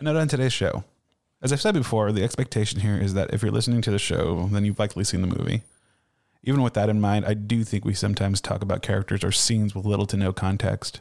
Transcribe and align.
A 0.00 0.02
note 0.02 0.16
on 0.16 0.26
today's 0.26 0.52
show. 0.52 0.82
As 1.40 1.52
I've 1.52 1.60
said 1.60 1.74
before, 1.74 2.10
the 2.10 2.24
expectation 2.24 2.80
here 2.80 2.96
is 2.96 3.14
that 3.14 3.32
if 3.32 3.42
you're 3.42 3.52
listening 3.52 3.80
to 3.82 3.92
the 3.92 3.98
show, 3.98 4.48
then 4.50 4.64
you've 4.64 4.78
likely 4.78 5.04
seen 5.04 5.20
the 5.20 5.28
movie. 5.28 5.62
Even 6.42 6.62
with 6.62 6.74
that 6.74 6.88
in 6.88 7.00
mind, 7.00 7.24
I 7.24 7.34
do 7.34 7.62
think 7.62 7.84
we 7.84 7.94
sometimes 7.94 8.40
talk 8.40 8.60
about 8.60 8.82
characters 8.82 9.22
or 9.22 9.30
scenes 9.30 9.72
with 9.72 9.84
little 9.84 10.06
to 10.06 10.16
no 10.16 10.32
context. 10.32 11.00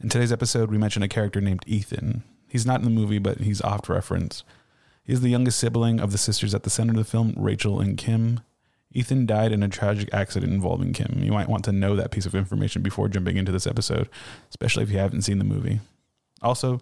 In 0.00 0.08
today's 0.08 0.32
episode, 0.32 0.70
we 0.70 0.78
mention 0.78 1.02
a 1.02 1.08
character 1.08 1.42
named 1.42 1.64
Ethan. 1.66 2.22
He's 2.48 2.64
not 2.64 2.78
in 2.80 2.84
the 2.84 2.90
movie, 2.90 3.18
but 3.18 3.40
he's 3.40 3.60
oft 3.60 3.86
referenced. 3.88 4.44
He's 5.04 5.20
the 5.20 5.28
youngest 5.28 5.58
sibling 5.58 6.00
of 6.00 6.10
the 6.10 6.18
sisters 6.18 6.54
at 6.54 6.62
the 6.62 6.70
center 6.70 6.92
of 6.92 6.96
the 6.96 7.04
film, 7.04 7.34
Rachel 7.36 7.80
and 7.80 7.98
Kim. 7.98 8.40
Ethan 8.92 9.26
died 9.26 9.52
in 9.52 9.62
a 9.62 9.68
tragic 9.68 10.08
accident 10.14 10.54
involving 10.54 10.94
Kim. 10.94 11.22
You 11.22 11.32
might 11.32 11.50
want 11.50 11.66
to 11.66 11.72
know 11.72 11.94
that 11.96 12.12
piece 12.12 12.24
of 12.24 12.34
information 12.34 12.80
before 12.80 13.08
jumping 13.08 13.36
into 13.36 13.52
this 13.52 13.66
episode, 13.66 14.08
especially 14.48 14.84
if 14.84 14.90
you 14.90 14.98
haven't 14.98 15.22
seen 15.22 15.36
the 15.36 15.44
movie. 15.44 15.80
Also, 16.40 16.80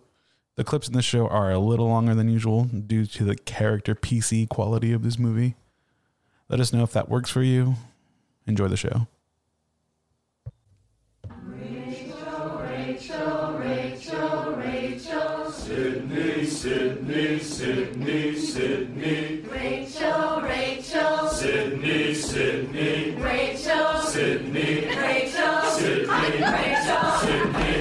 the 0.57 0.65
clips 0.65 0.89
in 0.89 0.95
this 0.95 1.05
show 1.05 1.27
are 1.27 1.51
a 1.51 1.59
little 1.59 1.89
longer 1.89 2.15
than 2.15 2.29
usual 2.29 2.65
due 2.65 3.07
to 3.07 3.25
the 3.25 3.37
character 3.37 3.95
PC 3.95 4.49
quality 4.49 4.93
of 4.93 5.03
this 5.03 5.19
movie. 5.19 5.57
Let 6.49 6.61
us 6.61 6.73
know 6.73 6.83
if 6.83 6.93
that 6.93 7.09
works 7.09 7.31
for 7.31 7.43
you. 7.43 7.75
Enjoy 8.47 8.69
the 8.69 8.77
show. 8.77 9.09
Sydney, 15.75 16.45
Sydney, 16.47 17.39
Sydney, 17.39 18.37
Sydney. 18.37 19.41
Rachel, 19.51 20.41
Rachel, 20.43 21.29
Sydney, 21.29 22.15
Sydney, 22.15 23.11
Rachel, 23.13 24.01
Sydney, 24.03 24.87
Rachel, 24.87 25.63
Sydney, 25.63 26.09
Rachel, 26.09 27.11
Sydney, 27.21 27.74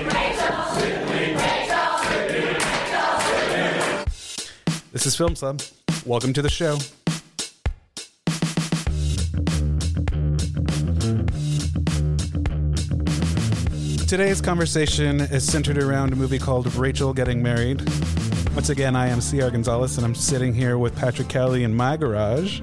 This 4.94 5.08
is 5.08 5.16
Film 5.16 5.36
Sub. 5.36 5.60
Welcome 6.06 6.34
to 6.34 6.44
the 6.44 6.52
show. 6.52 6.78
Today's 14.06 14.40
conversation 14.40 15.22
is 15.22 15.52
centered 15.52 15.80
around 15.80 16.14
a 16.14 16.16
movie 16.16 16.38
called 16.38 16.72
Rachel 16.76 17.12
Getting 17.12 17.42
Married. 17.42 17.82
Once 18.54 18.70
again, 18.70 18.96
I 18.96 19.08
am 19.08 19.20
C.R. 19.20 19.50
Gonzalez, 19.50 19.98
and 19.98 20.06
I'm 20.06 20.14
sitting 20.14 20.54
here 20.54 20.78
with 20.78 20.96
Patrick 20.96 21.28
Kelly 21.28 21.64
in 21.64 21.74
my 21.74 21.98
garage. 21.98 22.62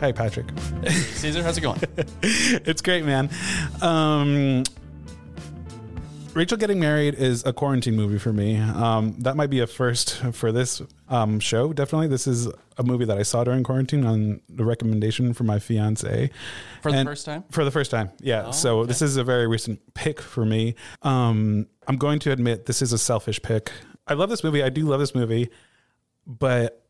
Hey, 0.00 0.12
Patrick. 0.12 0.46
Caesar, 0.88 1.44
how's 1.44 1.56
it 1.56 1.60
going? 1.60 1.80
it's 2.24 2.82
great, 2.82 3.04
man. 3.04 3.30
Um, 3.80 4.64
Rachel 6.34 6.56
Getting 6.56 6.80
Married 6.80 7.14
is 7.14 7.44
a 7.44 7.52
quarantine 7.52 7.94
movie 7.94 8.18
for 8.18 8.32
me. 8.32 8.56
Um, 8.56 9.16
that 9.18 9.36
might 9.36 9.50
be 9.50 9.60
a 9.60 9.66
first 9.66 10.16
for 10.32 10.50
this 10.50 10.80
um, 11.10 11.38
show. 11.40 11.74
Definitely, 11.74 12.06
this 12.08 12.26
is 12.26 12.48
a 12.78 12.82
movie 12.82 13.04
that 13.04 13.18
I 13.18 13.22
saw 13.22 13.44
during 13.44 13.62
quarantine 13.62 14.06
on 14.06 14.40
the 14.48 14.64
recommendation 14.64 15.34
from 15.34 15.46
my 15.46 15.58
fiance 15.58 16.30
For 16.80 16.90
the 16.90 17.04
first 17.04 17.26
time? 17.26 17.44
For 17.50 17.64
the 17.66 17.70
first 17.70 17.90
time, 17.90 18.10
yeah. 18.20 18.46
Oh, 18.46 18.50
so 18.52 18.78
okay. 18.80 18.88
this 18.88 19.02
is 19.02 19.18
a 19.18 19.24
very 19.24 19.46
recent 19.46 19.94
pick 19.94 20.22
for 20.22 20.46
me. 20.46 20.74
Um, 21.02 21.66
I'm 21.86 21.96
going 21.96 22.18
to 22.20 22.32
admit 22.32 22.64
this 22.64 22.80
is 22.80 22.94
a 22.94 22.98
selfish 22.98 23.42
pick. 23.42 23.70
I 24.08 24.14
love 24.14 24.30
this 24.30 24.42
movie. 24.42 24.62
I 24.62 24.70
do 24.70 24.86
love 24.86 25.00
this 25.00 25.14
movie, 25.14 25.50
but 26.26 26.82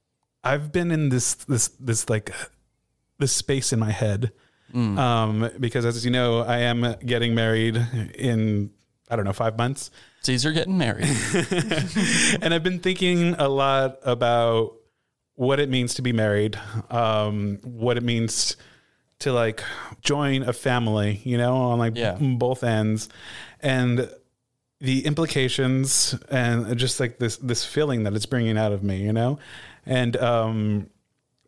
I've 0.45 0.71
been 0.71 0.93
in 0.93 1.09
this 1.09 1.35
this 1.35 1.69
this 1.81 2.09
like 2.09 2.33
this 3.19 3.33
space 3.33 3.73
in 3.73 3.81
my 3.81 3.91
head 3.91 4.33
Mm. 4.73 4.99
um, 4.99 5.51
because 5.61 5.85
as 5.85 6.03
you 6.03 6.11
know, 6.11 6.39
I 6.41 6.61
am 6.61 6.97
getting 7.05 7.35
married 7.35 7.77
in 8.15 8.71
I 9.13 9.17
don't 9.17 9.25
know 9.27 9.33
five 9.35 9.59
months, 9.59 9.91
Caesar 10.23 10.53
getting 10.53 10.79
married. 10.79 11.05
and 12.43 12.55
I've 12.55 12.63
been 12.63 12.79
thinking 12.81 13.35
a 13.39 13.49
lot 13.49 13.99
about 14.05 14.73
what 15.35 15.61
it 15.61 15.69
means 15.69 15.95
to 15.95 16.03
be 16.03 16.13
married, 16.13 16.59
um, 16.91 17.59
what 17.63 17.97
it 17.99 18.03
means 18.03 18.57
to 19.21 19.33
like 19.33 19.63
join 20.01 20.43
a 20.43 20.53
family, 20.53 21.21
you 21.25 21.37
know, 21.37 21.55
on 21.57 21.79
like 21.79 21.97
Yeah. 21.97 22.17
both 22.21 22.65
ends, 22.65 23.09
and 23.61 24.09
the 24.81 25.05
implications 25.07 26.15
and 26.31 26.77
just 26.77 26.99
like 26.99 27.19
this 27.19 27.37
this 27.37 27.65
feeling 27.65 28.03
that 28.05 28.15
it's 28.15 28.27
bringing 28.27 28.57
out 28.59 28.73
of 28.73 28.83
me, 28.83 28.97
you 28.97 29.13
know, 29.13 29.39
and 29.87 30.17
um, 30.17 30.89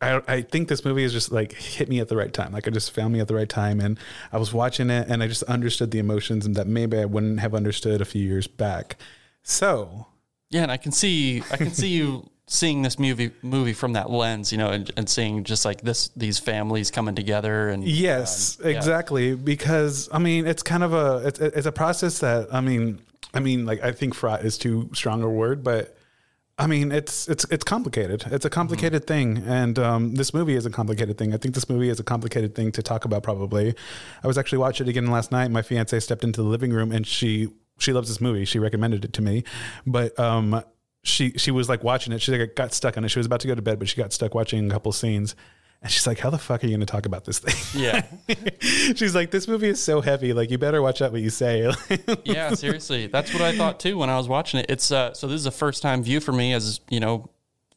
I, 0.01 0.21
I 0.27 0.41
think 0.41 0.67
this 0.67 0.83
movie 0.83 1.03
is 1.03 1.13
just 1.13 1.31
like 1.31 1.53
hit 1.53 1.87
me 1.89 1.99
at 1.99 2.09
the 2.09 2.17
right 2.17 2.33
time. 2.33 2.51
Like 2.51 2.67
it 2.67 2.71
just 2.71 2.91
found 2.91 3.13
me 3.13 3.19
at 3.19 3.27
the 3.27 3.35
right 3.35 3.49
time, 3.49 3.79
and 3.79 3.97
I 4.31 4.37
was 4.37 4.53
watching 4.53 4.89
it, 4.89 5.07
and 5.09 5.23
I 5.23 5.27
just 5.27 5.43
understood 5.43 5.91
the 5.91 5.99
emotions, 5.99 6.45
and 6.45 6.55
that 6.55 6.67
maybe 6.67 6.97
I 6.97 7.05
wouldn't 7.05 7.39
have 7.39 7.55
understood 7.55 8.01
a 8.01 8.05
few 8.05 8.25
years 8.25 8.47
back. 8.47 8.97
So 9.43 10.07
yeah, 10.49 10.63
and 10.63 10.71
I 10.71 10.77
can 10.77 10.91
see 10.91 11.43
I 11.51 11.57
can 11.57 11.71
see 11.71 11.89
you 11.89 12.29
seeing 12.47 12.83
this 12.83 12.99
movie 12.99 13.31
movie 13.41 13.73
from 13.73 13.93
that 13.93 14.09
lens, 14.09 14.51
you 14.51 14.57
know, 14.57 14.69
and, 14.69 14.91
and 14.97 15.09
seeing 15.09 15.43
just 15.43 15.65
like 15.65 15.81
this 15.81 16.09
these 16.09 16.39
families 16.39 16.91
coming 16.91 17.15
together 17.15 17.69
and 17.69 17.83
Yes, 17.83 18.59
um, 18.59 18.69
yeah. 18.69 18.77
exactly. 18.77 19.35
Because 19.35 20.09
I 20.11 20.19
mean, 20.19 20.45
it's 20.45 20.63
kind 20.63 20.83
of 20.83 20.93
a 20.93 21.27
it's, 21.27 21.39
it's 21.39 21.65
a 21.65 21.71
process 21.71 22.19
that 22.19 22.53
I 22.53 22.61
mean, 22.61 22.99
I 23.33 23.39
mean, 23.39 23.65
like 23.65 23.83
I 23.83 23.91
think 23.91 24.13
fraught 24.13 24.43
is 24.43 24.57
too 24.57 24.89
strong 24.93 25.23
a 25.23 25.29
word, 25.29 25.63
but 25.63 25.94
I 26.57 26.67
mean, 26.67 26.91
it's 26.91 27.27
it's 27.27 27.43
it's 27.51 27.65
complicated. 27.65 28.23
It's 28.27 28.45
a 28.45 28.49
complicated 28.49 29.05
thing, 29.05 29.43
and 29.45 29.77
um, 29.77 30.15
this 30.15 30.33
movie 30.33 30.55
is 30.55 30.65
a 30.65 30.69
complicated 30.69 31.17
thing. 31.17 31.33
I 31.33 31.37
think 31.37 31.53
this 31.53 31.67
movie 31.67 31.89
is 31.89 31.99
a 31.99 32.03
complicated 32.03 32.55
thing 32.55 32.71
to 32.73 32.81
talk 32.81 33.03
about. 33.03 33.23
Probably, 33.23 33.75
I 34.23 34.27
was 34.27 34.37
actually 34.37 34.59
watching 34.59 34.87
it 34.87 34.89
again 34.89 35.07
last 35.07 35.33
night. 35.33 35.51
My 35.51 35.61
fiance 35.61 35.99
stepped 35.99 36.23
into 36.23 36.41
the 36.41 36.47
living 36.47 36.71
room, 36.71 36.93
and 36.93 37.05
she 37.05 37.49
she 37.77 37.91
loves 37.91 38.07
this 38.07 38.21
movie. 38.21 38.45
She 38.45 38.59
recommended 38.59 39.03
it 39.03 39.11
to 39.13 39.21
me, 39.21 39.43
but 39.85 40.17
um, 40.17 40.63
she 41.03 41.31
she 41.31 41.51
was 41.51 41.67
like 41.67 41.83
watching 41.83 42.13
it. 42.13 42.21
She 42.21 42.31
like 42.31 42.55
got 42.55 42.73
stuck 42.73 42.97
on 42.97 43.03
it. 43.03 43.09
She 43.09 43.19
was 43.19 43.25
about 43.25 43.41
to 43.41 43.47
go 43.47 43.55
to 43.55 43.61
bed, 43.61 43.77
but 43.77 43.89
she 43.89 43.97
got 43.97 44.13
stuck 44.13 44.33
watching 44.33 44.67
a 44.67 44.73
couple 44.73 44.93
scenes. 44.93 45.35
And 45.85 45.91
she's 45.91 46.07
like, 46.07 46.17
"How 46.17 46.31
the 46.31 46.39
fuck 46.39 46.63
are 46.63 46.67
you 46.67 46.71
going 46.75 46.79
to 46.83 46.91
talk 46.91 47.05
about 47.05 47.25
this 47.25 47.37
thing?" 47.37 47.79
Yeah. 47.79 48.05
She's 48.59 49.13
like, 49.13 49.29
"This 49.29 49.47
movie 49.47 49.67
is 49.69 49.79
so 49.81 50.01
heavy. 50.01 50.33
Like, 50.33 50.49
you 50.49 50.57
better 50.57 50.81
watch 50.81 50.99
out 51.03 51.11
what 51.11 51.21
you 51.21 51.29
say." 51.29 51.71
Yeah, 52.25 52.55
seriously. 52.55 53.05
That's 53.05 53.31
what 53.31 53.43
I 53.43 53.55
thought 53.55 53.79
too 53.79 53.95
when 53.99 54.09
I 54.09 54.17
was 54.17 54.27
watching 54.27 54.61
it. 54.61 54.65
It's 54.67 54.91
uh 54.91 55.13
so 55.13 55.27
this 55.27 55.39
is 55.39 55.45
a 55.45 55.51
first 55.51 55.83
time 55.83 56.01
view 56.01 56.19
for 56.19 56.31
me 56.31 56.53
as, 56.53 56.79
you 56.89 56.99
know, 56.99 57.29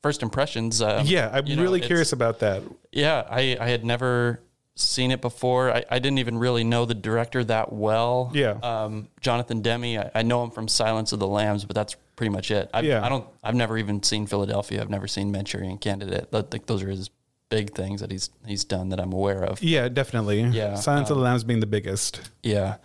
first 0.03 0.23
impressions. 0.23 0.81
Um, 0.81 1.05
yeah, 1.05 1.31
I'm 1.33 1.47
you 1.47 1.57
know, 1.57 1.63
really 1.63 1.81
curious 1.81 2.13
about 2.15 2.39
that. 2.41 2.63
Yeah, 2.93 3.27
I, 3.29 3.59
I 3.61 3.69
had 3.69 3.85
never 3.85 4.41
seen 4.75 5.11
it 5.11 5.21
before. 5.21 5.71
I, 5.71 5.85
I 5.91 5.99
didn't 5.99 6.19
even 6.19 6.39
really 6.39 6.65
know 6.65 6.87
the 6.87 6.95
director 6.95 7.45
that 7.45 7.73
well. 7.73 8.31
Yeah. 8.33 8.53
Um, 8.63 9.09
Jonathan 9.21 9.61
Demme, 9.61 9.99
I, 9.99 10.11
I 10.15 10.23
know 10.23 10.43
him 10.45 10.51
from 10.51 10.67
Silence 10.69 11.13
of 11.13 11.19
the 11.19 11.27
Lambs, 11.27 11.67
but 11.67 11.75
that's 11.77 11.95
pretty 12.17 12.31
much 12.31 12.51
it. 12.51 12.71
I, 12.73 12.81
Yeah. 12.81 13.05
I 13.05 13.11
don't. 13.11 13.27
I've 13.45 13.55
never 13.55 13.77
even 13.77 14.03
seen 14.03 14.27
Philadelphia. 14.27 14.81
I've 14.81 14.91
never 14.91 15.07
seen 15.09 15.31
Manchurian 15.31 15.77
Candidate. 15.79 16.29
I 16.33 16.43
think 16.43 16.67
those 16.67 16.83
are 16.83 16.89
his 16.89 17.11
big 17.51 17.75
things 17.75 18.01
that 18.01 18.11
he's 18.11 18.31
he's 18.47 18.65
done 18.65 18.91
that 18.91 19.01
I'm 19.01 19.13
aware 19.13 19.43
of. 19.45 19.63
Yeah, 19.63 19.89
definitely. 19.89 20.43
Yeah, 20.43 20.75
Silence 20.75 21.11
of 21.11 21.17
the 21.17 21.23
Lambs 21.23 21.45
being 21.45 21.61
the 21.61 21.67
biggest. 21.67 22.21
Yeah. 22.43 22.77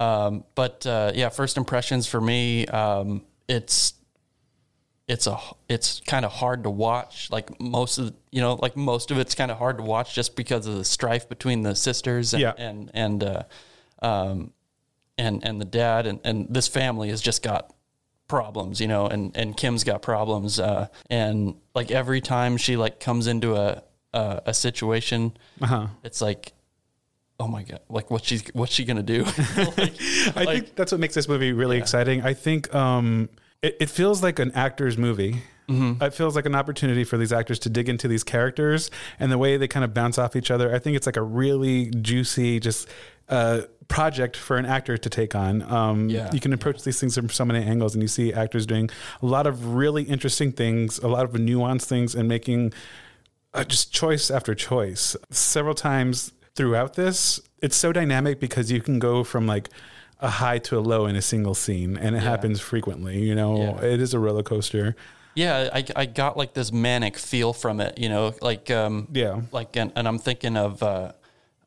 Um, 0.00 0.44
but 0.54 0.84
uh, 0.86 1.12
yeah, 1.14 1.28
first 1.28 1.56
impressions 1.56 2.06
for 2.08 2.20
me, 2.20 2.66
um, 2.66 3.22
it's 3.48 3.94
it's 5.08 5.26
a 5.26 5.38
it's 5.68 6.00
kind 6.06 6.24
of 6.24 6.32
hard 6.32 6.64
to 6.64 6.70
watch. 6.70 7.28
Like 7.30 7.60
most 7.60 7.98
of 7.98 8.12
you 8.30 8.40
know, 8.40 8.54
like 8.54 8.76
most 8.76 9.10
of 9.10 9.18
it's 9.18 9.34
kind 9.34 9.50
of 9.50 9.58
hard 9.58 9.76
to 9.78 9.82
watch 9.84 10.14
just 10.14 10.34
because 10.36 10.66
of 10.66 10.76
the 10.76 10.84
strife 10.84 11.28
between 11.28 11.62
the 11.62 11.74
sisters 11.76 12.32
and 12.34 12.40
Yeah. 12.40 12.52
and 12.56 12.90
and 12.94 13.22
uh, 13.24 13.42
um, 14.00 14.52
and 15.18 15.44
and 15.44 15.60
the 15.60 15.64
dad 15.64 16.06
and 16.06 16.18
and 16.24 16.46
this 16.50 16.66
family 16.68 17.10
has 17.10 17.20
just 17.20 17.42
got 17.42 17.72
problems, 18.28 18.80
you 18.80 18.88
know, 18.88 19.06
and 19.06 19.36
and 19.36 19.56
Kim's 19.56 19.84
got 19.84 20.02
problems, 20.02 20.58
uh, 20.58 20.88
and 21.10 21.54
like 21.74 21.90
every 21.90 22.20
time 22.20 22.56
she 22.56 22.76
like 22.76 22.98
comes 22.98 23.26
into 23.26 23.54
a 23.56 23.82
a, 24.12 24.42
a 24.46 24.54
situation, 24.54 25.36
Uh-huh. 25.60 25.86
it's 26.04 26.20
like 26.20 26.52
oh 27.40 27.48
my 27.48 27.62
god 27.64 27.80
like 27.88 28.08
what 28.10 28.22
she's 28.24 28.44
what's 28.52 28.70
she 28.72 28.84
gonna 28.84 29.02
do 29.02 29.24
like, 29.56 29.78
I 29.78 30.32
like- 30.36 30.48
think 30.48 30.76
that's 30.76 30.92
what 30.92 31.00
makes 31.00 31.14
this 31.14 31.28
movie 31.28 31.52
really 31.52 31.76
exciting. 31.78 32.22
I 32.22 32.34
think 32.34 32.72
um, 32.74 33.28
it, 33.62 33.76
it 33.80 33.90
feels 33.90 34.22
like 34.22 34.38
an 34.38 34.52
actor's 34.52 34.96
movie. 34.96 35.42
Mm-hmm. 35.68 36.02
It 36.02 36.12
feels 36.14 36.36
like 36.36 36.44
an 36.46 36.54
opportunity 36.54 37.04
for 37.04 37.16
these 37.16 37.32
actors 37.32 37.58
to 37.60 37.70
dig 37.70 37.88
into 37.88 38.06
these 38.06 38.22
characters 38.24 38.90
and 39.18 39.30
the 39.32 39.38
way 39.38 39.56
they 39.56 39.68
kind 39.68 39.84
of 39.84 39.94
bounce 39.94 40.18
off 40.18 40.36
each 40.36 40.50
other. 40.50 40.74
I 40.74 40.78
think 40.78 40.96
it's 40.96 41.06
like 41.06 41.16
a 41.16 41.22
really 41.22 41.86
juicy, 41.90 42.60
just 42.60 42.88
uh, 43.28 43.62
project 43.88 44.36
for 44.36 44.56
an 44.56 44.66
actor 44.66 44.98
to 44.98 45.08
take 45.08 45.34
on. 45.34 45.62
Um, 45.62 46.08
Yeah. 46.10 46.30
You 46.32 46.40
can 46.40 46.52
approach 46.52 46.82
these 46.82 47.00
things 47.00 47.14
from 47.14 47.28
so 47.30 47.44
many 47.44 47.64
angles, 47.64 47.94
and 47.94 48.02
you 48.02 48.08
see 48.08 48.32
actors 48.32 48.66
doing 48.66 48.90
a 49.22 49.26
lot 49.26 49.46
of 49.46 49.74
really 49.74 50.02
interesting 50.02 50.52
things, 50.52 50.98
a 50.98 51.08
lot 51.08 51.24
of 51.24 51.30
nuanced 51.32 51.84
things, 51.86 52.14
and 52.16 52.28
making 52.28 52.72
uh, 53.54 53.64
just 53.64 53.92
choice 53.92 54.30
after 54.30 54.54
choice. 54.54 55.16
Several 55.30 55.74
times 55.74 56.32
throughout 56.54 56.94
this, 56.94 57.40
it's 57.62 57.76
so 57.76 57.92
dynamic 57.92 58.40
because 58.40 58.70
you 58.70 58.80
can 58.80 58.98
go 58.98 59.24
from 59.24 59.46
like 59.46 59.68
a 60.20 60.28
high 60.30 60.58
to 60.58 60.78
a 60.78 60.80
low 60.80 61.06
in 61.06 61.16
a 61.16 61.22
single 61.22 61.54
scene, 61.54 61.96
and 61.96 62.14
it 62.14 62.20
happens 62.20 62.60
frequently. 62.60 63.20
You 63.22 63.34
know, 63.34 63.56
Yeah. 63.56 63.84
it 63.84 64.00
is 64.00 64.14
a 64.14 64.18
roller 64.18 64.42
coaster. 64.42 64.94
yeah 65.34 65.70
I, 65.72 65.84
I 65.96 66.04
got 66.06 66.36
like 66.36 66.52
this 66.52 66.70
manic 66.70 67.16
feel 67.16 67.54
from 67.54 67.80
it 67.80 67.96
you 67.96 68.10
know 68.10 68.34
like 68.42 68.70
um 68.70 69.08
Yeah. 69.14 69.40
like 69.50 69.74
and, 69.76 69.90
and 69.96 70.06
i'm 70.06 70.18
thinking 70.18 70.58
of 70.58 70.82
uh 70.82 71.12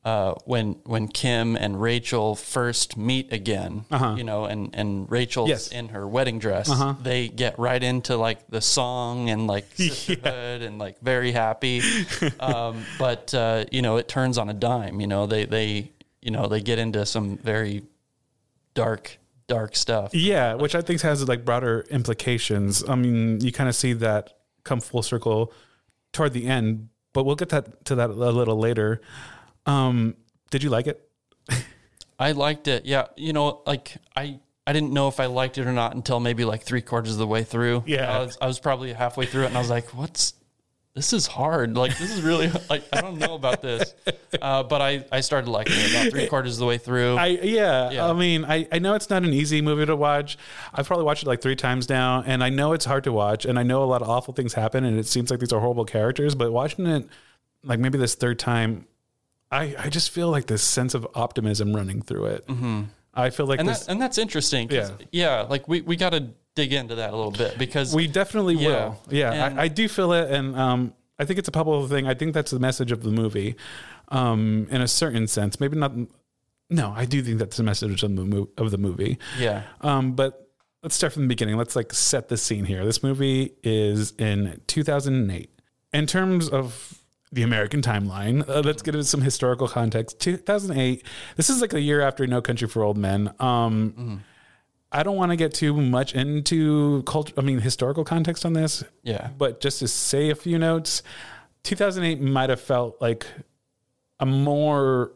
uh, 0.06 0.36
when 0.46 0.74
when 0.86 1.08
Kim 1.08 1.56
and 1.56 1.82
Rachel 1.82 2.36
first 2.36 2.96
meet 2.96 3.34
again, 3.34 3.86
you 4.16 4.24
know, 4.24 4.46
and 4.46 4.70
and 4.74 5.10
Rachel's 5.12 5.50
Yes. 5.50 5.68
in 5.70 5.90
her 5.90 6.08
wedding 6.08 6.38
dress, 6.40 6.72
they 7.02 7.28
get 7.28 7.58
right 7.58 7.84
into 7.84 8.16
like 8.16 8.48
the 8.48 8.62
song 8.62 9.30
and 9.32 9.48
like 9.48 9.66
sisterhood 9.76 10.62
and 10.62 10.78
like 10.78 11.00
very 11.02 11.32
happy. 11.32 11.82
um, 12.40 12.86
but 13.00 13.34
uh, 13.34 13.66
you 13.72 13.82
know, 13.82 13.98
it 13.98 14.08
turns 14.08 14.38
on 14.38 14.48
a 14.48 14.54
dime. 14.54 15.02
You 15.02 15.08
know, 15.08 15.26
they 15.26 15.46
they 15.46 15.92
you 16.22 16.30
know 16.32 16.48
they 16.48 16.62
get 16.62 16.78
into 16.78 17.04
some 17.06 17.38
very 17.38 17.82
dark 18.76 19.18
dark 19.48 19.76
stuff. 19.76 20.14
Yeah, 20.14 20.54
which 20.54 20.76
I 20.76 20.82
think 20.82 21.02
has 21.02 21.28
like 21.28 21.44
broader 21.46 21.86
implications. 21.90 22.88
I 22.88 22.96
mean, 22.96 23.42
you 23.42 23.52
kind 23.52 23.70
of 23.70 23.76
see 23.76 23.94
that 23.94 24.34
come 24.64 24.82
full 24.82 25.02
circle 25.04 25.52
toward 26.14 26.34
the 26.34 26.48
end, 26.48 26.90
but 27.14 27.24
we'll 27.26 27.36
get 27.36 27.50
that 27.50 27.86
to 27.86 27.96
that 27.96 28.10
a 28.10 28.14
little 28.14 28.58
later. 28.58 29.02
Um, 29.66 30.16
did 30.52 30.64
you 30.64 30.70
like 30.70 30.88
it? 30.88 31.02
I 32.18 32.32
liked 32.32 32.68
it. 32.68 32.86
Yeah, 32.86 33.08
you 33.18 33.34
know, 33.34 33.62
like 33.66 33.98
I 34.16 34.40
I 34.68 34.74
didn't 34.74 34.94
know 34.94 35.08
if 35.08 35.20
I 35.20 35.26
liked 35.26 35.58
it 35.58 35.68
or 35.68 35.74
not 35.74 35.96
until 35.96 36.20
maybe 36.20 36.46
like 36.46 36.64
three 36.64 36.82
quarters 36.82 37.12
of 37.12 37.18
the 37.18 37.28
way 37.28 37.44
through. 37.44 37.84
Yeah. 37.86 38.12
I 38.12 38.20
was, 38.22 38.38
I 38.42 38.48
was 38.48 38.60
probably 38.60 38.94
halfway 38.94 39.26
through 39.26 39.44
it, 39.44 39.48
and 39.48 39.56
I 39.58 39.60
was 39.60 39.70
like, 39.70 39.94
"What's 39.94 40.34
this? 40.94 41.12
Is 41.12 41.28
hard. 41.28 41.76
Like 41.76 41.98
this 41.98 42.12
is 42.12 42.22
really 42.22 42.50
like 42.70 42.84
I 42.94 43.02
don't 43.02 43.18
know 43.20 43.36
about 43.36 43.62
this." 43.62 43.94
Uh, 44.42 44.64
but 44.64 44.82
I 44.82 45.04
I 45.12 45.20
started 45.20 45.50
liking 45.50 45.76
it 45.78 45.92
about 45.92 46.10
three 46.10 46.28
quarters 46.28 46.54
of 46.54 46.60
the 46.60 46.66
way 46.66 46.78
through. 46.78 47.18
I 47.18 47.28
yeah, 47.28 47.92
Yeah. 47.92 48.10
I 48.10 48.14
mean, 48.14 48.46
I, 48.46 48.66
I 48.72 48.80
know 48.80 48.96
it's 48.96 49.10
not 49.10 49.24
an 49.24 49.34
easy 49.34 49.62
movie 49.62 49.86
to 49.86 49.96
watch. 49.96 50.38
I've 50.74 50.88
probably 50.88 51.06
watched 51.06 51.24
it 51.24 51.28
like 51.28 51.42
three 51.42 51.56
times 51.58 51.90
now, 51.90 52.24
and 52.26 52.42
I 52.44 52.50
know 52.50 52.72
it's 52.72 52.86
hard 52.86 53.04
to 53.04 53.12
watch, 53.12 53.46
and 53.46 53.60
I 53.60 53.64
know 53.64 53.84
a 53.84 53.86
lot 53.86 54.02
of 54.02 54.10
awful 54.10 54.34
things 54.34 54.54
happen, 54.54 54.86
and 54.86 54.98
it 54.98 55.06
seems 55.06 55.30
like 55.30 55.42
these 55.42 55.52
are 55.52 55.60
horrible 55.60 55.86
characters. 55.86 56.34
But 56.34 56.54
watching 56.54 56.86
it, 56.88 57.08
like 57.64 57.80
maybe 57.80 57.98
this 57.98 58.16
third 58.16 58.40
time, 58.40 58.88
I 59.52 59.76
I 59.78 59.90
just 59.90 60.12
feel 60.12 60.30
like 60.30 60.48
this 60.48 60.64
sense 60.64 60.94
of 60.94 61.08
optimism 61.16 61.76
running 61.76 62.02
through 62.02 62.26
it. 62.26 62.46
I 63.14 63.30
feel 63.30 63.46
like 63.46 63.60
and 63.60 63.70
this. 63.70 63.86
that, 63.86 63.92
and 63.92 64.02
that's 64.02 64.18
interesting. 64.18 64.68
'cause, 64.68 64.92
yeah, 65.12 65.42
like 65.44 65.68
we 65.68 65.82
we 65.82 65.96
got 65.96 66.10
to 66.12 66.30
dig 66.56 66.74
into 66.74 66.96
that 66.96 67.14
a 67.14 67.16
little 67.16 67.32
bit 67.32 67.58
because 67.58 67.94
We 67.96 68.08
definitely 68.08 68.56
Yeah. 68.56 68.68
will. 68.70 69.02
Yeah, 69.10 69.54
I, 69.58 69.64
I 69.64 69.68
do 69.70 69.88
feel 69.88 70.12
it, 70.14 70.30
and 70.32 70.56
um, 70.58 70.94
I 71.20 71.26
think 71.26 71.40
it's 71.40 71.48
a 71.48 71.52
powerful 71.52 71.88
thing. 71.88 72.08
I 72.08 72.14
think 72.14 72.34
that's 72.34 72.52
the 72.52 72.60
message 72.60 72.92
of 72.92 73.04
the 73.04 73.12
movie, 73.12 73.56
um, 74.10 74.68
in 74.70 74.82
a 74.82 74.88
certain 74.88 75.28
sense. 75.28 75.60
Maybe 75.60 75.78
not. 75.78 75.94
No, 76.70 76.92
I 76.96 77.06
do 77.06 77.22
think 77.22 77.38
that's 77.40 77.58
the 77.58 77.64
message 77.64 78.04
of 78.04 78.16
the 78.16 78.24
movie. 78.26 78.52
Of 78.58 78.72
the 78.72 78.78
movie. 78.78 79.18
yeah 79.38 79.64
Um, 79.82 80.14
but 80.14 80.50
let's 80.84 80.96
start 80.96 81.14
from 81.14 81.22
the 81.24 81.28
beginning. 81.30 81.56
Let's 81.58 81.76
like 81.76 81.94
set 81.94 82.28
the 82.28 82.38
scene 82.38 82.66
here. 82.66 82.84
This 82.86 83.02
movie 83.04 83.54
is 83.64 84.12
in 84.18 84.60
2008. 84.68 85.50
In 85.94 86.08
terms 86.08 86.50
of 86.50 87.00
the 87.36 87.44
American 87.44 87.82
timeline, 87.82 88.48
uh, 88.50 88.62
let's 88.62 88.82
get 88.82 88.96
into 88.96 89.06
some 89.06 89.22
historical 89.22 89.68
context. 89.68 90.20
2008. 90.20 91.04
This 91.36 91.50
is 91.50 91.62
like 91.62 91.74
a 91.74 91.82
year 91.82 92.02
after 92.02 92.26
No 92.26 92.42
Country 92.42 92.68
for 92.68 92.82
Old 92.82 92.98
Men. 92.98 93.34
Um, 93.40 94.24
I 94.92 95.04
don't 95.04 95.18
want 95.18 95.32
to 95.32 95.36
get 95.36 95.54
too 95.54 95.74
much 95.74 96.16
into 96.16 97.04
culture. 97.04 97.34
I 97.38 97.42
mean, 97.42 97.60
historical 97.60 98.06
context 98.06 98.46
on 98.46 98.54
this. 98.54 98.84
Yeah. 99.04 99.30
But 99.38 99.60
just 99.60 99.80
to 99.80 99.88
say 99.90 100.30
a 100.30 100.36
few 100.36 100.58
notes, 100.58 101.04
2008 101.64 102.22
might 102.22 102.50
have 102.50 102.62
felt 102.62 103.02
like 103.02 103.28
a 104.20 104.26
more 104.26 105.12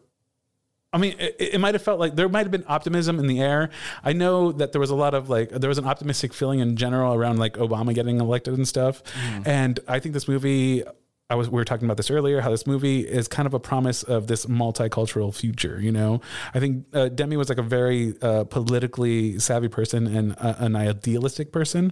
I 0.91 0.97
mean, 0.97 1.15
it, 1.19 1.35
it 1.39 1.61
might 1.61 1.75
have 1.75 1.83
felt 1.83 1.99
like 1.99 2.15
there 2.15 2.27
might 2.27 2.41
have 2.41 2.51
been 2.51 2.65
optimism 2.67 3.19
in 3.19 3.27
the 3.27 3.41
air. 3.41 3.69
I 4.03 4.13
know 4.13 4.51
that 4.53 4.71
there 4.71 4.81
was 4.81 4.89
a 4.89 4.95
lot 4.95 5.13
of 5.13 5.29
like, 5.29 5.49
there 5.49 5.67
was 5.67 5.77
an 5.77 5.85
optimistic 5.85 6.33
feeling 6.33 6.59
in 6.59 6.75
general 6.75 7.13
around 7.13 7.37
like 7.37 7.53
Obama 7.53 7.93
getting 7.93 8.19
elected 8.19 8.55
and 8.55 8.67
stuff. 8.67 9.03
And 9.45 9.79
I 9.87 9.99
think 9.99 10.13
this 10.13 10.27
movie, 10.27 10.83
I 11.29 11.35
was, 11.35 11.49
we 11.49 11.55
were 11.55 11.65
talking 11.65 11.85
about 11.85 11.97
this 11.97 12.09
earlier, 12.09 12.41
how 12.41 12.49
this 12.49 12.65
movie 12.65 13.01
is 13.01 13.27
kind 13.27 13.45
of 13.45 13.53
a 13.53 13.59
promise 13.59 14.01
of 14.01 14.27
this 14.27 14.47
multicultural 14.47 15.33
future. 15.33 15.79
You 15.79 15.91
know, 15.91 16.21
I 16.53 16.59
think 16.59 16.85
uh, 16.93 17.09
Demme 17.09 17.35
was 17.37 17.49
like 17.49 17.59
a 17.59 17.63
very 17.63 18.15
uh, 18.21 18.45
politically 18.45 19.37
savvy 19.37 19.67
person 19.67 20.07
and 20.07 20.35
uh, 20.39 20.55
an 20.57 20.75
idealistic 20.75 21.51
person. 21.51 21.91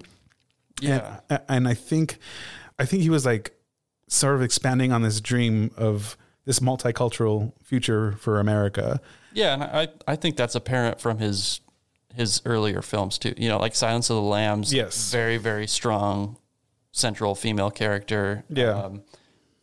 yeah 0.82 1.20
And, 1.30 1.42
and 1.50 1.68
I 1.68 1.76
think, 1.76 2.18
I 2.80 2.86
think 2.86 3.04
he 3.04 3.10
was 3.10 3.26
like 3.26 3.56
sort 4.08 4.36
of 4.36 4.42
expanding 4.42 4.92
on 4.92 5.02
this 5.04 5.22
dream 5.22 5.72
of 5.78 6.18
this 6.46 6.60
multicultural 6.60 7.52
future 7.62 8.14
for 8.14 8.40
America. 8.40 9.00
Yeah, 9.34 9.54
and 9.54 9.64
I 9.64 9.88
I 10.08 10.16
think 10.16 10.38
that's 10.38 10.56
apparent 10.56 11.00
from 11.00 11.20
his 11.20 11.60
his 12.16 12.42
earlier 12.46 12.82
films 12.82 13.20
too. 13.20 13.34
You 13.38 13.50
know, 13.50 13.60
like 13.60 13.76
Silence 13.76 14.10
of 14.10 14.16
the 14.16 14.22
Lambs. 14.22 14.74
Yes. 14.74 15.12
very 15.12 15.38
very 15.38 15.68
strong 15.68 16.38
central 16.92 17.36
female 17.36 17.70
character. 17.70 18.44
Yeah. 18.50 18.72
Um, 18.72 19.04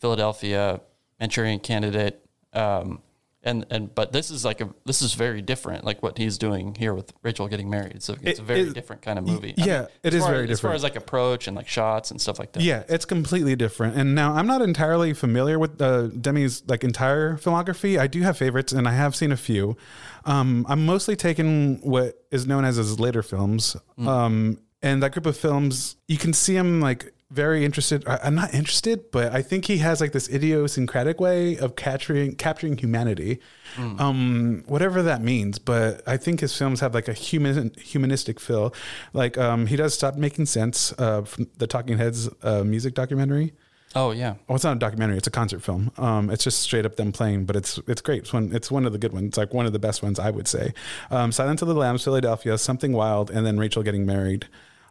Philadelphia, 0.01 0.81
Manchurian 1.21 1.61
Candidate. 1.61 2.21
Um, 2.53 3.01
and 3.47 3.67
and 3.69 3.95
but 3.95 4.11
this 4.11 4.31
is 4.31 4.43
like 4.43 4.63
a 4.63 4.71
this 4.87 5.03
is 5.03 5.13
very 5.13 5.43
different. 5.43 5.85
Like 5.85 6.03
what 6.03 6.17
he's 6.17 6.39
doing 6.39 6.75
here 6.77 6.95
with 6.95 7.13
Rachel 7.23 7.47
getting 7.47 7.69
married. 7.69 8.03
So 8.03 8.15
it's 8.23 8.39
It 8.39 8.43
a 8.43 8.43
very 8.43 8.61
is- 8.61 8.73
different 8.73 9.03
kind 9.03 9.19
of 9.19 9.27
movie. 9.27 9.53
yeah, 9.59 9.83
it 10.03 10.09
as 10.09 10.15
is 10.15 10.23
far 10.23 10.33
very 10.33 10.45
as, 10.45 10.51
As 10.53 10.61
far 10.61 10.73
as 10.73 10.83
like 10.83 10.97
approach 10.97 11.47
and 11.47 11.55
like 11.55 11.69
shots 11.69 12.11
and 12.11 12.19
stuff 12.19 12.39
like 12.39 12.53
that. 12.53 12.63
Yeah, 12.63 12.85
it's 12.89 13.05
completely 13.05 13.55
different. 13.55 13.97
And 13.97 14.15
now 14.15 14.33
I'm 14.33 14.47
not 14.47 14.63
entirely 14.63 15.13
familiar 15.13 15.59
with 15.59 15.83
uh, 15.83 16.07
Demme's 16.07 16.63
like 16.67 16.85
entire 16.85 17.37
filmography. 17.37 17.99
I 17.99 18.07
do 18.07 18.23
have 18.23 18.39
favorites, 18.39 18.73
and 18.73 18.89
I 18.89 18.93
have 18.93 19.15
seen 19.15 19.31
a 19.31 19.37
few. 19.37 19.77
Um, 20.25 20.65
I'm 20.67 20.87
mostly 20.87 21.15
taking 21.15 21.81
what 21.83 22.19
is 22.31 22.47
known 22.47 22.65
as 22.65 22.77
his 22.77 22.99
later 22.99 23.23
films. 23.23 23.77
Um, 23.99 24.59
and 24.83 25.03
that 25.03 25.13
group 25.13 25.27
of 25.27 25.37
films, 25.37 25.97
you 26.09 26.17
can 26.17 26.33
see 26.33 26.57
him 26.57 26.81
like 26.81 27.13
very 27.31 27.65
interested. 27.65 28.07
I- 28.07 28.21
I'm 28.23 28.35
not 28.35 28.55
interested, 28.55 29.11
but 29.11 29.33
I 29.33 29.43
think 29.43 29.65
he 29.65 29.79
has 29.79 30.01
like 30.01 30.13
this 30.13 30.29
idiosyncratic 30.29 31.21
way 31.21 31.57
of 31.59 31.75
capturing 31.77 32.37
capturing 32.37 32.77
humanity, 32.79 33.41
um, 33.79 34.63
whatever 34.67 35.03
that 35.03 35.23
means. 35.23 35.59
But 35.59 36.03
I 36.07 36.17
think 36.17 36.41
his 36.41 36.57
films 36.57 36.81
have 36.81 36.95
like 36.95 37.09
a 37.09 37.13
human 37.13 37.73
humanistic 37.81 38.39
feel. 38.41 38.75
Like 39.13 39.37
um, 39.39 39.67
he 39.67 39.77
does 39.77 39.95
stop 39.95 40.17
making 40.17 40.47
sense 40.47 40.93
uh, 40.99 41.23
from 41.23 41.49
the 41.59 41.67
Talking 41.67 41.99
Heads 41.99 42.29
uh, 42.43 42.63
music 42.65 42.95
documentary. 42.95 43.53
Oh 43.97 44.11
yeah. 44.11 44.35
Oh, 44.49 44.57
it's 44.57 44.65
not 44.65 44.77
a 44.77 44.79
documentary; 44.81 45.17
it's 45.17 45.27
a 45.29 45.31
concert 45.31 45.61
film. 45.63 45.93
Um, 45.99 46.29
it's 46.31 46.43
just 46.45 46.61
straight 46.61 46.85
up 46.85 46.97
them 46.97 47.13
playing, 47.13 47.45
but 47.47 47.55
it's 47.57 47.79
it's 47.87 48.01
great. 48.01 48.23
It's 48.23 48.33
one 48.33 48.51
it's 48.53 48.71
one 48.71 48.87
of 48.87 48.93
the 48.93 48.99
good 48.99 49.13
ones. 49.13 49.29
It's 49.29 49.39
like 49.39 49.55
one 49.55 49.67
of 49.67 49.73
the 49.73 49.79
best 49.79 50.03
ones, 50.03 50.19
I 50.19 50.31
would 50.31 50.49
say. 50.49 50.73
Um, 51.11 51.31
Silence 51.33 51.63
of 51.63 51.69
the 51.69 51.75
Lambs, 51.75 52.03
Philadelphia, 52.05 52.59
Something 52.59 52.93
Wild, 52.93 53.31
and 53.31 53.47
then 53.47 53.57
Rachel 53.59 53.83
getting 53.83 54.05
married. 54.05 54.47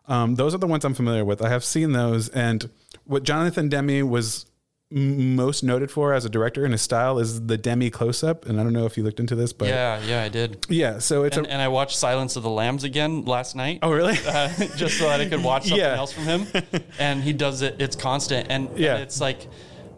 Um, 0.08 0.36
those 0.36 0.54
are 0.54 0.58
the 0.58 0.68
ones 0.68 0.84
I'm 0.86 0.94
familiar 0.94 1.24
with. 1.26 1.42
I 1.42 1.50
have 1.50 1.64
seen 1.64 1.94
those, 1.94 2.30
and 2.30 2.70
what 3.06 3.24
Jonathan 3.24 3.70
Demme 3.70 4.10
was 4.10 4.46
most 4.92 5.64
noted 5.64 5.90
for 5.90 6.14
as 6.14 6.24
a 6.24 6.30
director 6.30 6.66
in 6.66 6.72
his 6.72 6.82
style 6.84 7.18
is 7.18 7.48
the 7.48 7.58
Demme 7.58 7.90
close 7.90 8.24
up. 8.24 8.46
And 8.46 8.60
I 8.60 8.64
don't 8.64 8.74
know 8.74 8.86
if 8.86 8.96
you 8.96 9.04
looked 9.04 9.20
into 9.20 9.34
this, 9.34 9.52
but 9.52 9.68
Yeah, 9.68 10.00
yeah, 10.06 10.22
I 10.24 10.30
did. 10.30 10.68
yeah. 10.70 11.00
So 11.00 11.24
it's 11.24 11.36
And, 11.36 11.48
a 11.48 11.50
and 11.50 11.62
I 11.64 11.68
watched 11.68 11.98
Silence 11.98 12.36
of 12.36 12.44
the 12.44 12.50
Lambs 12.52 12.84
again 12.84 13.26
last 13.26 13.56
night. 13.56 13.80
oh 13.82 13.92
really? 13.92 14.18
uh, 14.28 14.50
just 14.78 15.00
so 15.00 15.08
that 15.10 15.20
I 15.20 15.26
could 15.28 15.44
watch 15.44 15.64
something 15.64 15.80
Yeah. 15.80 15.96
else 15.96 16.12
from 16.14 16.26
him. 16.26 16.46
And 17.00 17.24
he 17.24 17.34
does 17.34 17.64
it. 17.64 17.78
It's 17.82 17.96
constant, 17.96 18.48
and, 18.52 18.70
and 18.70 18.78
Yeah. 18.78 18.98
it's 18.98 19.20
like 19.20 19.48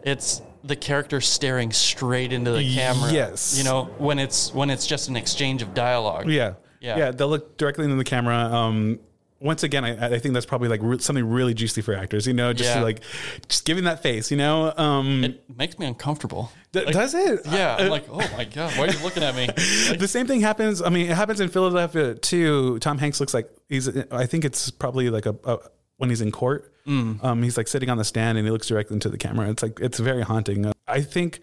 it's 0.02 0.40
the 0.64 0.76
character 0.76 1.20
staring 1.20 1.72
straight 1.72 2.32
into 2.32 2.52
the 2.52 2.74
camera. 2.74 3.12
Yes. 3.12 3.58
you 3.58 3.64
know 3.64 3.90
when 3.98 4.18
it's 4.18 4.54
when 4.54 4.70
it's 4.70 4.86
just 4.86 5.08
an 5.10 5.16
exchange 5.16 5.60
of 5.60 5.74
dialogue. 5.74 6.26
Yeah. 6.28 6.54
Yeah. 6.80 6.96
Yeah. 6.96 7.10
They'll 7.10 7.28
look 7.28 7.58
directly 7.58 7.84
into 7.84 7.96
the 7.96 8.04
camera. 8.04 8.36
Um, 8.36 8.98
once 9.40 9.62
again, 9.62 9.84
I, 9.84 10.14
I 10.14 10.18
think 10.18 10.32
that's 10.34 10.46
probably 10.46 10.68
like 10.68 10.80
re- 10.82 10.98
something 10.98 11.28
really 11.28 11.52
juicy 11.54 11.82
for 11.82 11.94
actors, 11.94 12.26
you 12.26 12.32
know, 12.32 12.52
just 12.52 12.74
Yeah. 12.74 12.82
like, 12.82 13.00
just 13.48 13.64
giving 13.64 13.84
that 13.84 14.02
face, 14.02 14.30
you 14.30 14.36
know. 14.36 14.72
Um, 14.76 15.24
It 15.24 15.44
makes 15.56 15.78
me 15.78 15.86
uncomfortable. 15.86 16.50
th- 16.72 16.88
does 16.92 17.14
it? 17.14 17.40
Yeah, 17.46 17.76
I'm 17.78 17.90
like, 17.90 18.06
oh 18.10 18.26
my 18.36 18.44
god, 18.44 18.72
why 18.78 18.86
are 18.86 18.90
you 18.92 18.98
looking 19.02 19.22
at 19.22 19.34
me? 19.36 19.46
Like, 19.46 19.98
the 19.98 20.08
same 20.08 20.26
thing 20.26 20.40
happens. 20.40 20.80
I 20.80 20.88
mean, 20.88 21.10
it 21.10 21.14
happens 21.16 21.40
in 21.40 21.48
Philadelphia 21.48 22.14
too. 22.14 22.78
Tom 22.78 22.98
Hanks 22.98 23.20
looks 23.20 23.34
like 23.34 23.50
he's. 23.68 23.88
I 24.10 24.26
think 24.26 24.44
it's 24.44 24.70
probably 24.70 25.10
like 25.10 25.26
a, 25.26 25.36
a 25.44 25.58
when 25.98 26.10
he's 26.10 26.20
in 26.22 26.32
court. 26.32 26.72
Um, 26.86 27.42
he's 27.42 27.56
like 27.56 27.66
sitting 27.68 27.90
on 27.90 27.98
the 27.98 28.04
stand 28.04 28.38
and 28.38 28.46
he 28.46 28.50
looks 28.52 28.68
directly 28.68 28.94
into 28.94 29.08
the 29.08 29.18
camera. 29.18 29.50
It's 29.50 29.62
like 29.62 29.80
it's 29.80 29.98
very 29.98 30.22
haunting. 30.22 30.66
Uh, 30.66 30.72
I 30.86 31.00
think 31.00 31.40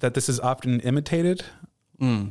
that 0.00 0.12
this 0.14 0.28
is 0.28 0.38
often 0.38 0.80
imitated, 0.80 1.44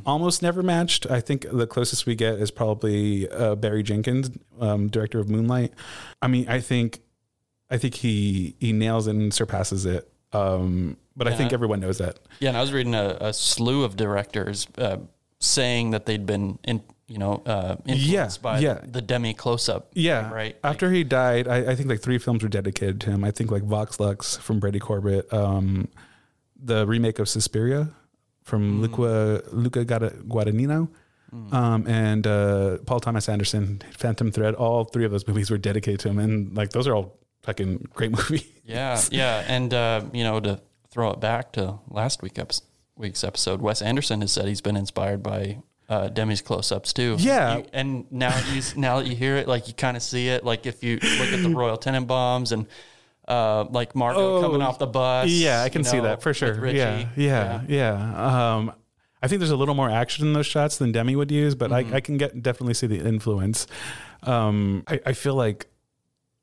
almost 0.05 0.41
never 0.41 0.61
matched. 0.61 1.09
I 1.09 1.21
think 1.21 1.45
the 1.51 1.65
closest 1.67 2.05
we 2.05 2.15
get 2.15 2.35
is 2.35 2.51
probably 2.51 3.29
uh, 3.29 3.55
Barry 3.55 3.83
Jenkins, 3.83 4.29
um, 4.59 4.87
director 4.89 5.19
of 5.19 5.29
Moonlight. 5.29 5.73
I 6.21 6.27
mean, 6.27 6.47
I 6.49 6.59
think, 6.59 6.99
I 7.69 7.77
think 7.77 7.95
he 7.95 8.55
he 8.59 8.73
nails 8.73 9.07
it 9.07 9.15
and 9.15 9.33
surpasses 9.33 9.85
it. 9.85 10.11
Um, 10.33 10.97
but 11.15 11.27
I 11.27 11.31
Yeah. 11.31 11.37
think 11.37 11.53
everyone 11.53 11.79
knows 11.79 11.97
that. 11.99 12.19
yeah, 12.39 12.49
and 12.49 12.57
I 12.57 12.61
was 12.61 12.71
reading 12.73 12.95
a, 12.95 13.17
a 13.21 13.33
slew 13.33 13.83
of 13.83 13.95
directors 13.95 14.67
uh, 14.77 14.97
saying 15.39 15.91
that 15.91 16.05
they'd 16.05 16.25
been 16.25 16.57
in, 16.63 16.81
you 17.07 17.17
know, 17.17 17.41
uh, 17.45 17.75
influenced 17.85 18.39
Yeah, 18.39 18.41
by 18.41 18.59
yeah. 18.59 18.79
the 18.85 19.01
Demme 19.01 19.33
close 19.33 19.67
up. 19.69 19.89
Yeah. 19.93 20.31
right. 20.31 20.55
After 20.63 20.89
he 20.91 21.03
died, 21.03 21.47
I, 21.47 21.71
I 21.71 21.75
think 21.75 21.89
like 21.89 21.99
three 22.01 22.17
films 22.17 22.43
were 22.43 22.49
dedicated 22.49 23.01
to 23.01 23.11
him. 23.11 23.23
I 23.23 23.31
think 23.31 23.51
like 23.51 23.63
Vox 23.63 23.99
Lux 23.99 24.37
from 24.37 24.59
Brady 24.59 24.79
Corbet, 24.79 25.31
um, 25.33 25.87
the 26.61 26.85
remake 26.87 27.19
of 27.19 27.27
Suspiria 27.27 27.89
from 28.43 28.81
Luca 28.81 29.43
Luca 29.51 29.85
Guada- 29.85 30.21
Guadagnino, 30.27 30.89
um, 31.51 31.87
and 31.87 32.25
uh, 32.27 32.77
Paul 32.85 32.99
Thomas 32.99 33.29
Anderson, 33.29 33.81
Phantom 33.97 34.31
Thread. 34.31 34.55
All 34.55 34.83
three 34.85 35.05
of 35.05 35.11
those 35.11 35.27
movies 35.27 35.49
were 35.49 35.57
dedicated 35.57 35.99
to 36.01 36.09
him, 36.09 36.19
and 36.19 36.55
like 36.55 36.69
those 36.71 36.87
are 36.87 36.95
all 36.95 37.17
fucking 37.43 37.87
great 37.93 38.11
movies. 38.17 38.47
Yeah, 38.65 38.99
yeah, 39.11 39.43
and 39.47 39.73
uh, 39.73 40.01
you 40.13 40.23
know 40.23 40.39
to 40.39 40.61
throw 40.89 41.11
it 41.11 41.19
back 41.19 41.53
to 41.53 41.79
last 41.89 42.21
week 42.21 42.37
episode, 42.37 42.65
week's 42.95 43.23
episode, 43.23 43.61
Wes 43.61 43.81
Anderson 43.81 44.21
has 44.21 44.31
said 44.31 44.47
he's 44.47 44.61
been 44.61 44.75
inspired 44.75 45.23
by 45.23 45.57
uh, 45.87 46.07
Demme's 46.09 46.41
close-ups 46.41 46.93
too. 46.93 47.15
Yeah. 47.19 47.57
You- 47.57 47.65
and 47.73 48.11
now 48.11 48.31
he's 48.31 48.75
now 48.75 48.99
that 48.99 49.07
you 49.07 49.15
hear 49.15 49.37
it, 49.37 49.47
like 49.47 49.67
you 49.67 49.73
kind 49.73 49.95
of 49.97 50.03
see 50.03 50.27
it. 50.29 50.43
Like 50.43 50.65
if 50.65 50.83
you 50.83 50.95
look 50.95 51.31
at 51.33 51.43
the 51.43 51.49
Royal 51.55 51.77
Tenenbaums 51.77 52.51
and 52.51 52.65
uh, 53.27 53.65
like 53.69 53.95
Margot 53.95 54.37
Oh, 54.37 54.41
coming 54.41 54.61
off 54.61 54.79
the 54.79 54.87
bus. 54.87 55.29
Yeah, 55.29 55.63
I 55.63 55.69
can 55.69 55.81
you 55.81 55.85
see 55.89 55.99
that 55.99 56.21
for 56.21 56.33
sure. 56.33 56.53
Richie. 56.55 56.77
Yeah, 56.77 57.07
yeah, 57.15 57.61
yeah. 57.67 58.55
Um, 58.55 58.73
I 59.23 59.27
think 59.27 59.39
there's 59.39 59.51
a 59.51 59.55
little 59.55 59.75
more 59.75 59.89
action 59.89 60.25
in 60.25 60.33
those 60.33 60.47
shots 60.47 60.77
than 60.77 60.91
Demme 60.91 61.13
would 61.13 61.29
use, 61.31 61.53
but 61.55 61.69
Mm-hmm. 61.71 61.93
I, 61.93 61.97
I 61.97 62.01
can 62.01 62.17
get 62.17 62.41
definitely 62.41 62.73
see 62.73 62.87
the 62.87 62.99
influence. 63.07 63.67
Um, 64.23 64.83
I, 64.87 64.99
I 65.07 65.13
feel 65.13 65.35
like 65.35 65.67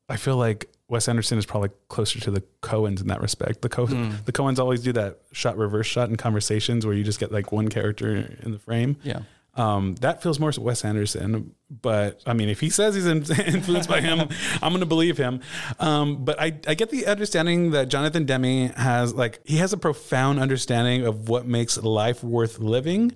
I 0.07 0.15
feel 0.17 0.37
like 0.37 0.69
Wes 0.87 1.07
Anderson 1.07 1.37
is 1.37 1.45
probably 1.45 1.69
closer 1.87 2.19
to 2.19 2.31
the 2.31 2.41
Coens 2.63 2.99
in 3.01 3.07
that 3.07 3.21
respect. 3.21 3.61
The 3.61 3.69
Co- 3.69 3.85
Hmm. 3.85 4.11
the 4.25 4.31
Coens 4.31 4.57
always 4.59 4.81
do 4.81 4.91
that 4.93 5.19
shot 5.31 5.57
reverse 5.57 5.85
shot 5.87 6.09
in 6.09 6.15
conversations 6.17 6.85
where 6.85 6.95
you 6.95 7.03
just 7.03 7.19
get 7.19 7.31
like 7.31 7.51
one 7.51 7.67
character 7.69 8.15
in 8.41 8.51
the 8.51 8.59
frame. 8.59 8.97
Yeah. 9.03 9.21
Um, 9.59 9.95
that 9.95 10.23
feels 10.23 10.39
more 10.39 10.53
Wes 10.57 10.85
Anderson, 10.85 11.53
but 11.69 12.21
I 12.25 12.31
mean, 12.31 12.47
if 12.47 12.61
he 12.61 12.69
says 12.69 12.95
he's 12.95 13.05
influenced 13.39 13.89
by 13.89 13.99
him, 13.99 14.21
I'm 14.61 14.71
going 14.71 14.79
to 14.79 14.85
believe 14.85 15.17
him. 15.17 15.41
Um, 15.81 16.23
but 16.23 16.39
I, 16.39 16.53
I 16.65 16.75
get 16.75 16.91
the 16.91 17.05
understanding 17.07 17.71
that 17.71 17.89
Jonathan 17.89 18.25
Demme 18.25 18.69
has 18.69 19.13
like 19.13 19.41
he 19.45 19.57
has 19.57 19.73
a 19.73 19.77
profound 19.77 20.39
understanding 20.39 21.05
of 21.05 21.27
what 21.27 21.45
makes 21.45 21.77
life 21.77 22.23
worth 22.23 22.59
living, 22.59 23.11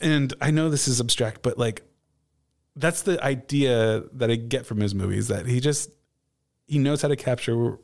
and 0.00 0.32
I 0.40 0.52
know 0.52 0.70
this 0.70 0.86
is 0.86 1.00
abstract, 1.00 1.42
but 1.42 1.58
like 1.58 1.82
that's 2.76 3.02
the 3.02 3.20
idea 3.24 4.04
that 4.12 4.30
I 4.30 4.36
get 4.36 4.66
from 4.66 4.78
his 4.78 4.94
movies 4.94 5.26
that 5.26 5.46
he 5.46 5.58
just 5.58 5.90
he 6.68 6.78
knows 6.78 7.02
how 7.02 7.08
to 7.08 7.16
capture 7.16 7.78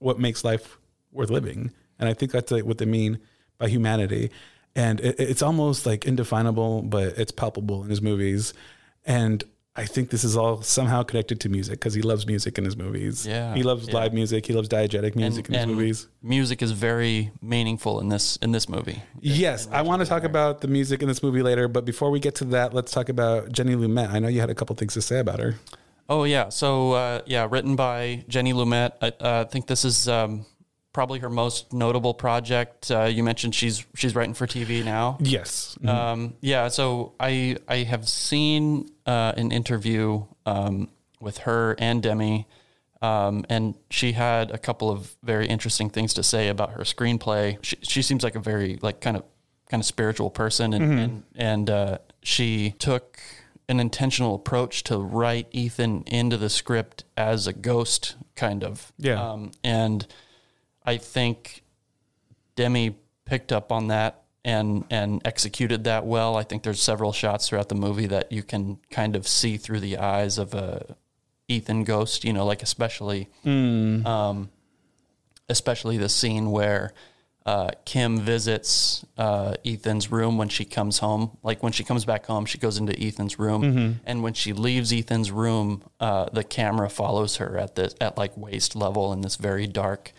what 0.00 0.18
makes 0.18 0.44
life 0.44 0.78
worth 1.12 1.30
living, 1.30 1.70
and 1.98 2.10
I 2.10 2.12
think 2.12 2.30
that's 2.30 2.50
like 2.50 2.66
what 2.66 2.76
they 2.76 2.84
mean 2.84 3.20
by 3.56 3.68
humanity. 3.68 4.30
And 4.74 5.00
it, 5.00 5.16
it's 5.18 5.42
almost 5.42 5.86
like 5.86 6.04
indefinable, 6.06 6.82
but 6.82 7.18
it's 7.18 7.32
palpable 7.32 7.82
in 7.84 7.90
his 7.90 8.00
movies. 8.00 8.54
And 9.04 9.44
I 9.74 9.86
think 9.86 10.10
this 10.10 10.22
is 10.22 10.36
all 10.36 10.60
somehow 10.60 11.02
connected 11.02 11.40
to 11.40 11.48
music 11.48 11.80
because 11.80 11.94
he 11.94 12.02
loves 12.02 12.26
music 12.26 12.58
in 12.58 12.64
his 12.64 12.76
movies. 12.76 13.26
Yeah, 13.26 13.54
he 13.54 13.62
loves 13.62 13.88
yeah. 13.88 13.94
live 13.94 14.12
music. 14.12 14.44
He 14.44 14.52
loves 14.52 14.68
diegetic 14.68 15.16
music 15.16 15.48
in 15.48 15.54
his 15.54 15.66
movies. 15.66 16.08
music 16.22 16.60
is 16.60 16.72
very 16.72 17.32
meaningful 17.40 18.00
in 18.00 18.10
this 18.10 18.36
in 18.42 18.52
this 18.52 18.68
movie. 18.68 19.02
Yes, 19.20 19.68
I 19.72 19.80
want 19.80 20.02
to 20.02 20.06
talk 20.06 20.24
about 20.24 20.60
the 20.60 20.68
music 20.68 21.00
in 21.00 21.08
this 21.08 21.22
movie 21.22 21.42
later, 21.42 21.68
but 21.68 21.86
before 21.86 22.10
we 22.10 22.20
get 22.20 22.34
to 22.36 22.44
that, 22.46 22.74
let's 22.74 22.92
talk 22.92 23.08
about 23.08 23.50
Jenny 23.50 23.74
Lumet. 23.74 24.10
I 24.10 24.18
know 24.18 24.28
you 24.28 24.40
had 24.40 24.50
a 24.50 24.54
couple 24.54 24.76
things 24.76 24.92
to 24.92 25.00
say 25.00 25.18
about 25.18 25.40
her. 25.40 25.54
Oh 26.06 26.24
yeah, 26.24 26.50
so 26.50 26.92
uh, 26.92 27.22
yeah, 27.24 27.48
written 27.50 27.74
by 27.74 28.26
Jenny 28.28 28.52
Lumet. 28.52 28.92
I 29.00 29.24
uh, 29.24 29.44
think 29.46 29.68
this 29.68 29.86
is 29.86 30.06
um, 30.06 30.44
probably 30.92 31.20
her 31.20 31.30
most 31.30 31.72
notable 31.72 32.14
project. 32.14 32.90
Uh, 32.90 33.04
you 33.04 33.22
mentioned 33.22 33.54
she's 33.54 33.86
she's 33.94 34.14
writing 34.14 34.34
for 34.34 34.46
TV 34.46 34.84
now. 34.84 35.18
Yes. 35.20 35.76
Um, 35.86 36.34
yeah, 36.40 36.68
so 36.68 37.14
I 37.18 37.56
I 37.68 37.78
have 37.78 38.08
seen 38.08 38.90
uh, 39.06 39.32
an 39.36 39.52
interview 39.52 40.24
um, 40.46 40.88
with 41.20 41.38
her 41.38 41.74
and 41.78 42.02
Demme, 42.02 42.44
um, 43.00 43.44
and 43.48 43.74
she 43.90 44.12
had 44.12 44.50
a 44.50 44.58
couple 44.58 44.90
of 44.90 45.14
very 45.22 45.46
interesting 45.46 45.90
things 45.90 46.14
to 46.14 46.22
say 46.22 46.48
about 46.48 46.72
her 46.72 46.82
screenplay. 46.82 47.58
She, 47.62 47.76
she 47.82 48.02
seems 48.02 48.22
like 48.22 48.34
a 48.34 48.40
very 48.40 48.78
like 48.82 49.00
kind 49.00 49.16
of 49.16 49.24
kind 49.70 49.80
of 49.80 49.86
spiritual 49.86 50.30
person, 50.30 50.74
and 50.74 51.00
and, 51.00 51.22
and 51.34 51.70
uh, 51.70 51.98
she 52.22 52.74
took 52.78 53.18
an 53.68 53.80
intentional 53.80 54.34
approach 54.34 54.84
to 54.84 54.98
write 54.98 55.48
Ethan 55.52 56.02
into 56.06 56.36
the 56.36 56.50
script 56.50 57.04
as 57.16 57.46
a 57.46 57.52
ghost, 57.52 58.16
kind 58.36 58.62
of. 58.62 58.92
Yeah. 58.98 59.22
Um, 59.22 59.52
and 59.64 60.06
I 60.84 60.96
think 60.96 61.62
Demme 62.56 62.96
picked 63.24 63.52
up 63.52 63.70
on 63.72 63.88
that 63.88 64.22
and 64.44 64.84
and 64.90 65.20
executed 65.24 65.84
that 65.84 66.04
well. 66.04 66.36
I 66.36 66.42
think 66.42 66.62
there's 66.64 66.82
several 66.82 67.12
shots 67.12 67.48
throughout 67.48 67.68
the 67.68 67.74
movie 67.76 68.06
that 68.08 68.32
you 68.32 68.42
can 68.42 68.78
kind 68.90 69.14
of 69.16 69.26
see 69.28 69.56
through 69.56 69.80
the 69.80 69.98
eyes 69.98 70.38
of 70.38 70.54
a 70.54 70.96
Ethan 71.48 71.84
ghost. 71.84 72.24
You 72.24 72.32
know, 72.32 72.44
like 72.44 72.62
especially 72.62 73.28
um, 74.06 74.50
especially 75.48 75.96
the 75.98 76.08
scene 76.08 76.50
where. 76.50 76.92
Uh, 77.44 77.70
Kim 77.84 78.20
visits 78.20 79.04
uh, 79.18 79.54
Ethan's 79.64 80.12
room 80.12 80.38
when 80.38 80.48
she 80.48 80.64
comes 80.64 80.98
home. 81.00 81.36
Like 81.42 81.60
when 81.60 81.72
she 81.72 81.82
comes 81.82 82.04
back 82.04 82.26
home, 82.26 82.44
she 82.46 82.56
goes 82.56 82.78
into 82.78 82.96
Ethan's 82.96 83.36
room, 83.36 83.98
and 84.06 84.22
when 84.22 84.32
she 84.34 84.52
leaves 84.52 84.92
Ethan's 84.92 85.32
room, 85.32 85.82
uh, 85.98 86.26
the 86.32 86.44
camera 86.44 86.88
follows 86.88 87.38
her 87.38 87.58
at 87.58 87.74
the 87.74 87.92
at 88.00 88.16
like 88.16 88.36
waist 88.36 88.76
level 88.76 89.12
in 89.12 89.22
this 89.22 89.34
very 89.34 89.66
dark, 89.66 90.12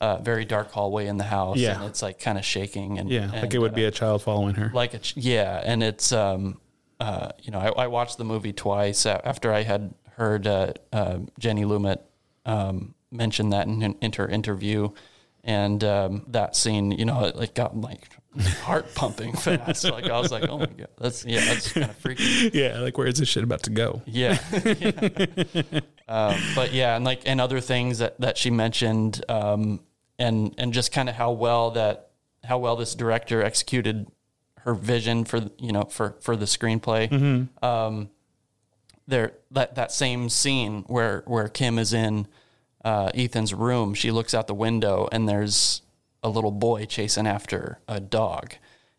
uh, 0.00 0.18
very 0.18 0.44
dark 0.44 0.70
hallway 0.72 1.06
in 1.06 1.16
the 1.16 1.24
house. 1.24 1.56
Yeah. 1.58 1.76
and 1.76 1.84
it's 1.84 2.02
like 2.02 2.18
kind 2.20 2.38
of 2.38 2.44
shaking 2.44 2.98
and 2.98 3.08
Yeah, 3.10 3.30
like 3.32 3.54
it 3.54 3.58
would 3.58 3.72
uh, 3.72 3.74
be 3.76 3.84
a 3.84 3.90
child 3.90 4.22
following 4.22 4.54
her. 4.56 4.70
like 4.74 4.94
a 4.94 4.98
ch- 4.98 5.16
yeah, 5.16 5.62
and 5.64 5.82
it's 5.82 6.12
um 6.12 6.60
uh 7.00 7.30
you 7.42 7.50
know 7.50 7.58
I, 7.58 7.84
I 7.84 7.86
watched 7.88 8.16
the 8.18 8.24
movie 8.24 8.52
twice 8.52 9.04
after 9.06 9.52
I 9.52 9.62
had 9.62 9.94
heard 10.16 10.46
uh, 10.46 10.72
uh, 10.92 11.18
Jenny 11.38 11.64
Lumet 11.64 12.00
um, 12.46 12.94
mention 13.10 13.50
that 13.50 13.66
in, 13.66 13.82
in 14.00 14.12
her 14.12 14.26
interview, 14.28 14.90
and 15.44 15.82
um, 15.84 16.24
that 16.28 16.56
scene 16.56 16.90
you 16.90 17.04
know 17.04 17.24
it, 17.24 17.36
it 17.36 17.54
got 17.54 17.76
like 17.80 18.08
heart 18.62 18.94
pumping 18.94 19.32
fast. 19.36 19.84
like 19.84 20.04
I 20.08 20.18
was 20.20 20.30
like, 20.32 20.48
oh 20.48 20.58
my 20.58 20.66
god, 20.66 20.88
that's 20.98 21.24
yeah, 21.24 21.44
that's 21.44 21.72
kind 21.72 21.90
of 21.90 21.96
freaky. 21.96 22.50
yeah, 22.52 22.78
like 22.80 22.96
where 22.98 23.06
is 23.06 23.18
this 23.18 23.28
shit 23.28 23.44
about 23.44 23.62
to 23.64 23.70
go? 23.70 24.02
Yeah. 24.06 24.38
um, 26.08 26.34
but 26.54 26.72
yeah, 26.72 26.96
and 26.96 27.04
like 27.04 27.22
and 27.26 27.40
other 27.40 27.60
things 27.60 27.98
that 27.98 28.20
that 28.20 28.38
she 28.38 28.50
mentioned, 28.50 29.24
um, 29.28 29.80
and 30.18 30.54
and 30.58 30.72
just 30.72 30.92
kind 30.92 31.08
of 31.08 31.14
how 31.14 31.32
well 31.32 31.70
that 31.72 32.10
how 32.44 32.58
well 32.58 32.76
this 32.76 32.94
director 32.94 33.42
executed 33.42 34.06
her 34.60 34.74
vision 34.74 35.24
for 35.24 35.40
you 35.58 35.72
know 35.72 35.84
for 35.84 36.16
for 36.20 36.36
the 36.36 36.46
screenplay. 36.46 37.48
Um, 37.62 38.10
there 39.08 39.32
that 39.52 39.74
that 39.76 39.92
same 39.92 40.28
scene 40.28 40.84
where 40.88 41.22
where 41.26 41.48
Kim 41.48 41.78
is 41.78 41.92
in 41.92 42.26
uh, 42.84 43.10
Ethan's 43.14 43.54
room, 43.54 43.94
she 43.94 44.10
looks 44.10 44.34
out 44.34 44.46
the 44.46 44.54
window 44.54 45.08
and 45.12 45.28
there's 45.28 45.82
a 46.26 46.28
little 46.28 46.50
boy 46.50 46.84
chasing 46.86 47.26
after 47.26 47.78
a 47.86 48.00
dog. 48.00 48.54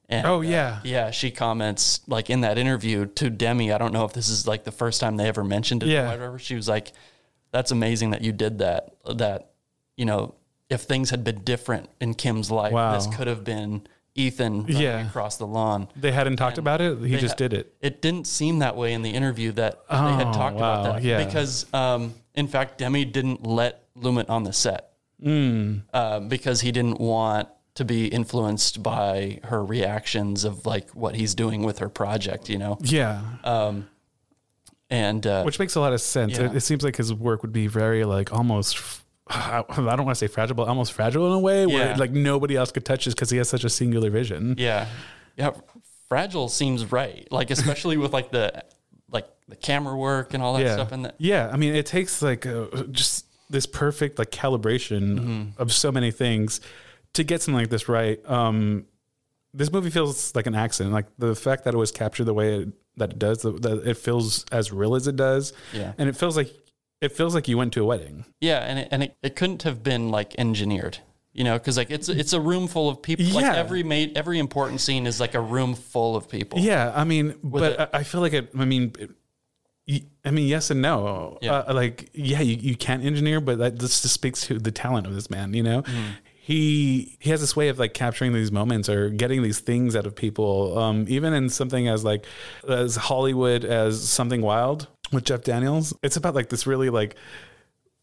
And, 0.10 0.26
Oh, 0.26 0.38
uh, 0.38 0.42
yeah. 0.42 0.80
yeah. 0.86 1.12
She 1.12 1.30
comments 1.32 2.00
like 2.08 2.30
in 2.30 2.42
that 2.42 2.58
interview 2.58 3.06
to 3.06 3.30
Demme. 3.30 3.74
I 3.74 3.78
don't 3.78 3.92
know 3.92 4.06
if 4.06 4.14
this 4.14 4.30
is 4.30 4.48
like 4.48 4.64
the 4.64 4.72
first 4.72 5.02
time 5.02 5.18
they 5.18 5.28
ever 5.28 5.44
mentioned 5.44 5.84
it 5.84 5.90
Yeah. 5.90 6.06
or 6.06 6.12
whatever. 6.18 6.40
She 6.40 6.56
was 6.56 6.70
like, 6.70 6.94
"That's 7.52 7.72
amazing 7.72 8.12
that 8.12 8.22
you 8.22 8.32
did 8.32 8.60
that. 8.60 8.96
That 9.14 9.52
you 9.98 10.06
know, 10.06 10.36
if 10.70 10.82
things 10.84 11.10
had 11.10 11.24
been 11.26 11.44
different 11.44 11.90
in 12.00 12.14
Kim's 12.14 12.50
life, 12.50 12.72
Wow. 12.72 12.94
this 12.96 13.08
could 13.14 13.28
have 13.28 13.44
been 13.44 13.86
Ethan 14.16 14.66
Yeah. 14.70 15.06
across 15.06 15.36
the 15.36 15.46
lawn." 15.48 15.90
They 15.98 16.14
hadn't 16.14 16.38
talked 16.38 16.58
about 16.58 16.80
it. 16.80 16.98
He 17.00 17.18
just 17.18 17.36
did 17.36 17.52
it. 17.52 17.74
It 17.82 18.02
didn't 18.02 18.28
seem 18.28 18.60
that 18.60 18.78
way 18.78 18.94
in 18.94 19.02
the 19.02 19.12
interview 19.12 19.52
that 19.54 19.82
they 19.90 19.96
had 19.98 20.28
Oh, 20.28 20.32
talked 20.34 20.56
wow, 20.56 20.82
about 20.82 20.94
that 20.96 21.04
yeah. 21.04 21.22
because, 21.26 21.66
um, 21.74 22.14
in 22.34 22.48
fact, 22.48 22.78
Demme 22.78 23.12
didn't 23.12 23.46
let 23.46 23.84
Lumet 24.00 24.30
on 24.30 24.44
the 24.44 24.54
set 24.54 24.92
Hmm. 25.22 25.78
uh, 25.94 26.20
because 26.20 26.62
he 26.62 26.72
didn't 26.72 27.00
want 27.00 27.50
to 27.76 27.86
be 27.86 28.08
influenced 28.08 28.82
by 28.84 29.40
her 29.44 29.64
reactions 29.64 30.44
of 30.44 30.66
like 30.66 30.90
what 30.92 31.16
he's 31.16 31.34
doing 31.36 31.64
with 31.64 31.80
her 31.80 31.90
project, 31.90 32.50
you 32.50 32.58
know. 32.58 32.78
Yeah. 32.82 33.22
And 34.90 35.28
uh, 35.28 35.44
Which 35.44 35.60
makes 35.60 35.76
a 35.76 35.82
lot 35.82 35.94
of 35.94 36.00
sense. 36.02 36.38
Yeah. 36.38 36.46
It, 36.46 36.58
it 36.58 36.60
seems 36.62 36.84
like 36.84 36.96
his 36.96 37.14
work 37.14 37.42
would 37.42 37.52
be 37.52 37.68
very 37.68 38.06
like 38.06 38.32
almost. 38.32 39.02
I 39.30 39.62
don't 39.68 40.06
want 40.06 40.10
to 40.10 40.16
say 40.16 40.28
fragile, 40.28 40.56
but 40.56 40.70
almost 40.70 40.94
fragile 40.94 41.28
in 41.28 41.34
a 41.34 41.40
way 41.40 41.66
where 41.66 41.90
Yeah. 41.90 41.96
like 41.98 42.12
nobody 42.12 42.56
else 42.56 42.72
could 42.72 42.86
touch 42.86 43.04
this 43.04 43.14
because 43.14 43.30
he 43.30 43.38
has 43.38 43.50
such 43.50 43.66
a 43.66 43.70
singular 43.70 44.10
vision. 44.10 44.56
yeah, 44.58 44.88
yeah, 45.36 45.52
fragile 46.08 46.48
seems 46.48 46.90
right. 46.94 47.28
Like 47.30 47.52
especially 47.52 47.98
with 47.98 48.14
like 48.14 48.32
the 48.32 48.64
like 49.12 49.28
the 49.50 49.58
camera 49.58 49.98
work 49.98 50.34
and 50.34 50.42
all 50.42 50.54
that 50.54 50.64
yeah. 50.64 50.74
stuff. 50.74 50.94
And 50.94 51.12
yeah. 51.18 51.50
I 51.52 51.58
mean, 51.58 51.76
it 51.76 51.86
takes 51.86 52.22
like 52.22 52.46
uh, 52.46 52.68
just 52.92 53.26
this 53.50 53.66
perfect 53.66 54.20
like 54.20 54.32
calibration 54.32 55.20
Mm-hmm. 55.20 55.62
of 55.62 55.72
so 55.74 55.92
many 55.92 56.12
things 56.12 56.60
to 57.14 57.24
get 57.24 57.42
something 57.42 57.60
like 57.62 57.70
this 57.70 57.88
right. 57.90 58.20
Um, 58.30 58.86
this 59.54 59.72
movie 59.72 59.90
feels 59.90 60.36
like 60.36 60.46
an 60.48 60.56
accident. 60.56 60.94
Like 60.94 61.06
the 61.18 61.36
fact 61.36 61.64
that 61.64 61.74
it 61.74 61.78
was 61.78 61.92
captured 61.92 62.26
the 62.26 62.34
way 62.34 62.60
it, 62.62 62.70
that 62.98 63.12
it 63.14 63.20
does, 63.20 63.42
that 63.44 63.82
it 63.86 63.98
feels 63.98 64.44
as 64.52 64.72
real 64.72 64.96
as 64.96 65.08
it 65.08 65.16
does, 65.16 65.54
Yeah. 65.74 65.94
and 65.98 66.10
it 66.10 66.16
feels 66.16 66.36
like 66.36 66.54
it 67.00 67.12
feels 67.12 67.34
like 67.36 67.48
you 67.48 67.58
went 67.58 67.74
to 67.74 67.84
a 67.84 67.86
wedding. 67.86 68.26
Yeah, 68.42 68.60
and 68.60 68.80
it, 68.80 68.88
and 68.92 69.04
it, 69.04 69.16
it 69.22 69.36
couldn't 69.36 69.64
have 69.64 69.84
been 69.84 70.10
like 70.10 70.34
engineered, 70.40 70.98
you 71.32 71.44
know, 71.44 71.54
because 71.54 71.78
like 71.78 71.92
it's 71.92 72.10
it's 72.10 72.34
a 72.34 72.42
room 72.42 72.68
full 72.68 72.90
of 72.90 73.02
people. 73.02 73.26
Like 73.28 73.44
Yeah. 73.44 73.56
every 73.56 73.84
made 73.84 74.18
every 74.18 74.40
important 74.40 74.82
scene 74.82 75.06
is 75.08 75.20
like 75.20 75.34
a 75.36 75.42
room 75.42 75.76
full 75.76 76.16
of 76.16 76.28
people. 76.28 76.60
Yeah, 76.60 76.92
I 76.96 77.04
mean, 77.04 77.36
but 77.44 77.80
I 77.94 78.00
I 78.00 78.04
feel 78.04 78.22
like 78.22 78.34
it. 78.34 78.50
I 78.58 78.66
mean, 78.66 78.94
it, 79.00 79.12
I 80.26 80.32
mean, 80.32 80.48
yes 80.48 80.70
and 80.70 80.82
no. 80.82 81.38
Yeah. 81.42 81.60
Uh, 81.60 81.74
like, 81.74 82.10
yeah, 82.14 82.42
you, 82.42 82.56
you 82.58 82.76
can't 82.76 83.04
engineer, 83.06 83.40
but 83.40 83.58
that 83.60 83.80
this 83.80 84.02
just 84.02 84.14
speaks 84.14 84.42
to 84.48 84.60
the 84.60 84.72
talent 84.72 85.08
of 85.08 85.16
this 85.16 85.30
man. 85.30 85.54
You 85.54 85.64
know, 85.64 85.82
Mm-hmm. 85.84 86.08
he 86.42 87.16
he 87.20 87.30
has 87.30 87.40
this 87.40 87.56
way 87.56 87.70
of 87.70 87.80
like 87.80 87.94
capturing 87.94 88.34
these 88.34 88.52
moments 88.52 88.90
or 88.90 89.10
getting 89.10 89.44
these 89.44 89.60
things 89.60 89.96
out 89.96 90.06
of 90.06 90.14
people. 90.16 90.78
Um, 90.78 91.06
even 91.08 91.34
in 91.34 91.50
something 91.50 91.88
as 91.88 92.04
like 92.04 92.26
as 92.68 92.96
Hollywood 92.98 93.64
as 93.64 94.08
something 94.10 94.42
wild 94.42 94.88
with 95.14 95.24
Jeff 95.24 95.44
Daniels, 95.44 95.94
it's 96.04 96.18
about 96.18 96.36
like 96.36 96.50
this 96.50 96.68
really 96.68 96.90
like 96.90 97.16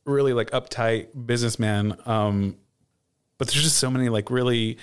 really 0.07 0.33
like 0.33 0.51
uptight 0.53 1.09
businessman. 1.27 1.97
Um, 2.07 2.57
but 3.37 3.49
there's 3.49 3.63
just 3.65 3.77
so 3.79 3.91
many 3.91 4.09
like 4.09 4.31
really 4.31 4.79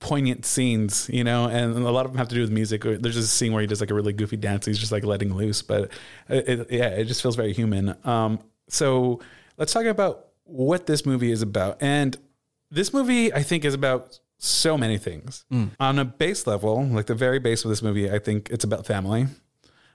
poignant 0.00 0.46
scenes, 0.46 1.08
you 1.12 1.22
know, 1.22 1.46
and 1.46 1.76
a 1.76 1.90
lot 1.90 2.06
of 2.06 2.12
them 2.12 2.18
have 2.18 2.28
to 2.28 2.34
do 2.34 2.40
with 2.40 2.50
music. 2.50 2.82
There's 2.82 3.14
just 3.14 3.18
a 3.18 3.22
scene 3.22 3.52
where 3.52 3.60
he 3.60 3.66
does 3.66 3.80
like 3.80 3.90
a 3.90 3.94
really 3.94 4.12
goofy 4.12 4.36
dance. 4.36 4.66
He's 4.66 4.78
just 4.78 4.92
like 4.92 5.04
letting 5.04 5.34
loose, 5.34 5.62
but 5.62 5.90
it, 6.28 6.48
it, 6.48 6.72
yeah, 6.72 6.88
it 6.88 7.04
just 7.04 7.22
feels 7.22 7.36
very 7.36 7.52
human. 7.52 7.94
Um, 8.04 8.40
so 8.68 9.20
let's 9.58 9.72
talk 9.72 9.84
about 9.84 10.28
what 10.44 10.86
this 10.86 11.04
movie 11.04 11.30
is 11.30 11.42
about. 11.42 11.76
And 11.82 12.16
this 12.70 12.92
movie, 12.92 13.32
I 13.32 13.42
think, 13.42 13.64
is 13.64 13.74
about 13.74 14.18
so 14.38 14.78
many 14.78 14.96
things. 14.96 15.44
On 15.78 15.98
a 15.98 16.04
base 16.04 16.46
level, 16.46 16.82
like 16.86 17.06
the 17.06 17.14
very 17.14 17.38
base 17.38 17.64
of 17.64 17.68
this 17.68 17.82
movie, 17.82 18.10
I 18.10 18.18
think 18.18 18.48
it's 18.50 18.64
about 18.64 18.86
family. 18.86 19.26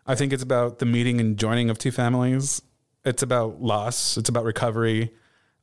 I 0.05 0.13
think 0.13 0.33
it's 0.33 0.43
about 0.43 0.77
the 0.77 0.85
meeting 0.85 1.19
and 1.19 1.35
joining 1.35 1.71
of 1.71 1.79
two 1.79 1.91
families. 1.91 2.61
It's 3.03 3.23
about 3.23 3.59
loss. 3.61 4.17
It's 4.17 4.29
about 4.29 4.43
recovery. 4.43 5.13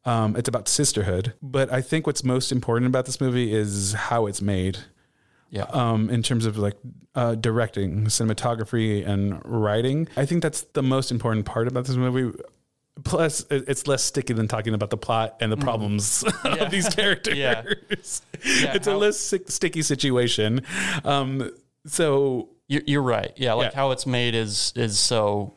Um, 0.05 0.35
it's 0.37 0.49
about 0.49 0.69
sisterhood. 0.69 1.35
But 1.43 1.73
I 1.73 1.81
think 1.81 2.07
what's 2.07 2.25
most 2.25 2.51
important 2.53 2.87
about 2.89 3.07
this 3.07 3.21
movie 3.21 3.53
is 3.55 3.93
how 3.93 4.27
it's 4.27 4.43
made. 4.43 4.79
Yeah. 5.51 5.65
Um, 5.65 6.09
in 6.11 6.23
terms 6.23 6.47
of 6.47 6.57
like 6.57 6.77
uh, 7.15 7.35
directing, 7.35 8.07
cinematography, 8.07 9.07
and 9.07 9.41
writing, 9.45 10.09
I 10.17 10.25
think 10.27 10.43
that's 10.43 10.63
the 10.73 10.83
most 10.83 11.11
important 11.11 11.45
part 11.47 11.69
about 11.69 11.85
this 11.85 11.97
movie. 11.97 12.37
Plus, 13.05 13.45
it's 13.51 13.87
less 13.87 14.03
sticky 14.03 14.33
than 14.35 14.49
talking 14.49 14.75
about 14.75 14.91
the 14.91 14.97
plot 14.97 15.37
and 15.41 15.51
the 15.53 15.57
problems 15.57 16.25
of 16.45 16.71
these 16.71 16.89
characters. 16.95 17.37
Yeah. 17.39 17.63
Yeah, 18.45 18.75
it's 18.75 18.87
a 18.87 18.97
less 18.97 19.19
sick, 19.19 19.51
sticky 19.51 19.83
situation. 19.83 20.63
Um, 21.05 21.53
so 21.87 22.49
You're, 22.69 22.83
you're 22.87 23.03
right. 23.03 23.33
Yeah, 23.37 23.53
like 23.55 23.73
Yeah. 23.73 23.77
how 23.77 23.91
it's 23.93 24.07
made 24.07 24.35
is 24.35 24.73
is 24.77 24.99
so 24.99 25.55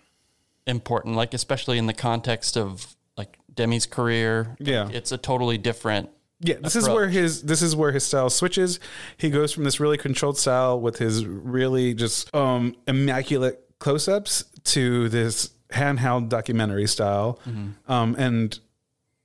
important. 0.68 1.16
Like 1.16 1.34
especially 1.34 1.78
in 1.78 1.88
the 1.88 1.94
context 1.94 2.58
of 2.58 2.96
like 3.18 3.38
Demme's 3.54 3.86
career. 3.86 4.56
Yeah. 4.60 4.90
it's 4.92 5.12
a 5.12 5.18
totally 5.18 5.58
different. 5.58 6.10
Yeah, 6.42 6.56
this 6.62 6.76
is 6.76 6.88
where 6.90 7.08
his 7.08 7.44
this 7.44 7.62
is 7.62 7.76
where 7.76 7.92
his 7.94 8.04
style 8.06 8.30
switches. 8.30 8.80
He 9.18 9.30
goes 9.30 9.54
from 9.54 9.64
this 9.64 9.80
really 9.80 9.98
controlled 9.98 10.38
style 10.38 10.80
with 10.80 10.98
his 11.00 11.26
really 11.26 11.94
just 11.94 12.34
um 12.36 12.76
immaculate 12.88 13.64
close-ups 13.80 14.44
to 14.66 15.08
this 15.10 15.52
handheld 15.70 16.28
documentary 16.30 16.88
style. 16.88 17.40
Um 17.88 18.16
and 18.20 18.60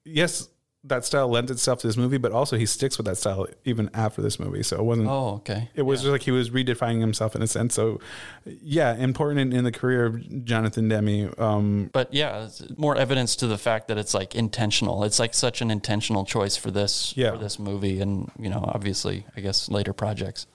yes, 0.04 0.48
that 0.84 1.04
style 1.04 1.28
lends 1.28 1.50
itself 1.50 1.78
to 1.80 1.86
this 1.86 1.98
movie, 1.98 2.16
but 2.16 2.32
also 2.32 2.56
he 2.56 2.64
sticks 2.64 2.96
with 2.96 3.04
that 3.06 3.16
style 3.18 3.46
even 3.66 3.90
after 3.92 4.22
this 4.22 4.40
movie. 4.40 4.62
So 4.62 4.76
it 4.78 4.82
wasn't 4.82 5.08
Oh, 5.08 5.34
okay. 5.34 5.68
it 5.74 5.82
was 5.82 6.00
just 6.00 6.10
like 6.10 6.22
he 6.22 6.30
was 6.30 6.48
redefining 6.48 7.00
himself 7.00 7.36
in 7.36 7.42
a 7.42 7.46
sense. 7.46 7.74
So 7.74 8.00
yeah, 8.46 8.96
important 8.96 9.40
in, 9.40 9.52
in 9.52 9.64
the 9.64 9.72
career 9.72 10.06
of 10.06 10.44
Jonathan 10.46 10.88
Demme. 10.88 11.34
Um 11.36 11.90
But 11.92 12.14
yeah, 12.14 12.48
more 12.78 12.96
evidence 12.96 13.36
to 13.36 13.46
the 13.46 13.58
fact 13.58 13.88
that 13.88 13.98
it's 13.98 14.14
like 14.14 14.34
intentional. 14.34 15.04
It's 15.04 15.18
like 15.18 15.34
such 15.34 15.60
an 15.60 15.70
intentional 15.70 16.24
choice 16.24 16.56
for 16.56 16.70
this 16.70 17.12
Yeah. 17.14 17.32
for 17.32 17.38
this 17.38 17.58
movie, 17.58 18.00
and 18.00 18.30
you 18.38 18.48
know, 18.48 18.64
obviously, 18.66 19.26
I 19.36 19.40
guess 19.42 19.68
later 19.68 19.92
projects. 19.92 20.46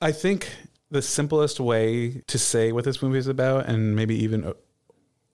I 0.00 0.12
think 0.12 0.48
the 0.90 1.02
simplest 1.02 1.60
way 1.60 2.22
to 2.26 2.38
say 2.38 2.72
what 2.72 2.84
this 2.84 3.02
movie 3.02 3.18
is 3.18 3.26
about, 3.26 3.66
and 3.66 3.94
maybe 3.94 4.14
even 4.24 4.54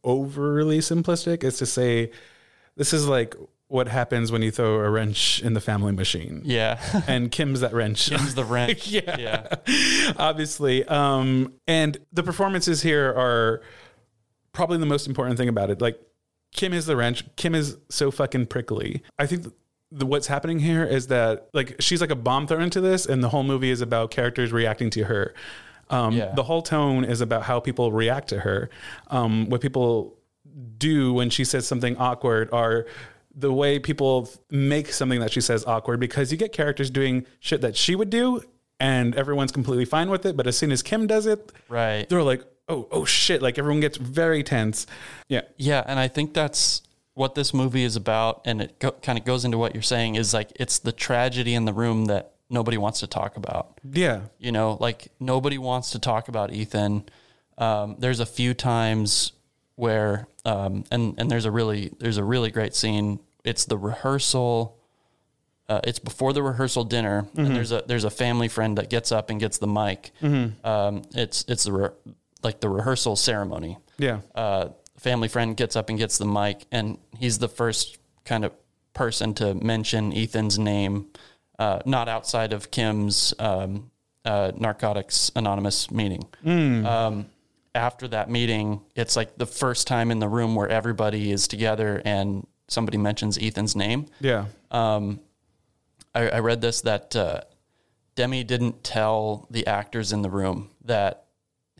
overly 0.02 0.78
simplistic, 0.78 1.44
is 1.44 1.58
to 1.58 1.66
say 1.66 2.10
this 2.76 2.92
is 2.92 3.06
like 3.06 3.36
what 3.70 3.86
happens 3.86 4.32
when 4.32 4.42
you 4.42 4.50
throw 4.50 4.80
a 4.80 4.90
wrench 4.90 5.40
in 5.42 5.54
the 5.54 5.60
family 5.60 5.92
machine. 5.92 6.42
Yeah, 6.44 6.80
And 7.06 7.30
Kim's 7.30 7.60
that 7.60 7.72
wrench. 7.72 8.08
Kim's 8.10 8.34
the 8.34 8.44
wrench. 8.44 8.88
Yeah. 8.90 9.16
yeah, 9.16 10.12
obviously. 10.18 10.84
Um, 10.86 11.52
and 11.68 11.96
the 12.12 12.24
performances 12.24 12.82
here 12.82 13.08
are 13.10 13.62
probably 14.52 14.78
the 14.78 14.86
most 14.86 15.06
important 15.06 15.38
thing 15.38 15.48
about 15.48 15.70
it. 15.70 15.80
Like 15.80 16.00
Kim 16.52 16.72
is 16.72 16.86
the 16.86 16.96
wrench. 16.96 17.24
Kim 17.36 17.54
is 17.54 17.76
so 17.88 18.10
fucking 18.10 18.46
prickly. 18.46 19.02
I 19.20 19.26
think 19.26 19.46
the, 19.92 20.04
what's 20.04 20.26
happening 20.26 20.58
here 20.58 20.84
is 20.84 21.06
that 21.06 21.48
like 21.54 21.76
she's 21.78 22.00
like 22.00 22.10
a 22.10 22.16
bomb 22.16 22.48
thrown 22.48 22.62
into 22.62 22.80
this, 22.80 23.06
and 23.06 23.22
the 23.22 23.28
whole 23.28 23.44
movie 23.44 23.70
is 23.70 23.80
about 23.80 24.10
characters 24.10 24.50
reacting 24.52 24.90
to 24.90 25.04
her. 25.04 25.32
Um, 25.90 26.16
Yeah. 26.16 26.32
The 26.34 26.42
whole 26.42 26.62
tone 26.62 27.04
is 27.04 27.20
about 27.20 27.44
how 27.44 27.60
people 27.60 27.92
react 27.92 28.28
to 28.30 28.40
her. 28.40 28.68
Um, 29.08 29.48
what 29.48 29.60
people 29.60 30.16
do 30.76 31.12
when 31.12 31.30
she 31.30 31.44
says 31.44 31.68
something 31.68 31.96
awkward 31.98 32.48
are 32.52 32.86
the 33.34 33.52
way 33.52 33.78
people 33.78 34.28
make 34.50 34.92
something 34.92 35.20
that 35.20 35.32
she 35.32 35.40
says 35.40 35.64
awkward 35.64 36.00
because 36.00 36.32
you 36.32 36.38
get 36.38 36.52
characters 36.52 36.90
doing 36.90 37.26
shit 37.38 37.60
that 37.60 37.76
she 37.76 37.94
would 37.94 38.10
do 38.10 38.42
and 38.78 39.14
everyone's 39.14 39.52
completely 39.52 39.84
fine 39.84 40.10
with 40.10 40.26
it 40.26 40.36
but 40.36 40.46
as 40.46 40.56
soon 40.56 40.72
as 40.72 40.82
kim 40.82 41.06
does 41.06 41.26
it 41.26 41.52
right. 41.68 42.08
they're 42.08 42.22
like 42.22 42.42
oh 42.68 42.88
oh 42.90 43.04
shit 43.04 43.40
like 43.42 43.58
everyone 43.58 43.80
gets 43.80 43.96
very 43.98 44.42
tense 44.42 44.86
yeah 45.28 45.42
Yeah, 45.56 45.84
and 45.86 45.98
I 45.98 46.08
think 46.08 46.34
that's 46.34 46.82
what 47.14 47.34
this 47.34 47.52
movie 47.52 47.82
is 47.84 47.96
about, 47.96 48.40
and 48.46 48.62
it 48.62 48.78
go, 48.78 48.92
kind 48.92 49.18
of 49.18 49.24
goes 49.24 49.44
into 49.44 49.58
what 49.58 49.74
you're 49.74 49.82
saying 49.82 50.14
is 50.14 50.32
like 50.32 50.52
it's 50.56 50.78
the 50.78 50.92
tragedy 50.92 51.54
in 51.54 51.64
the 51.66 51.72
room 51.72 52.06
that 52.06 52.32
nobody 52.48 52.78
wants 52.78 53.00
to 53.00 53.06
talk 53.06 53.36
about. 53.36 53.78
yeah 53.84 54.22
You 54.38 54.52
know, 54.52 54.78
like 54.80 55.08
nobody 55.20 55.58
wants 55.58 55.90
to 55.90 55.98
talk 55.98 56.28
about 56.28 56.52
Ethan. 56.52 57.04
Um, 57.58 57.96
there's 57.98 58.20
a 58.20 58.26
few 58.26 58.54
times 58.54 59.32
where, 59.80 60.28
um, 60.44 60.84
and 60.90 61.14
and 61.18 61.30
there's 61.30 61.46
a 61.46 61.50
really 61.50 61.90
there's 61.98 62.18
a 62.18 62.24
really 62.24 62.50
great 62.50 62.74
scene. 62.74 63.18
It's 63.44 63.64
the 63.64 63.76
rehearsal. 63.78 64.76
Uh, 65.68 65.80
it's 65.84 65.98
before 66.00 66.32
the 66.32 66.42
rehearsal 66.42 66.84
dinner, 66.84 67.26
and 67.36 67.54
there's 67.56 67.72
a 67.72 67.82
there's 67.86 68.04
a 68.04 68.10
family 68.10 68.48
friend 68.48 68.76
that 68.78 68.90
gets 68.90 69.10
up 69.12 69.30
and 69.30 69.40
gets 69.40 69.58
the 69.58 69.66
mic. 69.68 70.10
Um, 70.64 71.02
it's 71.14 71.44
it's 71.48 71.64
the 71.64 71.72
re- 71.72 72.12
like 72.42 72.60
the 72.60 72.68
rehearsal 72.68 73.16
ceremony 73.16 73.76
yeah 73.98 74.20
uh, 74.34 74.68
family 74.98 75.28
friend 75.28 75.56
gets 75.56 75.76
up 75.76 75.88
and 75.88 75.98
gets 75.98 76.18
the 76.18 76.24
mic, 76.26 76.66
and 76.72 76.98
he's 77.18 77.38
the 77.38 77.48
first 77.48 77.98
kind 78.24 78.44
of 78.44 78.52
person 78.94 79.32
to 79.34 79.54
mention 79.54 80.12
Ethan's 80.12 80.58
name, 80.58 81.06
uh, 81.58 81.78
not 81.86 82.08
outside 82.08 82.52
of 82.52 82.70
Kim's 82.70 83.32
um, 83.38 83.90
uh, 84.24 84.50
Narcotics 84.56 85.30
Anonymous 85.36 85.90
meeting. 85.90 86.24
Um, 86.86 87.26
after 87.74 88.08
that 88.08 88.30
meeting, 88.30 88.80
it's 88.94 89.16
like 89.16 89.36
the 89.36 89.46
first 89.46 89.86
time 89.86 90.10
in 90.10 90.18
the 90.18 90.28
room 90.28 90.54
where 90.54 90.68
everybody 90.68 91.30
is 91.30 91.46
together 91.46 92.02
and 92.04 92.46
somebody 92.68 92.98
mentions 92.98 93.38
Ethan's 93.38 93.76
name. 93.76 94.06
yeah 94.20 94.46
I, 96.14 96.28
I 96.28 96.38
read 96.40 96.60
this 96.60 96.80
that 96.82 97.14
uh, 97.14 97.42
Demme 98.14 98.44
didn't 98.44 98.82
tell 98.82 99.46
the 99.50 99.66
actors 99.66 100.12
in 100.12 100.22
the 100.22 100.30
room 100.30 100.70
that 100.84 101.26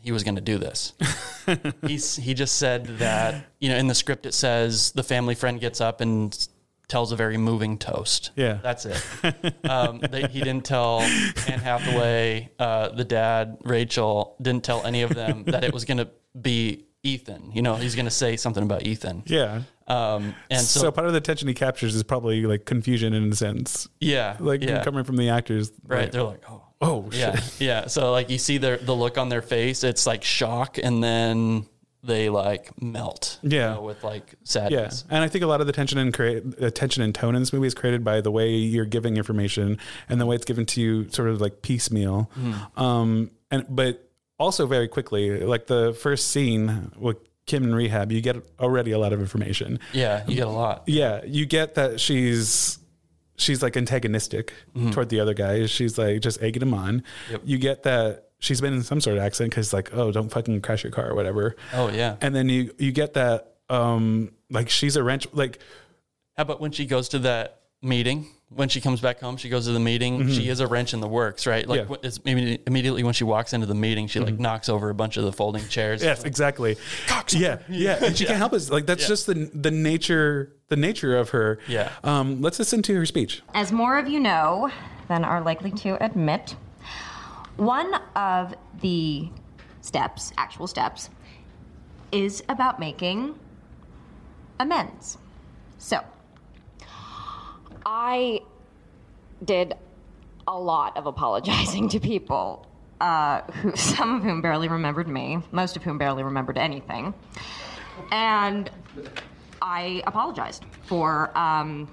he 0.01 0.11
was 0.11 0.23
going 0.23 0.35
to 0.35 0.41
do 0.41 0.57
this. 0.57 0.93
He's 1.85 2.15
he 2.15 2.33
just 2.33 2.57
said 2.57 2.85
that 2.99 3.45
you 3.59 3.69
know 3.69 3.75
in 3.75 3.87
the 3.87 3.95
script 3.95 4.25
it 4.25 4.33
says 4.33 4.91
the 4.91 5.03
family 5.03 5.35
friend 5.35 5.59
gets 5.59 5.81
up 5.81 6.01
and 6.01 6.47
tells 6.91 7.13
a 7.13 7.15
very 7.15 7.37
moving 7.37 7.77
toast. 7.77 8.31
Yeah. 8.35 8.59
that's 8.61 8.85
it. 8.85 9.01
um, 9.63 9.99
they, 9.99 10.23
he 10.23 10.41
didn't 10.41 10.65
tell 10.65 10.99
Anne 10.99 11.59
Hathaway, 11.59 12.51
uh, 12.59 12.89
the 12.89 13.05
dad, 13.05 13.57
Rachel, 13.63 14.35
didn't 14.41 14.65
tell 14.65 14.85
any 14.85 15.01
of 15.01 15.15
them 15.15 15.45
that 15.45 15.63
it 15.63 15.73
was 15.73 15.85
going 15.85 15.99
to 15.99 16.09
be 16.39 16.85
Ethan. 17.01 17.53
You 17.53 17.61
know, 17.61 17.75
he's 17.75 17.95
going 17.95 18.05
to 18.05 18.11
say 18.11 18.35
something 18.35 18.61
about 18.61 18.83
Ethan. 18.83 19.23
yeah 19.25 19.61
Um, 19.87 20.35
and 20.49 20.61
so, 20.61 20.81
so, 20.81 20.91
part 20.91 21.07
of 21.07 21.13
the 21.13 21.21
tension 21.21 21.47
he 21.47 21.53
captures 21.53 21.95
is 21.95 22.03
probably 22.03 22.43
like 22.43 22.65
confusion 22.65 23.13
in 23.13 23.31
a 23.31 23.35
sense 23.35 23.87
yeah, 24.01 24.35
like 24.39 24.61
yeah. 24.61 24.83
coming 24.83 25.05
from 25.05 25.15
the 25.15 25.29
actors 25.29 25.71
right. 25.87 26.01
like, 26.01 26.11
They're 26.11 26.23
like, 26.23 26.43
oh, 26.49 26.63
oh 26.81 27.09
shit 27.09 27.19
Yeah, 27.19 27.41
yeah. 27.59 27.87
So 27.87 28.11
like 28.11 28.29
you 28.29 28.37
see 28.37 28.57
their 28.57 28.77
the 28.77 28.95
look 28.95 29.17
on 29.17 29.29
their 29.29 29.41
face, 29.41 29.85
it's 29.85 30.05
like 30.05 30.23
shock, 30.25 30.77
and 30.77 31.01
then 31.01 31.65
they 32.03 32.29
like 32.29 32.71
melt. 32.81 33.39
you 33.41 33.57
Yeah. 33.57 33.73
know, 33.75 33.81
with 33.81 34.03
like 34.03 34.35
sadness. 34.43 35.05
Yeah, 35.07 35.15
and 35.15 35.23
I 35.23 35.27
think 35.27 35.43
a 35.43 35.47
lot 35.47 35.61
of 35.61 35.67
the 35.67 35.73
tension 35.73 35.97
and 35.99 36.13
create 36.13 36.43
attention 36.59 37.03
and 37.03 37.13
tone 37.13 37.35
in 37.35 37.37
uh, 37.37 37.39
this 37.39 37.53
movie 37.53 37.67
is 37.67 37.73
created 37.73 38.03
by 38.03 38.21
the 38.21 38.31
way 38.31 38.49
you're 38.49 38.85
giving 38.85 39.17
information 39.17 39.77
and 40.09 40.19
the 40.19 40.25
way 40.25 40.35
it's 40.35 40.45
given 40.45 40.65
to 40.67 40.81
you, 40.81 41.09
sort 41.09 41.29
of 41.29 41.41
like 41.41 41.61
piecemeal. 41.61 42.29
Mm-hmm. 42.37 42.81
Um, 42.81 43.31
and 43.51 43.65
but 43.69 44.09
also 44.39 44.65
very 44.65 44.87
quickly, 44.87 45.39
like 45.41 45.67
the 45.67 45.93
first 45.93 46.29
scene 46.29 46.91
with 46.97 47.17
Kim 47.45 47.63
in 47.63 47.75
rehab, 47.75 48.11
you 48.11 48.21
get 48.21 48.37
already 48.59 48.91
a 48.91 48.99
lot 48.99 49.13
of 49.13 49.19
information. 49.19 49.79
Yeah, 49.93 50.23
you 50.27 50.35
get 50.35 50.47
a 50.47 50.51
lot. 50.51 50.83
Yeah, 50.87 51.21
you 51.25 51.45
get 51.45 51.75
that 51.75 51.99
she's 51.99 52.79
she's 53.37 53.61
like 53.61 53.75
antagonistic 53.75 54.53
mm-hmm. 54.75 54.91
toward 54.91 55.09
the 55.09 55.19
other 55.19 55.33
guy. 55.33 55.65
She's 55.65 55.97
like 55.97 56.21
just 56.21 56.41
egging 56.41 56.61
him 56.61 56.73
on. 56.73 57.03
Yep. 57.29 57.41
You 57.45 57.57
get 57.57 57.83
that 57.83 58.30
she's 58.41 58.59
been 58.59 58.73
in 58.73 58.83
some 58.83 58.99
sort 58.99 59.15
of 59.17 59.23
accident 59.23 59.51
because 59.51 59.71
like 59.71 59.93
oh 59.93 60.11
don't 60.11 60.29
fucking 60.29 60.59
crash 60.61 60.83
your 60.83 60.91
car 60.91 61.09
or 61.09 61.15
whatever. 61.15 61.55
Oh 61.73 61.87
yeah. 61.89 62.17
And 62.19 62.35
then 62.35 62.49
you 62.49 62.75
you 62.77 62.91
get 62.91 63.13
that 63.13 63.53
um 63.69 64.33
like 64.49 64.69
she's 64.69 64.97
a 64.97 65.03
wrench 65.03 65.25
like 65.31 65.59
How 66.35 66.41
about 66.43 66.59
when 66.59 66.71
she 66.73 66.85
goes 66.85 67.07
to 67.09 67.19
that 67.19 67.61
meeting? 67.81 68.27
When 68.53 68.67
she 68.67 68.81
comes 68.81 68.99
back 68.99 69.21
home, 69.21 69.37
she 69.37 69.47
goes 69.47 69.63
to 69.67 69.71
the 69.71 69.79
meeting. 69.79 70.27
She 70.27 70.49
is 70.49 70.59
a 70.59 70.67
wrench 70.67 70.93
in 70.93 70.99
the 70.99 71.07
works, 71.07 71.47
right? 71.47 71.65
Like 71.65 71.67
Mm-hmm. 71.67 71.75
Yeah. 71.77 71.83
Mm-hmm. 71.83 71.89
what 71.89 72.05
is 72.05 72.25
maybe 72.25 72.59
immediately 72.67 73.01
when 73.03 73.13
she 73.13 73.23
walks 73.23 73.53
into 73.53 73.65
the 73.65 73.75
meeting, 73.75 74.07
she 74.07 74.19
like 74.19 74.37
knocks 74.39 74.67
over 74.67 74.89
a 74.89 74.93
bunch 74.93 75.15
of 75.15 75.23
the 75.23 75.31
folding 75.31 75.65
chairs. 75.69 76.03
Yes, 76.03 76.25
exactly. 76.25 76.75
Yeah, 77.29 77.59
yeah, 77.69 78.03
and 78.03 78.17
she 78.17 78.25
can't 78.29 78.39
help 78.39 78.51
it. 78.51 78.69
Like 78.69 78.85
that's 78.87 79.03
Yeah. 79.03 79.07
just 79.07 79.25
the 79.27 79.49
the 79.53 79.71
nature 79.71 80.51
the 80.67 80.75
nature 80.75 81.15
of 81.17 81.29
her. 81.29 81.59
Yeah. 81.69 81.91
Um, 82.03 82.41
let's 82.41 82.59
listen 82.59 82.81
to 82.83 82.95
her 82.95 83.05
speech. 83.05 83.41
As 83.53 83.71
more 83.71 83.97
of 83.97 84.09
you 84.09 84.19
know 84.19 84.69
than 85.07 85.23
are 85.23 85.39
likely 85.41 85.71
to 85.71 86.03
admit, 86.03 86.55
one 87.61 87.93
of 88.15 88.55
the 88.81 89.29
steps, 89.81 90.33
actual 90.35 90.65
steps, 90.65 91.11
is 92.11 92.43
about 92.49 92.79
making 92.79 93.37
amends. 94.59 95.19
So, 95.77 95.99
I 97.85 98.41
did 99.45 99.75
a 100.47 100.57
lot 100.57 100.97
of 100.97 101.05
apologizing 101.05 101.89
to 101.89 101.99
people, 101.99 102.65
uh, 102.99 103.41
who 103.41 103.75
some 103.75 104.15
of 104.15 104.23
whom 104.23 104.41
barely 104.41 104.67
remembered 104.67 105.07
me, 105.07 105.37
most 105.51 105.77
of 105.77 105.83
whom 105.83 105.99
barely 105.99 106.23
remembered 106.23 106.57
anything, 106.57 107.13
and 108.11 108.71
I 109.61 110.01
apologized 110.07 110.65
for, 110.87 111.37
um, 111.37 111.87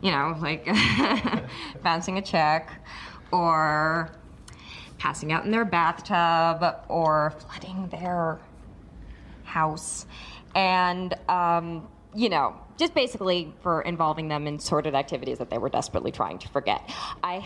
you 0.00 0.10
know, 0.10 0.36
like 0.40 0.66
bouncing 1.84 2.18
a 2.18 2.22
check 2.22 2.68
or 3.32 4.10
passing 4.98 5.32
out 5.32 5.44
in 5.44 5.50
their 5.50 5.64
bathtub 5.64 6.84
or 6.88 7.32
flooding 7.38 7.88
their 7.88 8.38
house. 9.44 10.06
And 10.54 11.14
um, 11.28 11.88
you 12.14 12.28
know 12.28 12.54
just 12.78 12.94
basically 12.94 13.52
for 13.62 13.82
involving 13.82 14.28
them 14.28 14.46
in 14.46 14.58
sordid 14.58 14.94
activities 14.94 15.38
that 15.38 15.50
they 15.50 15.58
were 15.58 15.68
desperately 15.68 16.10
trying 16.10 16.38
to 16.38 16.48
forget. 16.48 16.82
I 17.22 17.44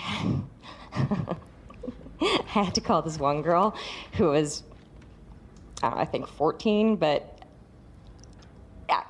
I 0.93 1.37
had 2.47 2.75
to 2.75 2.81
call 2.81 3.03
this 3.03 3.19
one 3.19 3.43
girl 3.43 3.77
who 4.13 4.29
was 4.29 4.63
i 5.83 6.07
think 6.07 6.27
14 6.27 6.97
but 6.97 7.39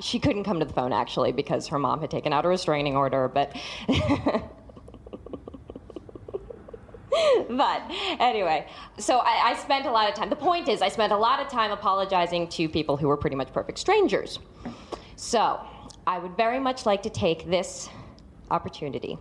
she 0.00 0.18
couldn't 0.18 0.42
come 0.42 0.58
to 0.58 0.64
the 0.64 0.72
phone 0.72 0.92
actually 0.92 1.30
because 1.30 1.68
her 1.68 1.78
mom 1.78 2.00
had 2.00 2.10
taken 2.10 2.32
out 2.32 2.44
a 2.44 2.48
restraining 2.48 2.96
order 2.96 3.28
but 3.28 3.56
but 7.50 7.82
anyway, 8.20 8.66
so 8.98 9.18
I, 9.18 9.50
I 9.50 9.56
spent 9.56 9.86
a 9.86 9.90
lot 9.90 10.08
of 10.08 10.14
time. 10.14 10.30
The 10.30 10.36
point 10.36 10.68
is, 10.68 10.82
I 10.82 10.88
spent 10.88 11.12
a 11.12 11.16
lot 11.16 11.40
of 11.40 11.48
time 11.48 11.70
apologizing 11.70 12.48
to 12.48 12.68
people 12.68 12.96
who 12.96 13.08
were 13.08 13.16
pretty 13.16 13.36
much 13.36 13.52
perfect 13.52 13.78
strangers. 13.78 14.38
So 15.16 15.60
I 16.06 16.18
would 16.18 16.36
very 16.36 16.60
much 16.60 16.86
like 16.86 17.02
to 17.04 17.10
take 17.10 17.48
this 17.50 17.88
opportunity 18.50 19.18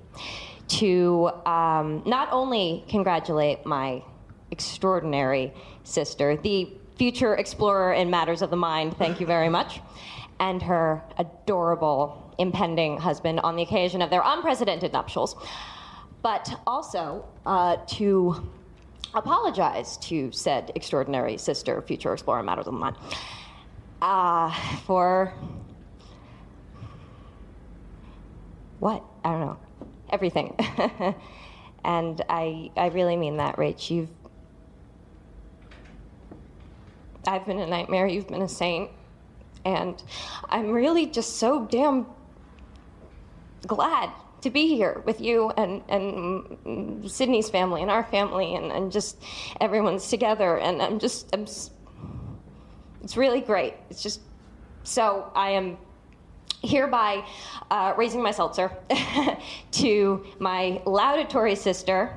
to 0.67 1.29
um, 1.45 2.03
not 2.05 2.29
only 2.31 2.83
congratulate 2.87 3.65
my 3.65 4.03
extraordinary 4.51 5.53
sister, 5.83 6.37
the 6.37 6.71
future 6.97 7.35
explorer 7.35 7.93
in 7.93 8.09
matters 8.09 8.41
of 8.41 8.49
the 8.49 8.55
mind, 8.55 8.97
thank 8.97 9.19
you 9.19 9.25
very 9.25 9.49
much, 9.49 9.79
and 10.39 10.61
her 10.61 11.01
adorable 11.17 12.33
impending 12.37 12.97
husband 12.97 13.39
on 13.41 13.55
the 13.55 13.63
occasion 13.63 14.01
of 14.01 14.09
their 14.09 14.21
unprecedented 14.23 14.91
nuptials 14.91 15.35
but 16.25 16.59
also 16.65 17.23
uh, 17.45 17.77
to 17.85 18.49
apologize 19.13 19.95
to 19.97 20.31
said 20.31 20.71
extraordinary 20.73 21.37
sister, 21.37 21.79
future 21.83 22.11
explorer 22.13 22.41
matters 22.41 22.65
of 22.65 22.73
the 22.73 22.79
mind, 22.79 22.95
uh, 24.01 24.51
for 24.87 25.31
what? 28.79 29.03
I 29.23 29.33
don't 29.33 29.41
know. 29.41 29.57
Everything. 30.09 30.55
and 31.85 32.19
I, 32.27 32.71
I 32.75 32.87
really 32.87 33.17
mean 33.17 33.37
that, 33.37 33.57
Rach. 33.57 33.91
You've. 33.91 34.09
I've 37.27 37.45
been 37.45 37.59
a 37.59 37.67
nightmare, 37.67 38.07
you've 38.07 38.27
been 38.27 38.41
a 38.41 38.49
saint. 38.49 38.89
And 39.63 40.01
I'm 40.49 40.71
really 40.71 41.05
just 41.05 41.35
so 41.35 41.67
damn 41.67 42.07
glad 43.67 44.09
to 44.45 44.51
be 44.51 44.67
here 44.67 45.01
with 45.07 45.19
you 45.19 45.49
and, 45.57 45.81
and 45.89 47.11
Sydney's 47.11 47.49
family 47.49 47.81
and 47.81 47.89
our 47.89 48.03
family 48.03 48.53
and, 48.53 48.71
and 48.71 48.91
just 48.91 49.21
everyone's 49.59 50.07
together. 50.07 50.57
And 50.59 50.83
I'm 50.83 50.99
just, 50.99 51.33
I'm, 51.33 51.47
it's 53.03 53.17
really 53.17 53.41
great. 53.41 53.73
It's 53.89 54.03
just, 54.03 54.21
so 54.83 55.31
I 55.35 55.49
am 55.49 55.79
hereby 56.61 57.25
uh, 57.71 57.95
raising 57.97 58.21
my 58.21 58.29
seltzer 58.29 58.71
to 59.71 60.25
my 60.37 60.79
laudatory 60.85 61.55
sister 61.55 62.15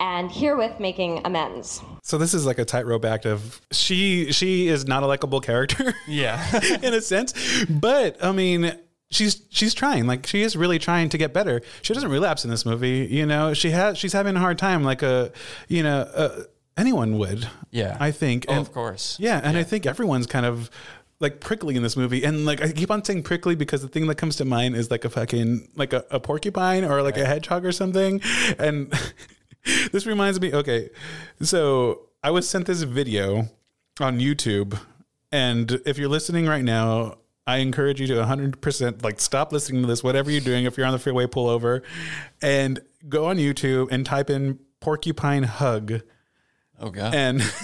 and 0.00 0.32
herewith 0.32 0.80
making 0.80 1.20
amends. 1.26 1.82
So 2.02 2.16
this 2.16 2.32
is 2.32 2.46
like 2.46 2.58
a 2.58 2.64
tightrope 2.64 3.04
act 3.04 3.26
of 3.26 3.60
she 3.70 4.32
she 4.32 4.68
is 4.68 4.86
not 4.86 5.02
a 5.02 5.06
likable 5.06 5.40
character. 5.40 5.94
Yeah. 6.08 6.60
in 6.82 6.94
a 6.94 7.00
sense. 7.00 7.34
But 7.68 8.16
I 8.24 8.32
mean, 8.32 8.74
she's 9.12 9.42
she's 9.50 9.74
trying. 9.74 10.06
Like 10.08 10.26
she 10.26 10.42
is 10.42 10.56
really 10.56 10.80
trying 10.80 11.08
to 11.10 11.18
get 11.18 11.32
better. 11.32 11.60
She 11.82 11.94
doesn't 11.94 12.10
relapse 12.10 12.42
in 12.44 12.50
this 12.50 12.66
movie. 12.66 13.06
You 13.08 13.24
know, 13.26 13.54
she 13.54 13.70
has 13.70 13.96
she's 13.96 14.12
having 14.12 14.34
a 14.34 14.40
hard 14.40 14.58
time, 14.58 14.82
like 14.82 15.02
a 15.02 15.30
you 15.68 15.84
know 15.84 16.00
uh, 16.00 16.42
anyone 16.76 17.18
would. 17.18 17.46
Yeah. 17.70 17.96
I 18.00 18.10
think. 18.10 18.46
Oh, 18.48 18.52
And- 18.54 18.60
of 18.60 18.72
course. 18.72 19.16
Yeah, 19.20 19.40
and 19.44 19.56
I 19.56 19.62
think 19.62 19.86
everyone's 19.86 20.26
kind 20.26 20.46
of. 20.46 20.68
Like 21.20 21.38
prickly 21.38 21.76
in 21.76 21.84
this 21.84 21.96
movie, 21.96 22.24
and 22.24 22.44
like 22.44 22.60
I 22.60 22.72
keep 22.72 22.90
on 22.90 23.04
saying 23.04 23.22
prickly 23.22 23.54
because 23.54 23.80
the 23.80 23.86
thing 23.86 24.08
that 24.08 24.16
comes 24.16 24.34
to 24.38 24.44
mind 24.44 24.74
is 24.74 24.90
like 24.90 25.04
a 25.04 25.08
fucking 25.08 25.68
like 25.76 25.92
a, 25.92 26.04
a 26.10 26.18
porcupine 26.18 26.84
or 26.84 27.00
like 27.00 27.16
a 27.16 27.24
hedgehog 27.24 27.64
or 27.64 27.70
something, 27.70 28.20
and 28.58 28.92
this 29.92 30.04
reminds 30.04 30.40
me. 30.40 30.52
Okay, 30.52 30.90
so 31.40 32.08
I 32.24 32.32
was 32.32 32.48
sent 32.48 32.66
this 32.66 32.82
video 32.82 33.48
on 34.00 34.18
YouTube, 34.18 34.76
and 35.30 35.80
if 35.86 35.96
you're 35.96 36.08
listening 36.08 36.46
right 36.46 36.64
now, 36.64 37.18
I 37.46 37.58
encourage 37.58 38.00
you 38.00 38.06
to 38.08 38.14
100% 38.14 39.02
like 39.02 39.20
stop 39.20 39.52
listening 39.52 39.82
to 39.82 39.88
this, 39.88 40.04
whatever 40.04 40.30
you're 40.30 40.40
doing. 40.40 40.64
If 40.64 40.76
you're 40.76 40.86
on 40.86 40.92
the 40.92 40.98
freeway, 40.98 41.26
pull 41.26 41.48
over 41.48 41.82
and 42.40 42.80
go 43.08 43.26
on 43.26 43.36
YouTube 43.36 43.88
and 43.90 44.06
type 44.06 44.30
in 44.30 44.60
porcupine 44.80 45.42
hug. 45.42 46.02
Oh 46.78 46.90
god. 46.90 47.14
And 47.14 47.40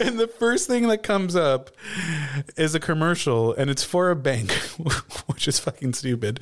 and 0.00 0.18
the 0.18 0.30
first 0.38 0.66
thing 0.66 0.88
that 0.88 1.02
comes 1.02 1.36
up 1.36 1.70
is 2.56 2.74
a 2.74 2.80
commercial 2.80 3.52
and 3.54 3.70
it's 3.70 3.84
for 3.84 4.10
a 4.10 4.16
bank, 4.16 4.52
which 5.26 5.46
is 5.46 5.58
fucking 5.60 5.94
stupid. 5.94 6.40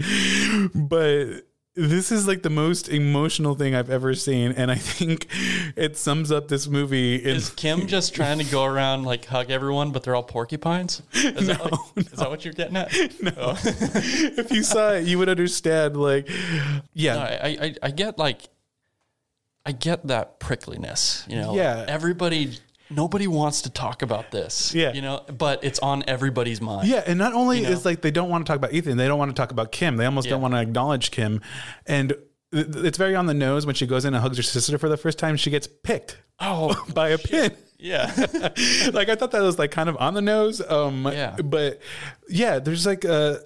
But 0.74 1.42
this 1.76 2.12
is 2.12 2.26
like 2.28 2.42
the 2.42 2.50
most 2.50 2.88
emotional 2.88 3.54
thing 3.54 3.74
I've 3.74 3.90
ever 3.90 4.14
seen, 4.14 4.52
and 4.52 4.70
I 4.70 4.76
think 4.76 5.26
it 5.76 5.96
sums 5.96 6.30
up 6.30 6.48
this 6.48 6.68
movie. 6.68 7.16
In, 7.16 7.36
is 7.36 7.50
Kim 7.50 7.86
just 7.88 8.14
trying 8.14 8.38
to 8.38 8.44
go 8.44 8.64
around 8.64 9.04
like 9.04 9.24
hug 9.24 9.50
everyone, 9.50 9.90
but 9.90 10.04
they're 10.04 10.14
all 10.14 10.22
porcupines? 10.22 11.02
Is, 11.12 11.48
that, 11.48 11.60
what, 11.60 11.80
is 11.96 12.12
that 12.12 12.30
what 12.30 12.44
you're 12.44 12.54
getting 12.54 12.76
at? 12.76 12.92
No. 13.20 13.32
Oh. 13.36 13.60
if 13.64 14.52
you 14.52 14.62
saw 14.62 14.92
it, 14.92 15.06
you 15.06 15.18
would 15.18 15.28
understand. 15.28 15.96
Like, 15.96 16.28
yeah, 16.92 17.16
I, 17.18 17.48
I, 17.48 17.74
I 17.82 17.90
get 17.90 18.18
like, 18.18 18.42
I 19.66 19.72
get 19.72 20.06
that 20.06 20.38
prickliness. 20.38 21.28
You 21.28 21.40
know, 21.40 21.56
Yeah. 21.56 21.84
Everybody, 21.88 22.58
nobody 22.90 23.26
wants 23.26 23.62
to 23.62 23.70
talk 23.70 24.02
about 24.02 24.30
this. 24.30 24.74
Yeah. 24.74 24.92
You 24.92 25.02
know, 25.02 25.24
but 25.36 25.64
it's 25.64 25.78
on 25.78 26.04
everybody's 26.06 26.60
mind. 26.60 26.88
Yeah, 26.88 27.02
and 27.06 27.18
not 27.18 27.32
only 27.32 27.58
You 27.58 27.64
know? 27.64 27.70
is 27.70 27.84
like 27.84 28.02
they 28.02 28.10
don't 28.10 28.28
want 28.30 28.44
to 28.46 28.50
talk 28.50 28.56
about 28.56 28.72
Ethan, 28.72 28.96
they 28.96 29.06
don't 29.08 29.18
want 29.18 29.30
to 29.30 29.34
talk 29.40 29.50
about 29.50 29.72
Kim. 29.72 29.96
They 29.96 30.06
almost 30.06 30.28
don't 30.28 30.42
want 30.42 30.54
to 30.54 30.60
acknowledge 30.60 31.10
Kim, 31.10 31.40
and 31.86 32.14
it's 32.52 32.98
very 32.98 33.16
on 33.16 33.26
the 33.26 33.34
nose 33.34 33.66
when 33.66 33.74
she 33.74 33.86
goes 33.86 34.04
in 34.04 34.14
and 34.14 34.22
hugs 34.22 34.36
her 34.36 34.42
sister 34.44 34.78
for 34.78 34.88
the 34.88 34.96
first 34.96 35.18
time. 35.18 35.36
She 35.36 35.50
gets 35.50 35.66
picked 35.66 36.18
Oh, 36.40 36.74
by 36.94 37.08
a 37.10 37.18
pin. 37.18 37.52
yeah. 37.78 38.12
like 38.92 39.08
I 39.08 39.14
thought 39.16 39.32
that 39.32 39.42
was 39.42 39.58
like 39.58 39.70
kind 39.72 39.88
of 39.88 39.96
on 39.98 40.14
the 40.14 40.22
nose. 40.22 40.60
Um, 40.60 41.04
Yeah. 41.06 41.34
but 41.42 41.80
yeah, 42.28 42.60
there's 42.60 42.86
like 42.86 43.04
uh 43.04 43.38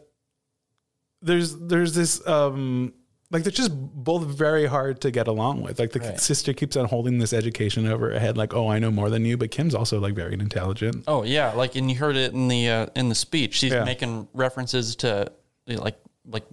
there's 1.22 1.57
there's 1.59 1.94
this 1.94 2.27
um 2.29 2.92
like 3.31 3.43
they're 3.43 3.53
just 3.53 3.73
both 3.75 4.25
very 4.25 4.67
hard 4.67 5.01
to 5.03 5.11
get 5.11 5.29
along 5.29 5.61
with. 5.62 5.79
Like 5.79 5.93
the 5.93 6.01
Right. 6.01 6.19
sister 6.21 6.53
keeps 6.55 6.77
on 6.77 6.87
holding 6.87 7.19
this 7.19 7.33
education 7.35 7.87
over 7.87 8.11
her 8.12 8.19
head, 8.19 8.37
like, 8.38 8.55
oh, 8.55 8.69
I 8.69 8.79
know 8.79 8.91
more 8.91 9.11
than 9.11 9.25
you. 9.27 9.37
But 9.37 9.51
Kim's 9.51 9.75
also 9.75 10.01
like 10.01 10.14
very 10.14 10.33
intelligent. 10.35 11.05
Oh 11.07 11.25
yeah, 11.25 11.53
like 11.53 11.77
and 11.77 11.91
you 11.91 11.97
heard 11.99 12.17
it 12.17 12.33
in 12.33 12.49
the 12.49 12.69
uh, 12.69 12.87
in 12.97 13.09
the 13.11 13.14
speech. 13.14 13.55
She's 13.55 13.73
Yeah. 13.73 13.85
making 13.85 14.29
references 14.33 14.97
to 14.97 15.31
like 15.67 15.99
like 16.27 16.45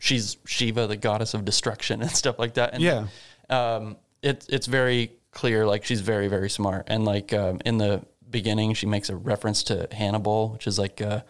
she's 0.00 0.36
Shiva, 0.46 0.86
the 0.88 0.96
goddess 0.96 1.34
of 1.34 1.44
destruction 1.44 2.02
and 2.02 2.10
stuff 2.10 2.38
like 2.38 2.54
that. 2.54 2.74
And 2.74 2.82
Yeah. 2.82 3.06
um, 3.48 3.96
it's 4.22 4.46
it's 4.48 4.66
very 4.66 5.12
clear. 5.30 5.66
Like 5.66 5.84
she's 5.84 6.00
very 6.00 6.26
very 6.28 6.50
smart. 6.50 6.86
And 6.88 7.04
like 7.04 7.32
um, 7.32 7.60
in 7.64 7.78
the 7.78 8.04
beginning, 8.28 8.74
she 8.74 8.86
makes 8.86 9.08
a 9.08 9.14
reference 9.16 9.62
to 9.64 9.86
Hannibal, 9.92 10.48
which 10.48 10.66
is 10.66 10.78
like 10.80 11.00
uh, 11.00 11.20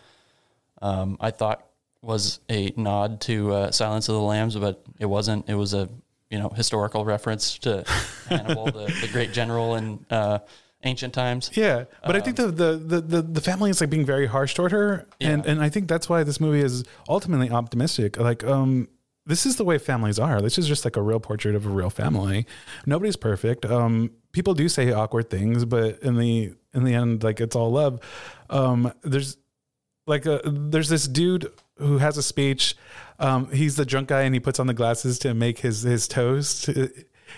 um, 0.81 1.19
I 1.21 1.31
thought 1.31 1.67
was 2.03 2.41
a 2.51 2.73
nod 2.77 3.21
to 3.23 3.53
uh, 3.53 3.71
Silence 3.71 4.09
of 4.09 4.15
the 4.17 4.21
Lambs, 4.21 4.57
but 4.57 4.83
it 4.99 5.07
wasn't. 5.07 5.49
It 5.49 5.55
was 5.55 5.73
a 5.73 5.88
you 6.31 6.38
know 6.38 6.49
historical 6.51 7.05
reference 7.05 7.59
to 7.61 7.85
Hannibal, 8.29 8.67
the, 8.67 8.87
the 9.01 9.09
great 9.12 9.33
general 9.33 9.77
in 9.77 10.05
uh, 10.11 10.41
ancient 10.83 11.15
times. 11.15 11.51
Yeah, 11.55 11.85
but 12.05 12.17
I 12.17 12.21
think 12.21 12.37
the, 12.37 12.49
the 12.49 12.77
the 13.01 13.23
the 13.23 13.41
family 13.41 13.71
is 13.71 13.81
like 13.81 13.91
being 13.91 14.05
very 14.05 14.27
harsh 14.27 14.55
toward 14.55 14.73
her, 14.73 15.07
and 15.21 15.45
Yeah. 15.45 15.51
and 15.53 15.62
I 15.62 15.69
think 15.69 15.88
that's 15.88 16.09
why 16.09 16.25
this 16.25 16.41
movie 16.41 16.61
is 16.61 16.85
ultimately 17.09 17.51
optimistic. 17.51 18.19
Like, 18.19 18.43
um, 18.45 18.88
this 19.25 19.47
is 19.47 19.55
the 19.57 19.65
way 19.65 19.79
families 19.79 20.19
are. 20.19 20.43
This 20.43 20.59
is 20.59 20.67
just 20.67 20.85
like 20.85 20.97
a 20.97 21.03
real 21.03 21.21
portrait 21.21 21.55
of 21.55 21.65
a 21.67 21.71
real 21.71 21.91
family. 21.91 22.47
Nobody's 22.87 23.17
perfect. 23.17 23.65
Um, 23.65 24.11
people 24.33 24.55
do 24.55 24.69
say 24.69 24.91
awkward 24.91 25.31
things, 25.31 25.65
but 25.65 26.01
in 26.03 26.17
the 26.17 26.55
in 26.75 26.83
the 26.85 26.95
end, 26.95 27.23
like 27.23 27.41
it's 27.41 27.55
all 27.55 27.71
love. 27.71 28.01
Um, 28.51 28.93
there's 29.03 29.37
like 30.09 30.27
a, 30.27 30.41
there's 30.45 30.88
this 30.88 31.07
dude 31.07 31.53
who 31.77 31.99
has 31.99 32.17
a 32.17 32.23
speech. 32.23 32.77
Um, 33.19 33.51
he's 33.53 33.77
the 33.77 33.85
drunk 33.85 34.09
guy, 34.09 34.23
and 34.23 34.35
he 34.35 34.41
puts 34.41 34.59
on 34.59 34.67
the 34.67 34.75
glasses 34.75 35.19
to 35.21 35.35
make 35.35 35.59
his 35.59 35.83
his 35.83 36.09
toast. 36.09 36.69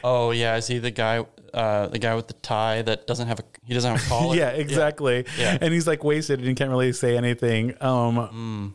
Oh 0.02 0.30
yeah, 0.30 0.56
is 0.56 0.66
he 0.66 0.78
the 0.78 0.90
guy? 0.90 1.24
Uh, 1.52 1.86
the 1.86 2.00
guy 2.00 2.14
with 2.16 2.26
the 2.26 2.34
tie 2.34 2.82
that 2.82 3.06
doesn't 3.06 3.28
have 3.28 3.38
a 3.38 3.44
he 3.64 3.74
doesn't 3.74 3.96
have 3.96 4.04
a 4.04 4.08
collar. 4.08 4.36
yeah, 4.36 4.48
exactly. 4.50 5.24
Yeah. 5.38 5.56
And 5.60 5.72
he's 5.72 5.86
like 5.86 6.02
wasted 6.02 6.38
and 6.40 6.48
he 6.48 6.54
can't 6.54 6.70
really 6.70 6.92
say 6.92 7.16
anything. 7.16 7.80
Um, 7.80 8.74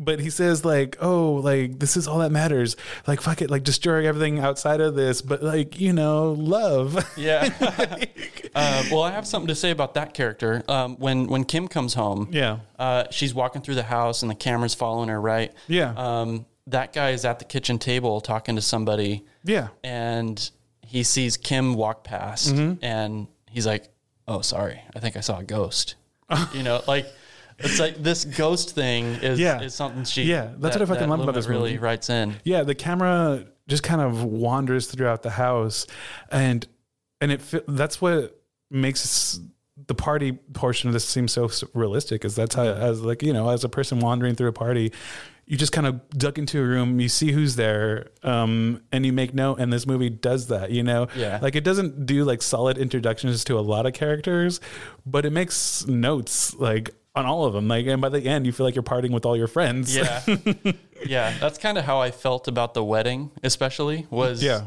but 0.00 0.18
he 0.18 0.30
says 0.30 0.64
like, 0.64 0.96
"Oh, 1.00 1.34
like 1.34 1.78
this 1.78 1.96
is 1.96 2.08
all 2.08 2.18
that 2.20 2.32
matters. 2.32 2.74
Like 3.06 3.20
fuck 3.20 3.42
it, 3.42 3.50
like 3.50 3.62
destroy 3.62 4.06
everything 4.08 4.40
outside 4.40 4.80
of 4.80 4.94
this, 4.96 5.22
but 5.22 5.42
like 5.42 5.78
you 5.78 5.92
know, 5.92 6.32
love." 6.32 6.96
Yeah. 7.16 7.52
uh, 8.54 8.84
well, 8.90 9.02
I 9.02 9.10
have 9.12 9.26
something 9.26 9.48
to 9.48 9.54
say 9.54 9.70
about 9.70 9.94
that 9.94 10.14
character. 10.14 10.62
Um, 10.68 10.96
when 10.96 11.26
when 11.26 11.44
Kim 11.44 11.68
comes 11.68 11.94
home, 11.94 12.28
Yeah. 12.32 12.60
uh, 12.78 13.04
she's 13.10 13.34
walking 13.34 13.62
through 13.62 13.74
the 13.76 13.82
house 13.82 14.22
and 14.22 14.30
the 14.30 14.34
camera's 14.34 14.74
following 14.74 15.08
her. 15.10 15.20
Right. 15.20 15.52
Yeah. 15.68 15.92
Um, 15.96 16.46
that 16.66 16.92
guy 16.92 17.10
is 17.10 17.24
at 17.24 17.38
the 17.38 17.44
kitchen 17.44 17.78
table 17.78 18.20
talking 18.20 18.54
to 18.56 18.62
somebody, 18.62 19.24
yeah. 19.44 19.68
and 19.84 20.50
he 20.86 21.02
sees 21.02 21.36
Kim 21.36 21.74
walk 21.74 22.04
past, 22.04 22.54
Mm-hmm. 22.54 22.84
and 22.84 23.26
he's 23.50 23.66
like, 23.66 23.88
"Oh, 24.28 24.40
sorry, 24.40 24.80
I 24.94 25.00
think 25.00 25.16
I 25.16 25.20
saw 25.20 25.38
a 25.38 25.44
ghost." 25.44 25.96
you 26.54 26.62
know, 26.62 26.82
like. 26.86 27.06
It's 27.60 27.78
like 27.78 28.02
this 28.02 28.24
ghost 28.24 28.74
thing 28.74 29.04
is, 29.22 29.38
Yeah. 29.38 29.60
is 29.62 29.74
something 29.74 30.04
she 30.04 30.22
Yeah, 30.24 30.50
that's 30.58 30.76
what 30.76 30.82
I 30.82 30.86
fucking 30.86 31.08
love 31.08 31.20
about 31.20 31.34
this 31.34 31.46
really 31.46 31.70
movie. 31.72 31.78
writes 31.78 32.10
in 32.10 32.36
Yeah, 32.44 32.62
the 32.62 32.74
camera 32.74 33.44
just 33.68 33.82
kind 33.82 34.00
of 34.00 34.24
wanders 34.24 34.86
throughout 34.86 35.22
the 35.22 35.30
house, 35.30 35.86
and 36.30 36.66
and 37.20 37.32
it 37.32 37.40
that's 37.68 38.00
what 38.00 38.40
makes 38.70 39.38
the 39.86 39.94
party 39.94 40.32
portion 40.32 40.88
of 40.88 40.92
this 40.92 41.04
seem 41.04 41.28
so 41.28 41.50
realistic. 41.74 42.24
Is 42.24 42.34
that's 42.34 42.54
how 42.54 42.64
as 42.64 43.00
like 43.02 43.22
you 43.22 43.32
know 43.32 43.48
as 43.50 43.62
a 43.64 43.68
person 43.68 44.00
wandering 44.00 44.34
through 44.34 44.48
a 44.48 44.52
party, 44.52 44.92
you 45.46 45.56
just 45.56 45.72
kind 45.72 45.86
of 45.86 46.08
duck 46.10 46.38
into 46.38 46.60
a 46.60 46.64
room, 46.64 47.00
you 47.00 47.08
see 47.08 47.32
who's 47.32 47.56
there, 47.56 48.08
um, 48.22 48.82
and 48.92 49.04
you 49.06 49.12
make 49.12 49.34
note. 49.34 49.58
And 49.58 49.72
this 49.72 49.86
movie 49.86 50.10
does 50.10 50.46
that. 50.48 50.70
You 50.70 50.82
know, 50.82 51.08
Yeah. 51.16 51.38
like 51.42 51.56
it 51.56 51.64
doesn't 51.64 52.06
do 52.06 52.24
like 52.24 52.40
solid 52.42 52.78
introductions 52.78 53.44
to 53.44 53.58
a 53.58 53.60
lot 53.60 53.86
of 53.86 53.92
characters, 53.92 54.60
but 55.06 55.24
it 55.24 55.30
makes 55.30 55.86
notes 55.86 56.54
like 56.54 56.90
on 57.14 57.26
all 57.26 57.44
of 57.44 57.52
them. 57.52 57.66
Like, 57.68 57.86
and 57.86 58.00
by 58.00 58.08
the 58.08 58.20
end, 58.22 58.46
you 58.46 58.52
feel 58.52 58.64
like 58.66 58.74
you're 58.74 58.82
partying 58.84 59.10
with 59.12 59.26
all 59.26 59.36
your 59.36 59.48
friends. 59.48 59.94
Yeah. 59.96 60.22
yeah. 61.06 61.34
That's 61.40 61.58
kind 61.58 61.76
of 61.78 61.84
how 61.84 62.00
I 62.00 62.10
felt 62.10 62.46
about 62.48 62.74
the 62.74 62.84
wedding, 62.84 63.30
especially 63.42 64.06
was 64.10 64.42
Yeah. 64.42 64.66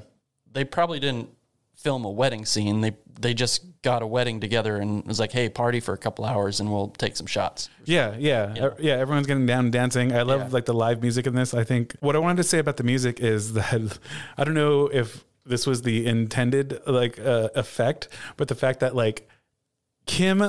they 0.52 0.64
probably 0.66 1.00
didn't 1.00 1.30
film 1.76 2.06
a 2.06 2.10
wedding 2.10 2.46
scene. 2.46 2.82
They 2.82 2.96
they 3.20 3.34
just 3.36 3.64
got 3.84 4.02
a 4.02 4.08
wedding 4.08 4.40
together 4.40 4.78
and 4.78 5.06
was 5.06 5.20
like, 5.20 5.32
hey, 5.32 5.48
party 5.48 5.80
for 5.80 5.94
a 5.94 5.98
couple 5.98 6.26
hours 6.26 6.60
and 6.60 6.72
we'll 6.72 6.88
take 6.90 7.16
some 7.16 7.28
shots. 7.28 7.70
Yeah, 7.86 8.16
yeah, 8.18 8.54
yeah. 8.56 8.70
yeah 8.80 8.94
everyone's 8.94 9.28
getting 9.28 9.46
down 9.46 9.66
and 9.66 9.72
dancing. 9.74 10.12
I 10.14 10.24
love 10.24 10.42
Yeah. 10.42 10.48
like 10.52 10.66
the 10.66 10.74
live 10.74 11.02
music 11.02 11.28
in 11.28 11.36
this. 11.36 11.54
I 11.54 11.64
think 11.64 11.96
what 12.00 12.16
I 12.16 12.20
wanted 12.20 12.38
to 12.38 12.44
say 12.44 12.58
about 12.58 12.78
the 12.78 12.84
music 12.84 13.20
is 13.20 13.54
that 13.54 14.00
I 14.38 14.44
don't 14.44 14.56
know 14.56 14.88
if 14.88 15.24
this 15.46 15.68
was 15.68 15.84
the 15.84 16.06
intended 16.08 16.80
like 16.88 17.20
uh, 17.20 17.50
effect, 17.56 18.08
but 18.36 18.48
the 18.48 18.56
fact 18.56 18.80
that 18.80 18.96
like 18.96 19.30
Kim 20.06 20.42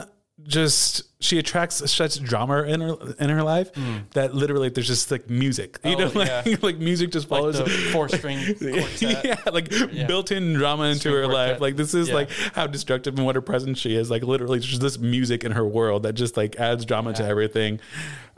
just 0.43 1.05
she 1.23 1.39
attracts 1.39 1.89
such 1.91 2.21
drama 2.23 2.65
in 2.65 2.81
her 2.81 2.97
in 3.21 3.31
her 3.31 3.43
life 3.43 3.71
that 4.15 4.35
literally 4.35 4.69
there's 4.69 4.89
just 4.89 5.11
like 5.11 5.31
music, 5.31 5.79
you. 5.85 5.95
Oh, 5.95 5.99
know, 5.99 6.11
like, 6.15 6.47
yeah. 6.47 6.57
like 6.63 6.79
music 6.79 7.11
just 7.13 7.31
Like 7.31 7.39
follows 7.41 7.59
the 7.59 7.71
four 7.93 8.09
string 8.09 8.39
quartet. 8.59 9.01
yeah, 9.25 9.41
like 9.53 9.71
built-in 10.09 10.55
drama 10.55 10.85
into 10.85 10.99
String 11.01 11.15
her 11.15 11.27
life. 11.29 11.61
Like 11.61 11.77
this 11.77 11.95
is 11.95 12.09
Yeah. 12.09 12.15
like 12.15 12.31
how 12.53 12.67
destructive 12.67 13.15
and 13.17 13.25
what 13.25 13.37
a 13.37 13.43
presence 13.43 13.79
she 13.79 13.95
is. 13.95 14.11
Like 14.11 14.23
literally, 14.25 14.59
just 14.59 14.81
this 14.81 14.99
music 14.99 15.45
in 15.45 15.53
her 15.53 15.65
world 15.67 16.03
that 16.03 16.15
just 16.15 16.37
like 16.37 16.57
adds 16.57 16.85
drama 16.85 17.13
to 17.15 17.25
everything. 17.25 17.81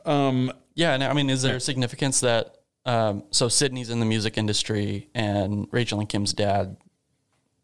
Um, 0.05 0.53
Yeah, 0.75 0.93
and 0.93 1.03
I 1.03 1.13
mean, 1.15 1.31
is 1.31 1.43
there 1.43 1.59
significance 1.59 2.21
that 2.21 2.57
um, 2.85 3.25
so 3.31 3.49
Sydney's 3.49 3.91
in 3.91 3.99
the 4.01 4.07
music 4.07 4.37
industry 4.39 5.09
and 5.15 5.67
Rachel 5.73 5.99
and 5.99 6.09
Kim's 6.09 6.33
dad 6.35 6.77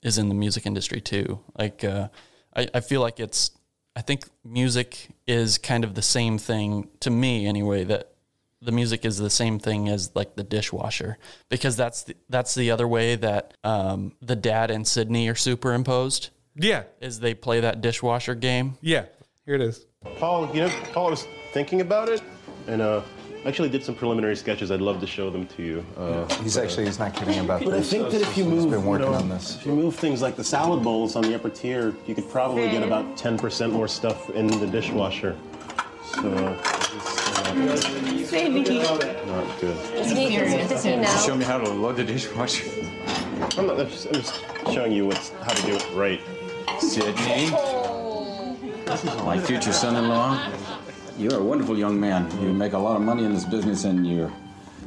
is 0.03 0.19
in 0.19 0.29
the 0.31 0.35
music 0.35 0.67
industry 0.67 1.01
too? 1.01 1.39
Like, 1.57 1.85
uh, 1.85 2.09
I, 2.57 2.67
I 2.75 2.81
feel 2.81 3.01
like 3.03 3.21
it's 3.21 3.53
I 3.95 4.01
think 4.03 4.25
music 4.45 5.09
is 5.27 5.59
kind 5.59 5.85
of 5.85 5.95
the 5.95 6.03
same 6.03 6.39
thing 6.39 6.89
to 7.01 7.11
me 7.11 7.47
anyway. 7.47 7.85
That 7.85 8.13
the 8.61 8.73
music 8.73 9.05
is 9.05 9.19
the 9.19 9.31
same 9.31 9.59
thing 9.59 9.89
as 9.89 10.11
like 10.15 10.37
the 10.37 10.45
dishwasher 10.45 11.19
because 11.49 11.77
that's 11.77 12.05
the, 12.05 12.17
that's 12.29 12.55
the 12.55 12.71
other 12.71 12.89
way 12.89 13.17
that 13.17 13.55
um, 13.65 14.13
the 14.23 14.37
dad 14.37 14.71
and 14.71 14.87
Sydney 14.87 15.29
are 15.29 15.35
superimposed 15.35 16.31
yeah, 16.55 16.85
is 17.01 17.21
they 17.21 17.35
play 17.35 17.61
that 17.61 17.81
dishwasher 17.81 18.35
game. 18.35 18.77
yeah. 18.81 19.07
Here 19.45 19.57
it 19.57 19.61
is. 19.61 19.87
Paul, 20.19 20.55
you 20.55 20.63
know, 20.63 20.69
Paul, 20.93 21.11
was 21.11 21.27
thinking 21.53 21.81
about 21.81 22.09
it, 22.09 22.23
and 22.69 22.81
uh, 22.81 23.01
I 23.01 23.22
actually 23.45 23.69
did 23.69 23.85
some 23.85 23.95
preliminary 23.95 24.37
sketches. 24.37 24.71
I'd 24.71 24.81
love 24.81 25.01
to 25.01 25.07
show 25.07 25.31
them 25.31 25.47
to 25.49 25.63
you. 25.63 25.85
Uh, 25.97 26.27
He's 26.43 26.57
actually 26.57 26.87
he's 26.87 26.99
not 26.99 27.15
kidding 27.15 27.39
about 27.41 27.61
this. 27.61 27.69
but 27.69 27.75
I 27.75 27.79
this. 27.79 27.91
think 27.91 28.11
that 28.11 28.21
if 28.21 28.37
you 28.37 28.45
move, 28.45 28.71
been 28.71 28.85
working 28.85 29.07
you 29.07 29.13
know, 29.13 29.19
on 29.19 29.29
this. 29.29 29.57
if 29.57 29.67
you 29.67 29.73
move 29.73 29.97
things 29.97 30.23
like 30.23 30.37
the 30.37 30.45
salad 30.45 30.83
bowls 30.83 31.17
on 31.17 31.23
the 31.23 31.35
upper 31.35 31.51
tier, 31.51 31.95
you 32.07 32.15
could 32.15 32.29
probably 32.29 32.71
get 32.71 32.83
about 32.83 33.17
10% 33.17 33.73
more 33.73 33.89
stuff 33.89 34.31
in 34.31 34.47
the 34.47 34.67
dishwasher. 34.67 35.37
So 36.15 36.33
uh, 36.33 36.59
it's 36.63 38.33
uh, 38.33 39.25
not 39.27 39.61
good. 39.61 39.77
Does 39.95 40.11
he, 40.11 40.37
does 40.37 40.85
he 40.85 40.97
know? 40.97 41.23
Show 41.25 41.37
me 41.37 41.45
how 41.45 41.59
to 41.59 41.69
load 41.71 41.97
the 41.97 42.05
dishwasher. 42.05 42.71
I'm, 43.59 43.67
not, 43.67 43.81
I'm, 43.81 43.89
just, 43.89 44.07
I'm 44.07 44.15
just 44.15 44.41
showing 44.73 44.93
you 44.93 45.07
what's 45.07 45.31
how 45.31 45.53
to 45.53 45.63
do 45.63 45.75
it 45.75 45.87
right. 45.95 46.21
Sydney. 46.81 47.51
My 49.25 49.39
future 49.41 49.73
son-in-law. 49.73 50.53
You're 51.23 51.39
a 51.39 51.43
wonderful 51.43 51.79
young 51.79 52.01
man. 52.01 52.29
You 52.43 52.53
make 52.53 52.73
a 52.73 52.79
lot 52.79 52.97
of 52.97 53.03
money 53.03 53.25
in 53.25 53.33
this 53.33 53.45
business, 53.45 53.85
and 53.85 54.05
you 54.05 54.33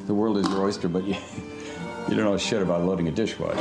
the 0.05 0.13
world 0.13 0.37
is 0.37 0.45
your 0.49 0.65
oyster. 0.65 0.89
But 0.89 1.05
you, 1.05 1.13
you 2.09 2.15
don't 2.15 2.25
know 2.25 2.37
shit 2.37 2.61
about 2.61 2.83
loading 2.83 3.07
a 3.07 3.11
dishwasher. 3.11 3.57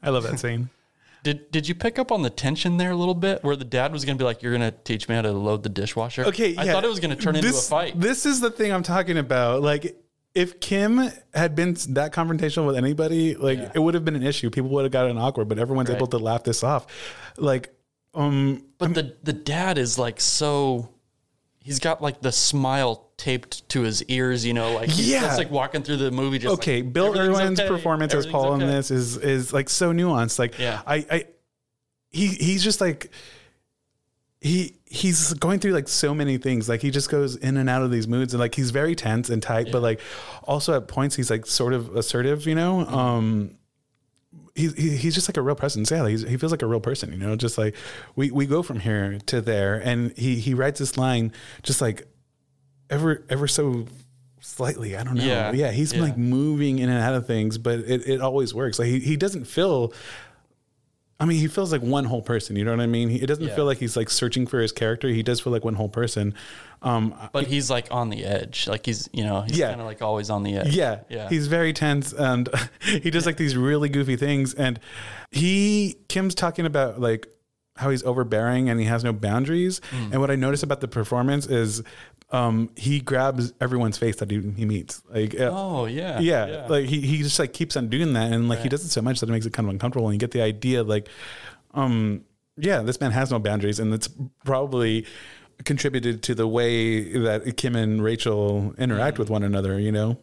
I 0.00 0.10
love 0.10 0.22
that 0.22 0.38
scene. 0.38 0.70
Did 1.24 1.50
did 1.50 1.66
you 1.66 1.74
pick 1.74 1.98
up 1.98 2.12
on 2.12 2.20
the 2.20 2.28
tension 2.28 2.76
there 2.76 2.90
a 2.90 2.96
little 2.96 3.14
bit, 3.14 3.42
where 3.42 3.56
the 3.56 3.64
dad 3.64 3.92
was 3.92 4.04
going 4.04 4.18
to 4.18 4.22
be 4.22 4.26
like, 4.26 4.42
"You're 4.42 4.56
going 4.56 4.70
to 4.70 4.76
teach 4.84 5.08
me 5.08 5.14
how 5.14 5.22
to 5.22 5.32
load 5.32 5.62
the 5.62 5.70
dishwasher"? 5.70 6.26
Okay, 6.26 6.54
I 6.54 6.64
yeah. 6.64 6.72
thought 6.72 6.84
it 6.84 6.88
was 6.88 7.00
going 7.00 7.16
to 7.16 7.22
turn 7.22 7.34
into 7.34 7.48
a 7.48 7.52
fight. 7.52 7.98
This 7.98 8.26
is 8.26 8.40
the 8.40 8.50
thing 8.50 8.70
I'm 8.70 8.82
talking 8.82 9.16
about. 9.16 9.62
Like, 9.62 9.96
if 10.34 10.58
Kim 10.60 11.10
had 11.32 11.54
been 11.54 11.74
that 11.90 12.12
confrontational 12.12 12.66
with 12.66 12.76
anybody, 12.76 13.34
like 13.36 13.58
it 13.74 13.78
would 13.78 13.94
have 13.94 14.04
been 14.04 14.16
an 14.16 14.22
issue. 14.24 14.50
People 14.50 14.70
would 14.70 14.82
have 14.84 14.92
gotten 14.92 15.16
awkward, 15.16 15.48
but 15.48 15.58
everyone's 15.58 15.88
Right. 15.90 15.96
able 15.96 16.08
to 16.08 16.18
laugh 16.18 16.42
this 16.44 16.64
off. 16.64 16.86
Like, 17.36 17.72
um, 18.14 18.64
but 18.78 18.94
the 18.94 19.16
the 19.22 19.32
dad 19.32 19.78
is 19.78 19.98
like 19.98 20.20
so. 20.20 20.90
He's 21.60 21.78
got 21.78 22.02
like 22.02 22.20
the 22.20 22.30
smile 22.32 23.08
taped 23.16 23.66
to 23.70 23.82
his 23.82 24.02
ears, 24.04 24.44
you 24.44 24.52
know, 24.52 24.74
like 24.74 24.90
he's 24.90 25.08
Yeah. 25.08 25.20
just 25.20 25.38
like 25.38 25.50
walking 25.50 25.82
through 25.82 25.96
the 25.98 26.10
movie. 26.10 26.38
Just 26.38 26.54
okay, 26.54 26.82
like, 26.82 26.92
Bill 26.92 27.16
Irwin's 27.18 27.58
okay, 27.60 27.68
performance 27.68 28.12
as 28.12 28.26
Paul 28.26 28.54
in 28.54 28.60
this 28.60 28.90
is 28.90 29.16
is 29.16 29.52
like 29.52 29.70
so 29.70 29.92
nuanced. 29.92 30.38
Like, 30.38 30.58
Yeah. 30.58 30.82
I, 30.86 31.06
I, 31.10 31.24
he 32.10 32.26
he's 32.26 32.62
just 32.62 32.80
like 32.80 33.10
he 34.44 34.76
he's 34.84 35.32
going 35.34 35.58
through 35.58 35.72
like 35.72 35.88
so 35.88 36.14
many 36.14 36.36
things. 36.36 36.68
Like 36.68 36.82
he 36.82 36.90
just 36.90 37.08
goes 37.10 37.34
in 37.34 37.56
and 37.56 37.68
out 37.70 37.82
of 37.82 37.90
these 37.90 38.06
moods, 38.06 38.34
and 38.34 38.40
like 38.40 38.54
he's 38.54 38.70
very 38.70 38.94
tense 38.94 39.30
and 39.30 39.42
tight, 39.42 39.72
but 39.72 39.80
like 39.80 40.00
also 40.42 40.76
at 40.76 40.86
points 40.86 41.16
he's 41.16 41.30
like 41.30 41.46
sort 41.46 41.72
of 41.72 41.96
assertive. 41.96 42.46
You 42.46 42.54
know, 42.54 42.84
Mm-hmm. 42.84 42.94
um, 42.94 43.50
he, 44.54 44.68
he 44.68 44.96
he's 44.96 45.14
just 45.14 45.28
like 45.28 45.36
a 45.38 45.42
real 45.42 45.56
presence. 45.56 45.90
Yeah, 45.90 46.06
he's, 46.06 46.22
he 46.22 46.36
feels 46.36 46.52
like 46.52 46.62
a 46.62 46.66
real 46.66 46.78
person. 46.80 47.10
You 47.10 47.18
know, 47.18 47.36
just 47.36 47.56
like 47.56 47.74
we 48.16 48.30
we 48.30 48.44
go 48.46 48.62
from 48.62 48.80
here 48.80 49.18
to 49.26 49.40
there, 49.40 49.76
and 49.82 50.16
he 50.16 50.36
he 50.36 50.52
writes 50.54 50.78
this 50.78 50.96
line 50.98 51.32
just 51.62 51.80
like 51.80 52.06
ever 52.90 53.24
ever 53.30 53.48
so 53.48 53.86
slightly. 54.40 54.94
I 54.94 55.04
don't 55.04 55.14
know. 55.14 55.24
Yeah, 55.24 55.52
Yeah, 55.52 55.70
he's 55.70 55.94
yeah. 55.94 56.02
like 56.02 56.18
moving 56.18 56.78
in 56.78 56.88
and 56.90 56.98
out 57.02 57.14
of 57.14 57.26
things, 57.26 57.56
but 57.56 57.78
it, 57.80 58.06
it 58.06 58.20
always 58.20 58.52
works. 58.52 58.78
Like 58.78 58.88
he, 58.88 59.00
he 59.00 59.16
doesn't 59.16 59.46
feel. 59.46 59.92
I 61.20 61.26
mean, 61.26 61.38
he 61.38 61.46
feels 61.46 61.70
like 61.70 61.80
one 61.80 62.04
whole 62.06 62.22
person. 62.22 62.56
You 62.56 62.64
know 62.64 62.72
what 62.72 62.80
I 62.80 62.86
mean? 62.86 63.08
He, 63.08 63.22
it 63.22 63.26
doesn't 63.26 63.44
Yeah. 63.44 63.54
feel 63.54 63.64
like 63.66 63.78
he's 63.78 63.96
like 63.96 64.10
searching 64.10 64.46
for 64.46 64.58
his 64.60 64.72
character. 64.72 65.08
He 65.08 65.22
does 65.22 65.40
feel 65.40 65.52
like 65.52 65.64
one 65.64 65.74
whole 65.74 65.88
person. 65.88 66.34
Um, 66.82 67.14
But 67.32 67.46
he's 67.46 67.70
like 67.70 67.86
on 67.92 68.10
the 68.10 68.24
edge, 68.24 68.66
like 68.68 68.84
he's 68.84 69.08
you 69.12 69.24
know 69.24 69.42
he's 69.42 69.56
Yeah. 69.56 69.68
kind 69.68 69.80
of 69.80 69.86
like 69.86 70.02
always 70.02 70.28
on 70.28 70.42
the 70.42 70.56
edge. 70.56 70.74
yeah, 70.74 71.00
yeah. 71.08 71.28
He's 71.28 71.46
very 71.46 71.72
tense 71.72 72.12
and 72.12 72.48
he 72.82 73.10
does 73.10 73.26
like 73.26 73.36
these 73.36 73.56
really 73.56 73.88
goofy 73.88 74.16
things. 74.16 74.54
And 74.54 74.80
he, 75.30 75.96
Kim's 76.08 76.34
talking 76.34 76.66
about 76.66 77.00
like 77.00 77.26
how 77.76 77.90
he's 77.90 78.04
overbearing 78.04 78.68
and 78.68 78.78
he 78.78 78.86
has 78.86 79.02
no 79.02 79.12
boundaries. 79.12 79.80
Mm. 79.90 80.12
And 80.12 80.20
what 80.20 80.30
I 80.30 80.36
notice 80.36 80.62
about 80.62 80.80
the 80.80 80.88
performance 80.88 81.46
is 81.46 81.82
um, 82.34 82.70
he 82.76 83.00
grabs 83.00 83.52
everyone's 83.60 83.98
face 83.98 84.16
that 84.16 84.30
he, 84.30 84.40
he 84.56 84.64
meets. 84.64 85.02
Like, 85.08 85.38
uh, 85.38 85.50
oh 85.52 85.86
yeah, 85.86 86.18
yeah, 86.20 86.66
like 86.68 86.86
he, 86.86 87.00
he 87.00 87.18
just 87.18 87.38
like 87.38 87.52
keeps 87.52 87.76
on 87.76 87.88
doing 87.88 88.12
that 88.14 88.32
and 88.32 88.48
like 88.48 88.60
he 88.60 88.68
does 88.68 88.84
it 88.84 88.90
so 88.90 89.02
much 89.02 89.20
that 89.20 89.28
it 89.28 89.32
makes 89.32 89.46
it 89.46 89.52
kind 89.52 89.68
of 89.68 89.72
uncomfortable 89.72 90.08
and 90.08 90.14
you 90.14 90.18
get 90.18 90.30
the 90.30 90.42
idea 90.42 90.82
like 90.82 91.08
um 91.74 92.24
yeah 92.56 92.82
this 92.82 93.00
man 93.00 93.10
has 93.10 93.30
no 93.30 93.38
boundaries 93.38 93.80
and 93.80 93.92
it's 93.92 94.08
probably 94.44 95.06
contributed 95.64 96.22
to 96.22 96.34
the 96.34 96.46
way 96.46 97.18
that 97.18 97.56
kim 97.56 97.76
and 97.76 98.02
rachel 98.02 98.74
interact 98.78 99.18
with 99.18 99.30
one 99.30 99.42
another 99.42 99.78
you 99.78 99.92
know? 99.92 100.18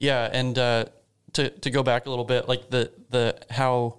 Yeah, 0.00 0.30
and 0.32 0.58
uh, 0.58 0.86
to 1.34 1.50
to 1.50 1.70
go 1.70 1.82
back 1.82 2.06
a 2.06 2.10
little 2.10 2.24
bit, 2.24 2.48
like 2.48 2.70
the 2.70 2.90
the 3.10 3.38
how 3.50 3.98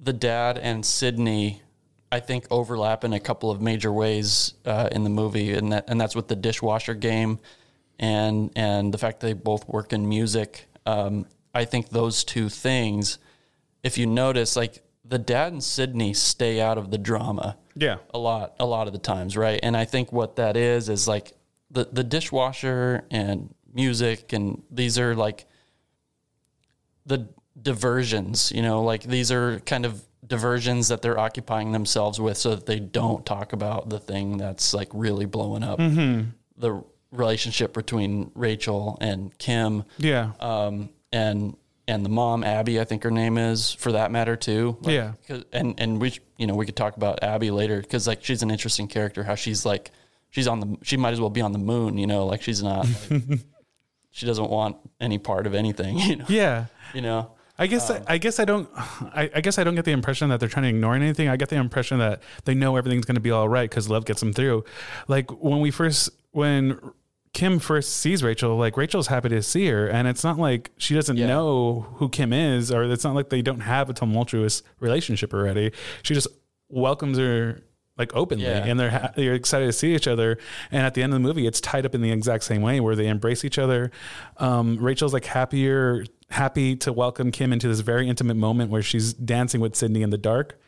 the 0.00 0.14
dad 0.14 0.58
and 0.58 0.84
Sydney, 0.84 1.62
I 2.14 2.20
think 2.20 2.46
overlap 2.48 3.02
in 3.02 3.12
a 3.12 3.18
couple 3.18 3.50
of 3.50 3.60
major 3.60 3.92
ways 3.92 4.54
uh, 4.64 4.88
in 4.92 5.02
the 5.02 5.10
movie, 5.10 5.52
and 5.52 5.72
that 5.72 5.84
and 5.88 6.00
that's 6.00 6.14
with 6.14 6.28
the 6.28 6.36
dishwasher 6.36 6.94
game, 6.94 7.40
and 7.98 8.52
and 8.54 8.94
the 8.94 8.98
fact 8.98 9.18
they 9.18 9.32
both 9.32 9.68
work 9.68 9.92
in 9.92 10.08
music. 10.08 10.66
Um, 10.86 11.26
I 11.52 11.64
think 11.64 11.88
those 11.88 12.22
two 12.22 12.48
things, 12.48 13.18
if 13.82 13.98
you 13.98 14.06
notice, 14.06 14.54
like 14.54 14.82
the 15.04 15.18
dad 15.18 15.52
and 15.52 15.62
Sydney 15.62 16.14
stay 16.14 16.60
out 16.60 16.78
of 16.78 16.90
the 16.92 16.98
drama 16.98 17.56
Yeah. 17.74 17.96
a 18.12 18.18
lot 18.18 18.54
a 18.60 18.64
lot 18.66 18.86
of 18.86 18.92
the 18.92 18.98
times 18.98 19.36
right 19.36 19.60
and 19.62 19.76
i 19.76 19.84
think 19.84 20.12
what 20.12 20.36
that 20.36 20.56
is 20.56 20.88
is 20.88 21.06
like 21.06 21.32
the 21.70 21.84
the 21.92 22.02
dishwasher 22.04 23.04
and 23.10 23.54
music 23.74 24.32
and 24.32 24.62
these 24.70 24.98
are 24.98 25.14
like 25.14 25.44
the 27.04 27.28
diversions 27.60 28.50
you 28.52 28.62
know 28.62 28.82
like 28.82 29.02
these 29.02 29.30
are 29.30 29.60
kind 29.60 29.84
of 29.84 30.02
diversions 30.26 30.88
that 30.88 31.02
they're 31.02 31.18
occupying 31.18 31.72
themselves 31.72 32.20
with 32.20 32.36
so 32.36 32.54
that 32.54 32.66
they 32.66 32.80
don't 32.80 33.26
talk 33.26 33.52
about 33.52 33.88
the 33.90 33.98
thing 33.98 34.36
that's 34.38 34.72
like 34.74 34.88
really 34.92 35.26
blowing 35.26 35.62
up 35.62 35.78
the 36.56 36.82
relationship 37.10 37.72
between 37.74 38.30
rachel 38.34 38.96
and 39.00 39.36
kim 39.38 39.84
Yeah. 39.98 40.32
um, 40.40 40.90
and 41.12 41.56
and 41.86 42.02
the 42.02 42.08
mom 42.08 42.44
Abby, 42.44 42.80
I 42.80 42.84
think 42.84 43.02
her 43.02 43.10
name 43.10 43.36
is, 43.36 43.72
for 43.74 43.92
that 43.92 44.10
matter 44.10 44.36
too. 44.36 44.78
Like, 44.80 44.94
Yeah. 44.94 45.12
and 45.52 45.74
and 45.78 46.00
we 46.00 46.18
you 46.38 46.46
know 46.46 46.54
we 46.54 46.64
could 46.64 46.76
talk 46.76 46.96
about 46.96 47.22
Abby 47.22 47.50
later 47.50 47.78
because 47.82 48.06
like 48.06 48.24
she's 48.24 48.42
an 48.42 48.50
interesting 48.50 48.88
character. 48.88 49.22
How 49.22 49.34
she's 49.34 49.66
like 49.66 49.90
she's 50.30 50.48
on 50.48 50.60
the 50.60 50.78
she 50.82 50.96
might 50.96 51.12
as 51.12 51.20
well 51.20 51.28
be 51.28 51.42
on 51.42 51.52
the 51.52 51.58
moon. 51.58 51.98
You 51.98 52.06
know, 52.06 52.24
like 52.24 52.40
she's 52.40 52.62
not. 52.62 52.86
Like, 53.10 53.40
she 54.12 54.24
doesn't 54.24 54.48
want 54.48 54.76
any 54.98 55.18
part 55.18 55.46
of 55.46 55.54
anything. 55.54 55.98
You 56.08 56.16
know. 56.16 56.24
yeah. 56.28 56.66
You 56.94 57.02
know. 57.02 57.32
I 57.58 57.66
guess 57.68 57.88
I 57.90 58.18
guess 58.18 58.40
I 58.40 58.44
don't 58.44 58.68
I, 58.76 59.30
I 59.34 59.40
guess 59.40 59.58
I 59.58 59.64
don't 59.64 59.74
get 59.74 59.84
the 59.84 59.92
impression 59.92 60.28
that 60.30 60.40
they're 60.40 60.48
trying 60.48 60.64
to 60.64 60.68
ignore 60.70 60.94
anything. 60.94 61.28
I 61.28 61.36
get 61.36 61.48
the 61.50 61.56
impression 61.56 61.98
that 61.98 62.22
they 62.44 62.54
know 62.54 62.76
everything's 62.76 63.04
going 63.04 63.14
to 63.16 63.20
be 63.20 63.30
all 63.30 63.48
right 63.48 63.68
because 63.70 63.88
love 63.88 64.04
gets 64.04 64.20
them 64.20 64.32
through. 64.32 64.64
Like 65.08 65.30
when 65.42 65.60
we 65.60 65.70
first 65.70 66.10
when 66.32 66.80
Kim 67.32 67.58
first 67.58 67.96
sees 67.96 68.22
Rachel, 68.22 68.56
like 68.56 68.76
Rachel's 68.76 69.08
happy 69.08 69.28
to 69.30 69.42
see 69.42 69.66
her, 69.66 69.88
and 69.88 70.06
it's 70.06 70.22
not 70.24 70.38
like 70.38 70.70
she 70.76 70.94
doesn't 70.94 71.16
Yeah. 71.16 71.26
know 71.26 71.86
who 71.96 72.08
Kim 72.08 72.32
is, 72.32 72.70
or 72.70 72.84
it's 72.84 73.02
not 73.04 73.14
like 73.16 73.28
they 73.30 73.42
don't 73.42 73.60
have 73.60 73.90
a 73.90 73.92
tumultuous 73.92 74.62
relationship 74.80 75.34
already. 75.34 75.72
She 76.04 76.14
just 76.14 76.28
welcomes 76.68 77.18
her 77.18 77.60
like 77.96 78.14
openly, 78.16 78.44
Yeah. 78.44 78.64
and 78.64 78.78
they're 78.78 78.90
ha- 78.90 79.10
they're 79.16 79.34
excited 79.34 79.66
to 79.66 79.72
see 79.72 79.94
each 79.94 80.08
other. 80.08 80.38
And 80.72 80.84
at 80.86 80.94
the 80.94 81.02
end 81.02 81.12
of 81.12 81.20
the 81.20 81.26
movie, 81.26 81.46
it's 81.46 81.60
tied 81.60 81.86
up 81.86 81.94
in 81.94 82.02
the 82.02 82.10
exact 82.10 82.42
same 82.44 82.62
way 82.62 82.80
where 82.80 82.96
they 82.96 83.06
embrace 83.08 83.44
each 83.44 83.58
other. 83.58 83.90
Um, 84.38 84.78
Rachel's 84.78 85.12
like 85.12 85.24
happier, 85.24 86.04
happy 86.34 86.76
to 86.76 86.92
welcome 86.92 87.30
Kim 87.30 87.52
into 87.52 87.68
this 87.68 87.80
very 87.80 88.08
intimate 88.08 88.36
moment 88.36 88.70
where 88.70 88.82
she's 88.82 89.12
dancing 89.14 89.60
with 89.60 89.74
Sydney 89.76 90.02
in 90.02 90.10
the 90.10 90.18
dark, 90.18 90.58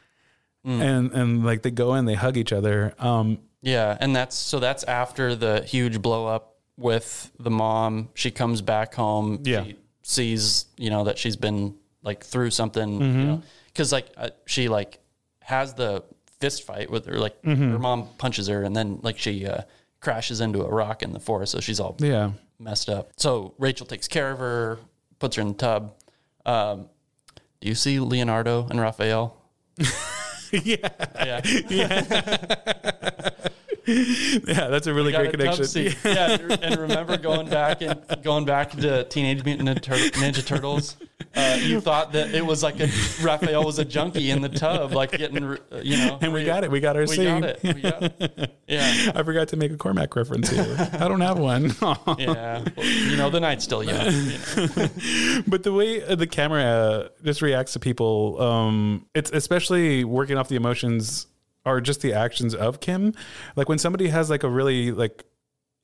and 0.65 1.13
and 1.13 1.45
like 1.45 1.63
they 1.63 1.71
go 1.71 1.95
in, 1.95 2.07
they 2.07 2.15
hug 2.15 2.37
each 2.37 2.53
other. 2.53 2.95
Um, 2.99 3.39
Yeah, 3.63 3.97
and 4.01 4.15
that's 4.17 4.35
so 4.37 4.59
that's 4.59 4.83
after 4.85 5.35
the 5.37 5.63
huge 5.63 6.01
blow 6.03 6.27
up 6.27 6.57
with 6.77 7.31
the 7.39 7.51
mom. 7.51 8.09
She 8.15 8.31
comes 8.31 8.63
back 8.63 8.95
home. 8.95 9.41
Yeah. 9.45 9.65
She 9.65 9.77
sees, 10.03 10.67
you 10.77 10.91
know, 10.91 11.05
that 11.05 11.19
she's 11.19 11.37
been 11.37 11.75
like 12.03 12.25
through 12.25 12.51
something, 12.51 12.99
Mm-hmm. 13.01 13.27
know, 13.27 13.43
because 13.67 13.93
like 13.93 14.09
uh, 14.17 14.31
she 14.47 14.69
like 14.69 14.99
has 15.41 15.75
the 15.75 16.03
fist 16.41 16.65
fight 16.65 16.91
with 16.91 17.07
her. 17.07 17.19
Like 17.19 17.41
Mm-hmm. 17.43 17.71
her 17.73 17.79
mom 17.79 18.09
punches 18.19 18.49
her, 18.49 18.63
and 18.65 18.75
then 18.75 18.99
like 19.03 19.19
she 19.19 19.47
uh, 19.47 19.63
crashes 20.01 20.41
into 20.41 20.63
a 20.65 20.69
rock 20.69 21.03
in 21.03 21.13
the 21.13 21.21
forest, 21.21 21.53
so 21.53 21.61
she's 21.61 21.79
all 21.81 21.95
yeah, 22.01 22.33
messed 22.59 22.89
up. 22.89 23.11
So 23.17 23.55
Rachel 23.59 23.87
takes 23.87 24.09
care 24.09 24.31
of 24.33 24.39
her, 24.41 24.79
puts 25.19 25.37
her 25.37 25.43
in 25.43 25.49
the 25.49 25.55
tub. 25.55 25.95
Um, 26.45 26.89
do 27.61 27.69
you 27.69 27.75
see 27.75 27.99
Leonardo 28.01 28.67
and 28.69 28.81
Raphael? 28.81 29.37
yeah. 30.53 30.89
Yeah. 31.25 31.41
yeah, 33.87 34.69
that's 34.69 34.87
a 34.87 34.95
really 34.95 35.13
great 35.13 35.29
a 35.29 35.31
connection. 35.31 35.93
Yeah, 36.05 36.39
and 36.61 36.77
remember 36.79 37.17
going 37.17 37.49
back 37.49 37.83
and 37.83 38.01
going 38.23 38.45
back 38.45 38.73
to 38.73 39.05
Teenage 39.05 39.45
Mutant 39.45 39.69
Ninja 39.69 40.45
Turtles. 40.45 40.97
Uh, 41.35 41.59
you 41.61 41.81
thought 41.81 42.13
that 42.13 42.35
it 42.35 42.45
was 42.45 42.63
like 42.63 42.79
a 42.81 42.89
Raphael 43.23 43.65
was 43.65 43.79
a 43.79 43.85
junkie 43.85 44.31
in 44.31 44.43
the 44.43 44.49
tub, 44.49 44.93
like 44.93 45.13
getting, 45.13 45.45
uh, 45.45 45.59
you 45.83 45.97
know. 45.97 46.19
And 46.21 46.33
we 46.33 46.45
got 46.45 46.65
it. 46.65 46.71
We 46.71 46.81
got 46.81 46.97
our 46.97 47.03
We 47.03 47.07
scene. 47.09 47.41
got 47.41 47.45
it. 47.45 47.75
We 47.75 47.81
got 47.83 48.03
it. 48.03 48.53
Yeah, 48.69 49.13
I 49.15 49.23
forgot 49.23 49.47
to 49.49 49.57
make 49.57 49.71
a 49.71 49.77
Cormac 49.77 50.17
reference 50.17 50.51
here. 50.51 50.77
I 50.95 51.07
don't 51.07 51.21
have 51.21 51.39
one. 51.39 51.67
yeah. 52.19 52.65
Well, 52.77 52.85
you 52.85 53.17
know, 53.17 53.31
the 53.31 53.39
night's 53.39 53.63
still 53.63 53.85
young. 53.85 54.05
You 54.13 54.33
know? 54.33 54.89
but 55.47 55.63
the 55.63 55.73
way 55.73 56.03
uh, 56.03 56.17
the 56.17 56.27
camera 56.27 56.65
uh, 56.65 57.09
just 57.23 57.43
reacts 57.43 57.75
to 57.75 57.79
people, 57.79 58.43
um, 58.43 59.07
it's 59.15 59.31
especially 59.31 60.03
working 60.03 60.37
off 60.37 60.49
the 60.49 60.57
emotions 60.57 61.29
or 61.65 61.81
just 61.81 62.01
the 62.01 62.13
actions 62.13 62.57
of 62.57 62.81
Kim. 62.81 63.15
Like 63.55 63.69
when 63.69 63.79
somebody 63.79 64.09
has 64.09 64.31
like 64.31 64.43
a 64.43 64.49
really 64.51 64.91
like 64.91 65.25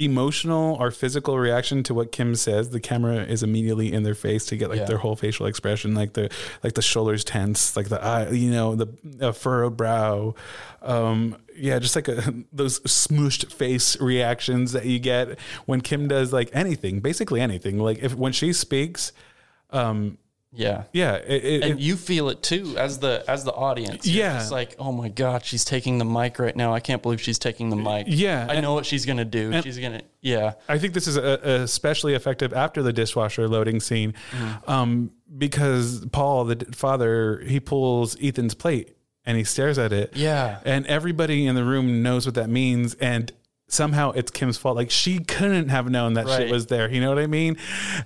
emotional 0.04 0.76
or 0.80 0.90
physical 0.90 1.38
reaction 1.38 1.82
to 1.84 1.94
what 1.94 2.12
Kim 2.12 2.34
says, 2.34 2.70
the 2.70 2.80
camera 2.80 3.16
is 3.24 3.42
immediately 3.42 3.92
in 3.92 4.02
their 4.02 4.14
face 4.14 4.44
to 4.46 4.56
get 4.56 4.68
like 4.70 4.78
Yeah. 4.80 4.84
their 4.86 4.98
whole 4.98 5.16
facial 5.16 5.46
expression, 5.46 5.94
like 5.94 6.12
the 6.14 6.30
like 6.62 6.74
the 6.74 6.82
shoulders 6.82 7.24
tense, 7.24 7.76
like 7.76 7.88
the 7.88 8.02
eye, 8.02 8.30
you 8.30 8.50
know, 8.50 8.74
the 8.74 9.32
furrowed 9.32 9.76
brow, 9.76 10.34
um, 10.82 11.36
yeah, 11.56 11.78
just 11.78 11.94
like 11.96 12.08
a, 12.08 12.34
those 12.52 12.80
smooshed 12.80 13.52
face 13.52 14.00
reactions 14.00 14.72
that 14.72 14.84
you 14.86 14.98
get 14.98 15.38
when 15.66 15.80
Kim 15.80 16.08
does 16.08 16.32
like 16.32 16.50
anything, 16.52 17.00
basically 17.00 17.40
anything. 17.40 17.78
Like 17.78 17.98
if 18.02 18.14
when 18.14 18.32
she 18.32 18.52
speaks, 18.52 19.12
um, 19.70 20.18
Yeah. 20.54 20.84
yeah, 20.92 21.14
it, 21.14 21.44
it, 21.44 21.62
And 21.64 21.80
you 21.80 21.96
feel 21.96 22.28
it 22.28 22.42
too 22.42 22.74
as 22.76 22.98
the 22.98 23.24
as 23.26 23.42
the 23.44 23.52
audience. 23.52 24.06
You're 24.06 24.26
Yeah. 24.26 24.40
It's 24.40 24.50
like, 24.50 24.76
oh 24.78 24.92
my 24.92 25.08
god, 25.08 25.44
she's 25.44 25.64
taking 25.64 25.96
the 25.98 26.04
mic 26.04 26.38
right 26.38 26.54
now. 26.54 26.74
I 26.74 26.80
can't 26.80 27.02
believe 27.02 27.22
she's 27.22 27.38
taking 27.38 27.70
the 27.70 27.76
mic. 27.76 28.04
Yeah, 28.08 28.46
I 28.48 28.54
and- 28.54 28.62
know 28.62 28.74
what 28.74 28.84
she's 28.84 29.06
gonna 29.06 29.24
do. 29.24 29.62
she's 29.62 29.78
gonna, 29.78 30.02
yeah, 30.20 30.52
I 30.68 30.78
think 30.78 30.92
this 30.92 31.06
is 31.08 31.16
uh 31.16 31.38
especially 31.42 32.12
effective 32.14 32.52
after 32.52 32.82
the 32.82 32.92
dishwasher 32.92 33.48
loading 33.48 33.80
scene, 33.80 34.12
um, 34.66 35.10
because 35.38 36.04
Paul, 36.12 36.44
the 36.44 36.66
father, 36.72 37.42
he 37.46 37.58
pulls 37.58 38.16
Ethan's 38.22 38.54
plate 38.54 38.94
and 39.24 39.38
he 39.38 39.44
stares 39.44 39.78
at 39.78 39.92
it. 39.92 40.16
Yeah. 40.16 40.58
and 40.64 40.86
everybody 40.86 41.46
in 41.46 41.54
the 41.54 41.64
room 41.64 42.02
knows 42.02 42.26
what 42.26 42.34
that 42.34 42.50
means, 42.50 42.94
and 42.94 43.32
somehow 43.68 44.10
it's 44.10 44.30
Kim's 44.30 44.58
fault. 44.58 44.76
Like 44.76 44.90
she 44.90 45.18
couldn't 45.20 45.70
have 45.70 45.88
known 45.88 46.12
that 46.14 46.28
shit 46.28 46.38
Right. 46.40 46.50
was 46.50 46.66
there. 46.66 46.90
You 46.90 47.00
know 47.00 47.08
what 47.08 47.18
I 47.18 47.26
mean? 47.26 47.56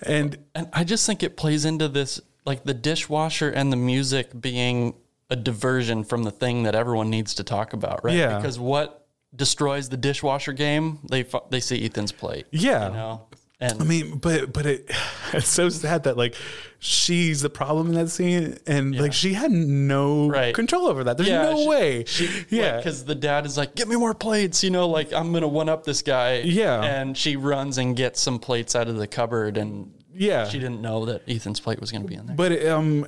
And 0.02 0.38
and 0.54 0.68
I 0.72 0.84
just 0.84 1.06
think 1.06 1.24
it 1.24 1.36
plays 1.36 1.64
into 1.64 1.88
this 1.88 2.20
like 2.46 2.64
the 2.64 2.74
dishwasher 2.74 3.50
and 3.50 3.72
the 3.72 3.76
music 3.76 4.30
being 4.40 4.94
a 5.28 5.36
diversion 5.36 6.04
from 6.04 6.22
the 6.22 6.30
thing 6.30 6.62
that 6.62 6.74
everyone 6.74 7.10
needs 7.10 7.34
to 7.34 7.44
talk 7.44 7.72
about, 7.72 8.04
right? 8.04 8.14
Yeah. 8.16 8.36
Because 8.36 8.58
what 8.58 9.06
destroys 9.34 9.88
the 9.88 9.96
dishwasher 9.96 10.52
game? 10.52 11.00
They 11.10 11.24
they 11.50 11.60
see 11.60 11.84
Ethan's 11.84 12.12
plate. 12.12 12.46
Yeah. 12.52 12.88
You 12.88 12.94
know. 12.94 13.26
And 13.58 13.80
I 13.80 13.84
mean, 13.84 14.18
but 14.18 14.52
but 14.52 14.66
it 14.66 14.90
it's 15.32 15.48
so 15.48 15.68
sad 15.70 16.04
that 16.04 16.16
like 16.18 16.34
she's 16.78 17.40
the 17.40 17.48
problem 17.50 17.88
in 17.88 17.94
that 17.94 18.10
scene, 18.10 18.58
and 18.66 18.94
like 18.98 19.14
she 19.14 19.32
had 19.32 19.50
no 19.50 20.28
Right. 20.28 20.54
control 20.54 20.86
over 20.86 21.04
that. 21.04 21.16
There's 21.16 21.30
Yeah, 21.30 21.42
no 21.42 21.56
she- 21.56 21.68
way. 21.68 22.04
She, 22.04 22.28
yeah, 22.50 22.76
because 22.76 23.04
the 23.06 23.14
dad 23.14 23.46
is 23.46 23.56
like, 23.56 23.74
"Get 23.74 23.88
me 23.88 23.96
more 23.96 24.12
plates," 24.14 24.62
you 24.62 24.68
know, 24.70 24.86
like 24.88 25.10
I'm 25.12 25.32
gonna 25.32 25.48
one 25.48 25.70
up 25.70 25.84
this 25.84 26.02
guy. 26.02 26.40
Yeah. 26.40 26.82
and 26.82 27.16
she 27.16 27.36
runs 27.36 27.78
and 27.78 27.96
gets 27.96 28.20
some 28.20 28.38
plates 28.38 28.76
out 28.76 28.88
of 28.88 28.96
the 28.98 29.06
cupboard, 29.06 29.56
and 29.56 29.90
yeah. 30.16 30.48
she 30.48 30.58
didn't 30.58 30.80
know 30.80 31.04
that 31.06 31.22
Ethan's 31.28 31.60
plate 31.60 31.80
was 31.80 31.92
gonna 31.92 32.04
be 32.04 32.14
in 32.14 32.26
there. 32.26 32.36
But 32.36 32.66
um, 32.66 33.06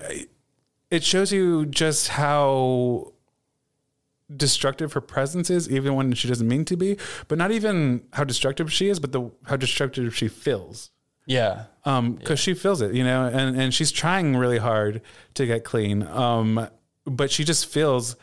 it 0.91 1.05
shows 1.05 1.33
you 1.33 1.67
just 1.67 2.09
how 2.09 3.13
destructive 4.35 4.93
her 4.93 5.01
presence 5.01 5.51
is, 5.51 5.71
even 5.71 5.95
when 5.95 6.13
she 6.13 6.29
doesn't 6.29 6.47
mean 6.47 6.65
to 6.67 6.77
be. 6.77 6.97
But 7.29 7.39
not 7.39 7.51
even 7.51 8.05
how 8.13 8.25
destructive 8.25 8.73
she 8.73 8.89
is, 8.89 8.99
but 9.01 9.13
the 9.13 9.31
how 9.45 9.57
destructive 9.57 10.15
she 10.15 10.29
feels. 10.29 10.91
yeah, 11.27 11.65
Um, 11.85 12.13
because 12.13 12.39
she 12.39 12.55
feels 12.55 12.81
it, 12.83 12.95
you 12.95 13.05
know, 13.05 13.27
and 13.27 13.59
and 13.61 13.75
she's 13.75 13.93
trying 13.93 14.37
really 14.37 14.59
hard 14.59 15.03
to 15.35 15.47
get 15.47 15.65
clean. 15.65 16.03
Um, 16.03 16.69
but 17.05 17.31
she 17.31 17.45
just 17.45 17.67
feels 17.67 18.17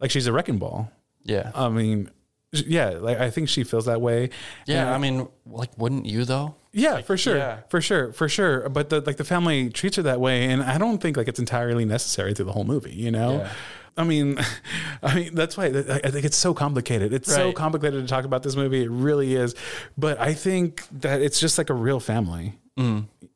like 0.00 0.10
she's 0.10 0.26
a 0.26 0.32
wrecking 0.32 0.58
ball. 0.58 0.90
yeah, 1.24 1.52
I 1.54 1.68
mean, 1.68 2.10
yeah, 2.52 2.90
like 2.90 3.18
I 3.18 3.30
think 3.30 3.48
she 3.48 3.64
feels 3.64 3.86
that 3.86 4.00
way. 4.00 4.30
yeah. 4.66 4.82
And 4.86 4.90
I 4.90 4.98
mean, 4.98 5.28
like, 5.46 5.70
wouldn't 5.78 6.06
you 6.06 6.24
though? 6.24 6.54
Yeah, 6.74 7.02
for 7.02 7.18
sure, 7.18 7.36
yeah. 7.36 7.58
for 7.68 7.80
sure, 7.82 8.12
for 8.14 8.28
sure. 8.28 8.68
But 8.70 8.88
the 8.88 9.00
like 9.02 9.16
the 9.18 9.24
family 9.24 9.68
treats 9.70 9.96
her 9.96 10.02
that 10.04 10.20
way, 10.20 10.46
and 10.46 10.62
I 10.62 10.78
don't 10.78 10.98
think 11.02 11.16
like 11.16 11.28
it's 11.28 11.38
entirely 11.38 11.84
necessary 11.84 12.32
through 12.34 12.46
the 12.46 12.52
whole 12.52 12.64
movie. 12.64 12.94
You 12.94 13.10
know, 13.10 13.38
Yeah. 13.40 13.52
I 13.96 14.04
mean, 14.04 14.38
I 15.02 15.14
mean 15.14 15.34
that's 15.34 15.56
why 15.56 15.66
I 15.66 16.00
I 16.04 16.10
think 16.10 16.24
it's 16.24 16.36
so 16.36 16.54
complicated. 16.54 17.12
It's 17.12 17.32
so 17.32 17.52
complicated 17.52 18.00
to 18.02 18.08
talk 18.08 18.24
about 18.24 18.42
this 18.42 18.56
movie. 18.56 18.84
It 18.84 18.90
really 18.90 19.34
is. 19.34 19.54
But 19.98 20.18
I 20.18 20.32
think 20.32 20.86
that 21.00 21.20
it's 21.20 21.38
just 21.40 21.58
like 21.58 21.68
a 21.68 21.74
real 21.74 22.00
family. 22.00 22.58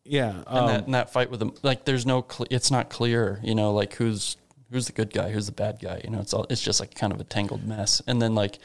Yeah, 0.09 0.31
and, 0.31 0.45
um, 0.47 0.67
that, 0.69 0.85
and 0.87 0.95
that 0.95 1.13
fight 1.13 1.31
with 1.31 1.41
them 1.41 1.53
like 1.63 1.85
there's 1.85 2.07
no 2.07 2.23
cle 2.23 2.47
it's 2.51 2.71
not 2.71 2.89
clear 2.91 3.39
you 3.43 3.55
know 3.55 3.73
like 3.73 3.95
who's 3.95 4.37
who's 4.71 4.87
the 4.87 4.93
good 4.93 5.13
guy 5.13 5.31
who's 5.31 5.47
the 5.47 5.53
bad 5.53 5.79
guy 5.81 6.01
you 6.05 6.11
know 6.11 6.21
it's 6.21 6.33
all 6.33 6.47
it's 6.49 6.63
just 6.63 6.79
like 6.81 6.95
kind 6.95 7.13
of 7.13 7.21
a 7.21 7.25
tangled 7.25 7.65
mess 7.67 8.01
and 8.07 8.23
then 8.23 8.35
like 8.35 8.59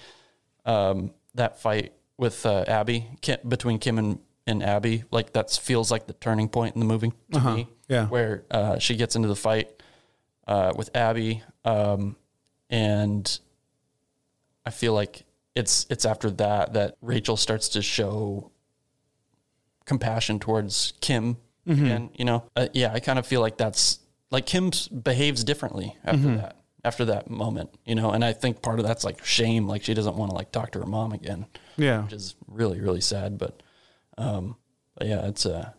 um 0.65 1.11
that 1.35 1.59
fight 1.61 1.93
with 2.17 2.45
uh, 2.45 2.63
abby 2.67 3.07
Kim, 3.21 3.37
between 3.47 3.79
kim 3.79 3.97
and 3.97 4.19
and 4.47 4.61
abby 4.63 5.03
like 5.11 5.33
that 5.33 5.51
feels 5.51 5.91
like 5.91 6.07
the 6.07 6.13
turning 6.13 6.49
point 6.49 6.75
in 6.75 6.79
the 6.79 6.85
movie 6.85 7.11
to 7.31 7.39
me 7.39 7.45
Uh-huh. 7.61 7.63
yeah. 7.87 8.07
where 8.07 8.43
uh 8.51 8.77
she 8.79 8.95
gets 8.95 9.15
into 9.15 9.27
the 9.27 9.35
fight 9.35 9.71
uh 10.47 10.71
with 10.75 10.89
abby 10.95 11.41
um 11.65 12.15
and 12.69 13.39
i 14.65 14.69
feel 14.69 14.93
like 14.93 15.23
it's 15.55 15.85
it's 15.89 16.05
after 16.05 16.29
that 16.31 16.73
that 16.73 16.97
rachel 17.01 17.37
starts 17.37 17.69
to 17.69 17.81
show 17.81 18.51
compassion 19.85 20.39
towards 20.39 20.93
Kim 21.01 21.37
Mm-hmm. 21.67 21.85
again. 21.85 22.09
You 22.15 22.25
know, 22.25 22.43
uh, 22.55 22.69
yeah, 22.73 22.91
I 22.91 22.99
kind 22.99 23.19
of 23.19 23.27
feel 23.27 23.39
like 23.39 23.55
that's 23.57 23.99
like 24.31 24.47
Kim 24.47 24.71
behaves 25.03 25.43
differently 25.43 25.95
after 26.03 26.17
Mm-hmm. 26.17 26.37
that. 26.37 26.55
After 26.83 27.05
that 27.05 27.29
moment, 27.29 27.69
you 27.85 27.95
know. 27.95 28.11
And 28.11 28.23
I 28.25 28.33
think 28.33 28.61
part 28.61 28.79
of 28.79 28.85
that's 28.85 29.03
like 29.03 29.23
shame, 29.25 29.67
like 29.67 29.83
she 29.83 29.93
doesn't 29.93 30.15
want 30.15 30.31
to 30.31 30.35
like 30.35 30.51
talk 30.51 30.71
to 30.71 30.79
her 30.79 30.85
mom 30.85 31.11
again, 31.13 31.45
Yeah. 31.77 32.03
which 32.03 32.13
is 32.13 32.35
really 32.47 32.79
really 32.79 33.01
sad. 33.01 33.37
But, 33.37 33.61
um, 34.17 34.55
but 34.95 35.07
yeah, 35.07 35.27
it's 35.27 35.45
uh, 35.45 35.71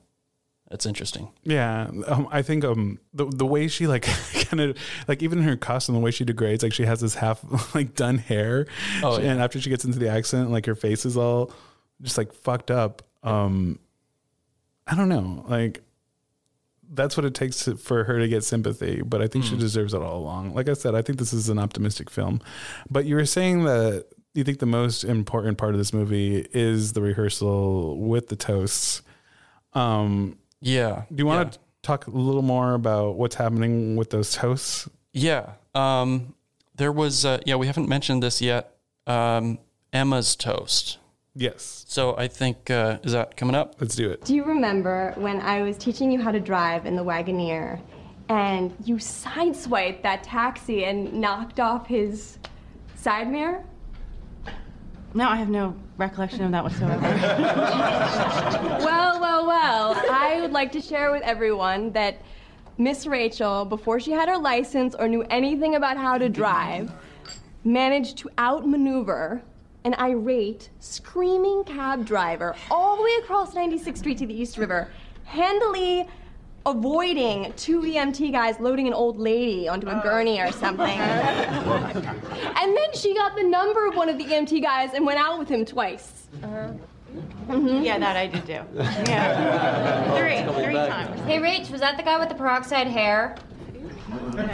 it's 0.70 0.86
interesting. 0.86 1.28
Yeah, 1.44 1.90
um, 2.06 2.28
I 2.30 2.42
think 2.42 2.64
um 2.64 2.98
the 3.12 3.26
the 3.26 3.46
way 3.46 3.68
she 3.68 3.86
like 3.86 4.02
kind 4.48 4.60
of 4.60 4.78
like 5.08 5.22
even 5.22 5.38
in 5.38 5.44
her 5.44 5.56
costume, 5.56 5.94
the 5.96 6.00
way 6.00 6.10
she 6.10 6.24
degrades, 6.24 6.62
like 6.62 6.72
she 6.72 6.84
has 6.84 7.00
this 7.00 7.14
half 7.16 7.42
like 7.74 7.94
done 7.94 8.18
hair, 8.18 8.66
Oh, 9.02 9.18
yeah. 9.18 9.32
and 9.32 9.40
after 9.42 9.60
she 9.60 9.70
gets 9.70 9.84
into 9.84 9.98
the 9.98 10.08
accent, 10.08 10.50
like 10.50 10.66
her 10.66 10.74
face 10.74 11.04
is 11.04 11.16
all 11.16 11.52
just 12.00 12.16
like 12.18 12.32
fucked 12.32 12.70
up. 12.70 13.02
Um, 13.22 13.78
I 14.86 14.94
don't 14.96 15.08
know, 15.08 15.44
like 15.46 15.80
that's 16.94 17.16
what 17.16 17.24
it 17.24 17.34
takes 17.34 17.64
to, 17.64 17.76
for 17.76 18.04
her 18.04 18.18
to 18.18 18.28
get 18.28 18.44
sympathy, 18.44 19.02
but 19.02 19.22
I 19.22 19.26
think 19.26 19.44
she 19.44 19.56
deserves 19.56 19.94
it 19.94 20.02
all 20.02 20.18
along. 20.18 20.54
Like 20.54 20.68
I 20.68 20.74
said, 20.74 20.94
I 20.94 21.02
think 21.02 21.18
this 21.18 21.32
is 21.32 21.48
an 21.48 21.58
optimistic 21.58 22.10
film, 22.10 22.40
but 22.90 23.06
you 23.06 23.14
were 23.16 23.24
saying 23.26 23.64
that 23.64 24.06
you 24.34 24.44
think 24.44 24.58
the 24.60 24.66
most 24.66 25.02
important 25.04 25.58
part 25.58 25.72
of 25.72 25.78
this 25.78 25.92
movie 25.92 26.46
is 26.52 26.92
the 26.92 27.02
rehearsal 27.02 27.98
with 27.98 28.28
the 28.28 28.36
toasts. 28.36 29.02
Um, 29.74 30.38
Yeah. 30.60 31.04
do 31.08 31.16
you 31.22 31.26
want 31.26 31.46
yeah. 31.46 31.50
to 31.52 31.58
talk 31.82 32.06
a 32.06 32.10
little 32.10 32.42
more 32.42 32.74
about 32.74 33.16
what's 33.16 33.34
happening 33.36 33.96
with 33.96 34.10
those 34.10 34.32
toasts? 34.32 34.88
Yeah. 35.12 35.52
Um, 35.74 36.34
there 36.76 36.92
was, 36.92 37.24
uh, 37.24 37.40
yeah, 37.46 37.56
we 37.56 37.66
haven't 37.66 37.88
mentioned 37.88 38.22
this 38.22 38.40
yet. 38.40 38.74
Um, 39.06 39.58
Emma's 39.92 40.36
toast. 40.36 40.98
Yes, 41.34 41.86
So 41.88 42.14
I 42.18 42.28
think, 42.28 42.68
uh, 42.70 42.98
is 43.02 43.12
that 43.12 43.38
coming 43.38 43.54
up? 43.54 43.76
let's 43.80 43.96
do 43.96 44.10
it. 44.10 44.22
Do 44.24 44.34
you 44.34 44.44
remember 44.44 45.14
when 45.16 45.40
I 45.40 45.62
was 45.62 45.78
teaching 45.78 46.12
you 46.12 46.20
how 46.20 46.30
to 46.30 46.40
drive 46.40 46.84
in 46.84 46.94
the 46.94 47.02
Wagoneer 47.02 47.80
and 48.28 48.74
you 48.84 48.96
sideswiped 48.96 50.02
that 50.02 50.22
taxi 50.22 50.84
and 50.84 51.10
knocked 51.14 51.58
off 51.58 51.86
his 51.86 52.38
side 52.96 53.30
mirror? 53.32 53.64
No, 55.14 55.26
I 55.28 55.36
have 55.36 55.48
no 55.48 55.74
recollection 55.96 56.44
of 56.44 56.50
that 56.52 56.64
whatsoever. 56.64 57.00
Well, 58.84 59.20
well, 59.20 59.46
well, 59.46 59.94
I 60.10 60.38
would 60.40 60.52
like 60.52 60.72
to 60.72 60.80
share 60.80 61.10
with 61.12 61.22
everyone 61.22 61.92
that 61.92 62.20
Miss 62.78 63.06
Rachel, 63.06 63.64
before 63.64 64.00
she 64.00 64.10
had 64.10 64.28
her 64.28 64.36
license 64.38 64.94
or 64.94 65.08
knew 65.08 65.22
anything 65.30 65.76
about 65.76 65.96
how 65.96 66.18
to 66.18 66.28
drive, 66.28 66.90
managed 67.64 68.18
to 68.18 68.30
outmaneuver 68.38 69.42
an 69.84 69.94
irate, 69.94 70.70
screaming 70.80 71.64
cab 71.64 72.04
driver 72.04 72.54
all 72.70 72.96
the 72.96 73.02
way 73.02 73.14
across 73.22 73.54
96th 73.54 73.98
Street 73.98 74.18
to 74.18 74.26
the 74.26 74.34
East 74.34 74.56
River, 74.56 74.88
handily 75.24 76.06
avoiding 76.64 77.52
two 77.54 77.80
EMT 77.80 78.30
guys 78.30 78.60
loading 78.60 78.86
an 78.86 78.94
old 78.94 79.18
lady 79.18 79.68
onto 79.68 79.88
a 79.88 80.00
gurney 80.02 80.40
or 80.40 80.52
something. 80.52 80.86
and 80.98 82.76
then 82.76 82.92
she 82.94 83.14
got 83.14 83.34
the 83.34 83.42
number 83.42 83.86
of 83.86 83.96
one 83.96 84.08
of 84.08 84.18
the 84.18 84.24
EMT 84.24 84.62
guys 84.62 84.94
and 84.94 85.04
went 85.04 85.18
out 85.18 85.38
with 85.38 85.48
him 85.48 85.64
twice. 85.64 86.28
Uh-huh. 86.42 86.68
Mm-hmm. 87.48 87.82
yeah, 87.82 87.98
that 87.98 88.16
I 88.16 88.26
did 88.26 88.46
do. 88.46 88.52
Yeah. 88.74 90.14
Three, 90.54 90.64
three 90.64 90.74
times. 90.74 91.20
Hey, 91.22 91.38
Rach, 91.38 91.70
was 91.70 91.80
that 91.80 91.98
the 91.98 92.02
guy 92.02 92.18
with 92.18 92.30
the 92.30 92.34
peroxide 92.34 92.86
hair? 92.86 93.36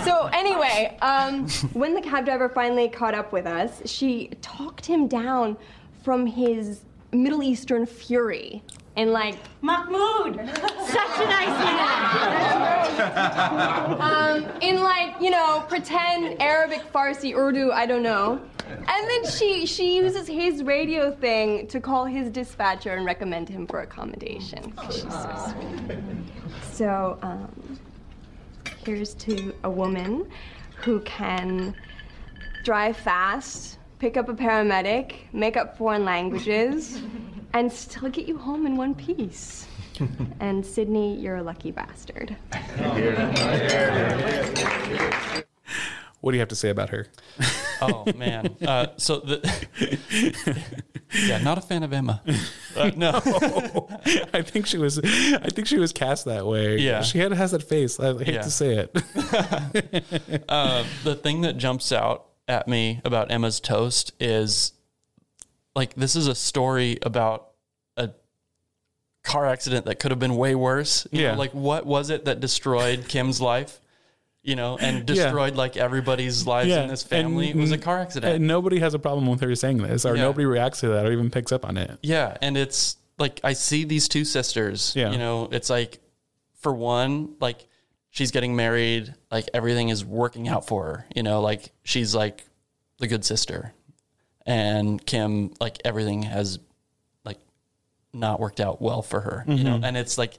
So 0.04 0.26
anyway, 0.32 0.96
um, 1.02 1.48
when 1.72 1.94
the 1.94 2.00
cab 2.00 2.24
driver 2.24 2.48
finally 2.48 2.88
caught 2.88 3.14
up 3.14 3.32
with 3.32 3.46
us, 3.46 3.82
she 3.86 4.30
talked 4.42 4.86
him 4.86 5.08
down 5.08 5.56
from 6.02 6.26
his 6.26 6.82
Middle 7.12 7.42
Eastern 7.42 7.86
fury 7.86 8.62
and 8.98 9.12
like 9.12 9.36
Mahmoud! 9.62 10.36
Such 10.86 11.20
a 11.20 11.24
nice 11.24 11.58
man! 11.64 12.98
um, 14.00 14.44
in 14.60 14.82
like 14.82 15.14
you 15.20 15.30
know 15.30 15.64
pretend 15.68 16.42
Arabic, 16.42 16.82
Farsi, 16.92 17.34
Urdu, 17.34 17.70
I 17.70 17.86
don't 17.86 18.02
know. 18.02 18.40
And 18.68 19.08
then 19.08 19.24
she 19.30 19.64
she 19.66 19.96
uses 19.96 20.26
his 20.26 20.62
radio 20.62 21.10
thing 21.12 21.68
to 21.68 21.80
call 21.80 22.04
his 22.04 22.30
dispatcher 22.30 22.92
and 22.94 23.06
recommend 23.06 23.48
him 23.48 23.66
for 23.66 23.80
accommodation. 23.80 24.74
She's 24.90 25.02
so 25.02 25.54
sweet. 25.54 25.98
So 26.72 27.18
um, 27.22 27.78
here's 28.88 29.12
to 29.12 29.54
a 29.64 29.70
woman 29.70 30.26
who 30.76 30.98
can 31.00 31.74
drive 32.64 32.96
fast, 32.96 33.78
pick 33.98 34.16
up 34.16 34.30
a 34.30 34.32
paramedic, 34.32 35.16
make 35.34 35.58
up 35.58 35.76
foreign 35.76 36.06
languages, 36.06 37.02
and 37.52 37.70
still 37.70 38.08
get 38.08 38.26
you 38.26 38.38
home 38.38 38.64
in 38.64 38.76
one 38.76 38.94
piece. 38.94 39.66
And 40.40 40.64
Sydney, 40.64 41.16
you're 41.16 41.36
a 41.36 41.42
lucky 41.42 41.72
bastard. 41.72 42.36
What 46.20 46.32
do 46.32 46.36
you 46.36 46.40
have 46.40 46.48
to 46.48 46.56
say 46.56 46.70
about 46.70 46.90
her? 46.90 47.06
Oh 47.80 48.04
man. 48.16 48.56
Uh, 48.66 48.88
so 48.96 49.20
the, 49.20 49.38
yeah, 51.28 51.38
not 51.38 51.58
a 51.58 51.60
fan 51.60 51.84
of 51.84 51.92
Emma. 51.92 52.20
Uh, 52.76 52.90
no. 52.96 53.10
I 54.32 54.42
think 54.42 54.66
she 54.66 54.78
was. 54.78 54.98
I 55.00 55.48
think 55.48 55.66
she 55.66 55.78
was 55.78 55.92
cast 55.92 56.24
that 56.26 56.46
way. 56.46 56.78
Yeah. 56.78 57.02
she 57.02 57.18
had 57.18 57.32
has 57.32 57.50
that 57.52 57.62
face. 57.64 57.98
I 57.98 58.12
hate 58.18 58.34
Yeah. 58.34 58.42
to 58.42 58.50
say 58.50 58.88
it. 58.92 60.44
Uh, 60.48 60.84
the 61.04 61.14
thing 61.16 61.40
that 61.40 61.56
jumps 61.56 61.90
out 61.92 62.26
at 62.46 62.68
me 62.68 63.00
about 63.04 63.30
Emma's 63.32 63.58
toast 63.58 64.12
is 64.20 64.72
like 65.74 65.94
this 65.94 66.14
is 66.16 66.26
a 66.28 66.34
story 66.36 66.98
about 67.02 67.48
a 67.96 68.10
car 69.24 69.46
accident 69.46 69.86
that 69.86 69.98
could 69.98 70.10
have 70.12 70.20
been 70.20 70.36
way 70.36 70.54
worse. 70.54 71.06
You 71.10 71.22
Yeah. 71.22 71.32
Know, 71.32 71.38
like 71.38 71.52
what 71.54 71.84
was 71.86 72.10
it 72.10 72.24
that 72.26 72.38
destroyed 72.40 73.06
Kim's 73.08 73.40
life? 73.40 73.80
You 74.48 74.56
know, 74.56 74.78
and 74.78 75.04
destroyed 75.14 75.56
like 75.56 75.76
everybody's 75.76 76.46
lives 76.46 76.70
in 76.70 76.88
this 76.88 77.02
family. 77.02 77.50
it 77.50 77.56
was 77.56 77.70
a 77.70 77.78
car 77.78 77.98
accident. 77.98 78.36
And 78.36 78.46
nobody 78.46 78.78
has 78.78 78.94
a 78.94 78.98
problem 78.98 79.26
with 79.26 79.40
her 79.42 79.54
saying 79.54 79.78
this, 79.78 80.06
or 80.06 80.16
Yeah. 80.16 80.22
nobody 80.22 80.46
reacts 80.46 80.80
to 80.80 80.88
that, 80.88 81.06
or 81.06 81.12
even 81.12 81.30
picks 81.30 81.52
up 81.52 81.66
on 81.66 81.76
it. 81.76 81.98
Yeah, 82.02 82.36
and 82.40 82.56
it's 82.56 82.96
like 83.18 83.40
I 83.44 83.52
see 83.52 83.84
these 83.84 84.08
two 84.08 84.24
sisters. 84.24 84.94
Yeah. 84.96 85.10
You 85.10 85.18
know, 85.18 85.48
it's 85.52 85.68
like 85.68 86.00
for 86.60 86.72
one, 86.72 87.34
like 87.40 87.66
she's 88.10 88.30
getting 88.30 88.56
married, 88.56 89.14
like 89.30 89.48
everything 89.52 89.90
is 89.90 90.04
working 90.04 90.48
out 90.48 90.66
for 90.66 90.84
her. 90.84 91.06
You 91.14 91.22
know, 91.22 91.40
like 91.40 91.72
she's 91.84 92.14
like 92.14 92.44
the 92.98 93.06
good 93.06 93.24
sister. 93.24 93.72
And 94.46 95.04
Kim, 95.04 95.52
like 95.60 95.78
everything 95.84 96.22
has 96.22 96.58
like 97.24 97.38
not 98.14 98.40
worked 98.40 98.60
out 98.60 98.80
well 98.80 99.02
for 99.02 99.20
her. 99.20 99.44
You 99.46 99.62
know, 99.62 99.74
mm-hmm. 99.74 99.84
and 99.84 99.96
it's 99.96 100.16
like 100.16 100.38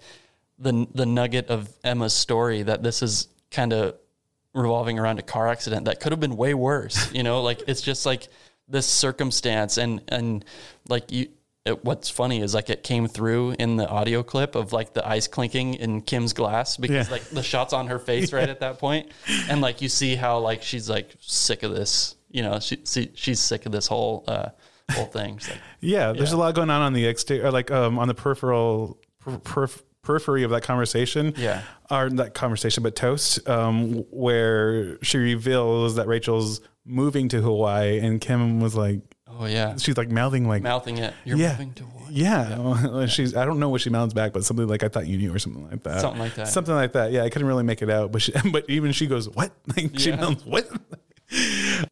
the 0.57 0.87
the 0.95 1.05
nugget 1.05 1.47
of 1.49 1.69
Emma's 1.83 2.13
story 2.13 2.63
that 2.63 2.81
this 2.81 3.03
is 3.03 3.27
kind 3.51 3.73
of 3.73 3.95
revolving 4.53 4.97
around 4.99 5.19
a 5.19 5.21
car 5.21 5.47
accident 5.47 5.85
that 5.85 5.99
could 5.99 6.11
have 6.11 6.19
been 6.19 6.35
way 6.37 6.53
worse. 6.53 7.11
You 7.13 7.23
know, 7.23 7.41
like 7.41 7.61
it's 7.67 7.81
just 7.81 8.05
like 8.05 8.27
this 8.67 8.87
circumstance 8.87 9.77
and 9.77 10.01
and 10.07 10.45
like 10.87 11.11
you. 11.11 11.29
It, 11.65 11.83
what's 11.83 12.09
funny 12.09 12.39
is 12.41 12.53
like 12.53 12.69
it 12.69 12.83
came 12.83 13.07
through 13.09 13.51
in 13.59 13.75
the 13.75 13.87
audio 13.87 14.23
clip 14.23 14.55
of 14.55 14.71
like 14.71 14.93
the 14.93 15.05
ice 15.07 15.27
clinking 15.27 15.73
in 15.73 16.01
Kim's 16.01 16.31
glass 16.31 16.77
because 16.77 17.07
Yeah. 17.07 17.11
like 17.11 17.23
the 17.29 17.43
shots 17.43 17.73
on 17.73 17.87
her 17.87 17.99
face 17.99 18.31
right 18.31 18.47
at 18.47 18.61
that 18.61 18.79
point, 18.79 19.11
and 19.49 19.59
like 19.59 19.81
you 19.81 19.89
see 19.89 20.15
how 20.15 20.39
like 20.39 20.63
she's 20.63 20.89
like 20.89 21.11
sick 21.19 21.63
of 21.63 21.71
this. 21.75 22.15
You 22.31 22.43
know, 22.43 22.59
she, 22.61 22.77
she 22.85 23.11
she's 23.13 23.41
sick 23.41 23.65
of 23.65 23.73
this 23.73 23.87
whole 23.87 24.23
uh, 24.25 24.49
whole 24.91 25.05
thing. 25.07 25.33
Like, 25.49 25.59
Yeah, 25.81 26.13
there's 26.13 26.31
a 26.31 26.37
lot 26.37 26.55
going 26.55 26.69
on 26.69 26.81
on 26.81 26.93
the 26.93 27.05
exterior, 27.05 27.51
like 27.51 27.69
um, 27.71 27.99
on 27.99 28.07
the 28.07 28.13
peripheral 28.15 28.97
per- 29.43 29.67
periphery 30.03 30.43
of 30.43 30.51
that 30.51 30.63
conversation. 30.63 31.33
Yeah. 31.37 31.61
or 31.91 32.09
that 32.11 32.33
conversation, 32.33 32.83
but 32.83 32.95
toast, 32.95 33.47
um, 33.49 34.05
where 34.11 35.01
she 35.03 35.17
reveals 35.17 35.95
that 35.95 36.07
Rachel's 36.07 36.61
moving 36.85 37.29
to 37.29 37.41
Hawaii, 37.41 37.99
and 37.99 38.19
Kim 38.21 38.59
was 38.59 38.75
like, 38.75 39.01
oh 39.27 39.45
yeah, 39.45 39.77
she's 39.77 39.97
like 39.97 40.09
mouthing 40.09 40.47
like, 40.47 40.61
mouthing 40.63 40.97
it. 40.97 41.13
You're 41.25 41.37
yeah, 41.37 41.51
moving 41.51 41.73
to 41.75 41.83
what? 41.83 42.11
yeah. 42.11 43.05
She's 43.05 43.35
I 43.35 43.45
don't 43.45 43.59
know 43.59 43.69
what 43.69 43.81
she 43.81 43.89
mouths 43.91 44.13
back, 44.13 44.33
but 44.33 44.43
something 44.43 44.67
like 44.67 44.83
I 44.83 44.87
thought 44.87 45.05
you 45.07 45.17
knew, 45.17 45.33
or 45.33 45.39
something 45.39 45.69
like 45.69 45.83
that. 45.83 46.01
Something 46.01 46.19
like 46.19 46.35
that. 46.35 46.47
Something 46.47 46.73
like 46.73 46.93
that. 46.93 47.11
Yeah, 47.11 47.23
I 47.23 47.29
couldn't 47.29 47.47
really 47.47 47.63
make 47.63 47.81
it 47.83 47.89
out, 47.89 48.11
but 48.11 48.21
she, 48.23 48.33
but 48.51 48.65
even 48.69 48.91
she 48.91 49.05
goes, 49.07 49.29
what? 49.29 49.51
Like 49.77 49.97
she 49.99 50.09
Yeah. 50.09 50.15
mouths 50.17 50.43
what? 50.45 50.67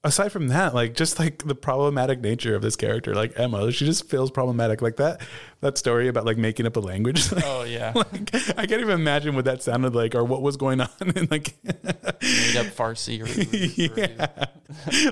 Aside 0.03 0.31
from 0.31 0.47
that, 0.47 0.73
like 0.73 0.95
just 0.95 1.19
like 1.19 1.43
the 1.43 1.53
problematic 1.53 2.21
nature 2.21 2.55
of 2.55 2.61
this 2.61 2.75
character, 2.75 3.13
like 3.13 3.33
Emma, 3.37 3.71
she 3.71 3.85
just 3.85 4.09
feels 4.09 4.31
problematic. 4.31 4.81
Like 4.81 4.95
that 4.95 5.21
that 5.61 5.77
story 5.77 6.07
about 6.07 6.25
like 6.25 6.37
making 6.37 6.65
up 6.65 6.75
a 6.75 6.79
language. 6.79 7.31
like, 7.31 7.43
Oh 7.47 7.63
yeah, 7.63 7.91
like, 7.95 8.33
I 8.57 8.65
can't 8.65 8.81
even 8.81 8.99
imagine 8.99 9.35
what 9.35 9.45
that 9.45 9.61
sounded 9.61 9.93
like 9.93 10.15
or 10.15 10.23
what 10.23 10.41
was 10.41 10.57
going 10.57 10.81
on. 10.81 10.89
And 10.99 11.29
like, 11.29 11.55
made 11.63 12.57
up 12.57 12.67
Farsi 12.67 13.21
or, 13.21 13.25
or 13.27 14.09
yeah, 14.09 14.45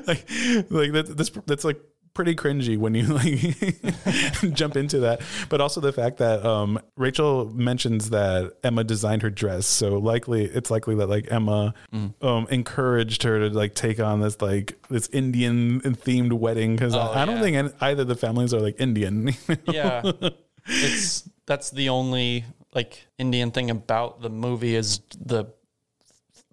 like, 0.08 0.26
like 0.72 0.92
that, 0.94 1.16
that's 1.16 1.30
that's 1.46 1.64
like 1.64 1.80
pretty 2.16 2.34
cringy 2.34 2.76
when 2.80 2.96
you 2.96 3.04
like 3.06 4.54
jump 4.56 4.76
into 4.76 5.02
that. 5.02 5.22
But 5.50 5.62
also 5.62 5.80
the 5.82 5.94
fact 5.94 6.18
that 6.18 6.44
um, 6.44 6.80
Rachel 6.98 7.52
mentions 7.54 8.10
that 8.10 8.54
Emma 8.64 8.84
designed 8.84 9.22
her 9.22 9.30
dress, 9.30 9.68
so 9.68 10.00
likely 10.00 10.46
it's 10.46 10.72
likely 10.72 10.96
that 10.96 11.08
like 11.08 11.28
Emma 11.32 11.76
Mm. 11.94 12.14
um, 12.24 12.48
encouraged 12.50 13.22
her 13.24 13.48
to 13.48 13.56
like 13.56 13.76
take 13.76 14.00
on 14.00 14.22
this 14.22 14.42
like 14.42 14.80
this 14.90 15.08
Indian 15.10 15.82
themed 15.82 16.34
wedding 16.34 16.76
because 16.76 16.96
Oh, 16.96 17.00
I, 17.00 17.22
I 17.22 17.26
don't 17.26 17.36
yeah. 17.36 17.42
think 17.44 17.58
any, 17.58 17.70
either 17.82 18.04
the 18.04 18.16
families 18.16 18.54
are 18.54 18.60
like 18.62 18.80
Indian. 18.80 19.30
yeah 19.68 20.02
it's 20.68 21.30
that's 21.46 21.70
the 21.70 21.90
only 21.90 22.44
like 22.74 23.06
indian 23.20 23.52
thing 23.52 23.70
about 23.70 24.22
the 24.22 24.30
movie 24.32 24.74
is 24.76 25.00
the 25.20 25.46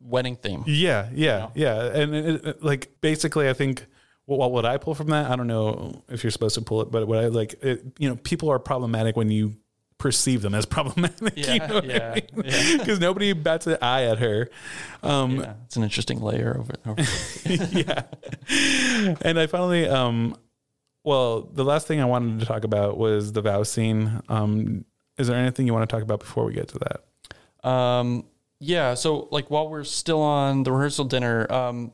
wedding 0.03 0.37
theme. 0.37 0.65
Yeah, 0.67 1.09
yeah, 1.15 1.49
yeah. 1.55 1.85
And 1.85 2.15
it, 2.15 2.45
it- 2.45 2.63
like 2.65 2.91
basically, 3.01 3.49
I 3.49 3.53
think 3.53 3.87
what, 4.27 4.39
what 4.39 4.53
would 4.53 4.65
I 4.65 4.79
pull 4.79 4.95
from 4.95 5.09
that? 5.09 5.31
I 5.31 5.37
don't 5.37 5.47
know 5.47 6.03
if 6.09 6.23
you're 6.23 6.31
supposed 6.31 6.55
to 6.55 6.63
pull 6.63 6.83
it, 6.83 6.91
but 6.91 7.07
what 7.07 7.19
I 7.19 7.29
like, 7.29 7.55
it, 7.63 7.85
you 7.99 8.09
know, 8.09 8.17
people 8.17 8.51
are 8.51 8.59
problematic 8.59 9.17
when 9.17 9.31
you 9.31 9.57
perceive 9.99 10.43
them 10.43 10.55
as 10.55 10.67
problematic. 10.77 11.37
Yeah, 11.37 11.53
you 11.53 11.61
know 11.61 11.81
yeah, 11.83 12.15
I 12.15 12.37
mean? 12.37 12.79
Because 12.79 13.01
nobody 13.09 13.33
bats 13.33 13.67
an 13.67 13.79
eye 13.81 14.05
at 14.05 14.19
her. 14.19 14.49
Um, 15.03 15.37
Yeah, 15.37 15.55
it's 15.65 15.77
an 15.77 15.85
interesting 15.85 16.21
layer 16.21 16.57
over. 16.59 16.75
over 16.87 17.03
yeah. 17.73 18.05
And 19.23 19.39
I 19.39 19.47
finally, 19.47 19.89
um, 19.89 20.37
well, 21.05 21.43
the 21.43 21.65
last 21.65 21.87
thing 21.87 22.01
I 22.01 22.05
wanted 22.05 22.41
to 22.41 22.47
talk 22.47 22.65
about 22.65 22.97
was 22.99 23.33
the 23.33 23.43
vow 23.43 23.63
scene. 23.63 24.23
Um, 24.29 24.85
is 25.19 25.29
there 25.29 25.37
anything 25.37 25.67
you 25.67 25.73
want 25.73 25.89
to 25.89 25.95
talk 25.95 26.03
about 26.03 26.21
before 26.21 26.45
we 26.45 26.55
get 26.55 26.69
to 26.69 26.79
that? 26.81 27.69
Um, 27.69 28.25
yeah. 28.61 28.95
So, 28.95 29.29
like, 29.31 29.51
while 29.51 29.69
we're 29.69 29.85
still 29.85 30.21
on 30.21 30.63
the 30.63 30.73
rehearsal 30.73 31.05
dinner, 31.05 31.51
um, 31.53 31.93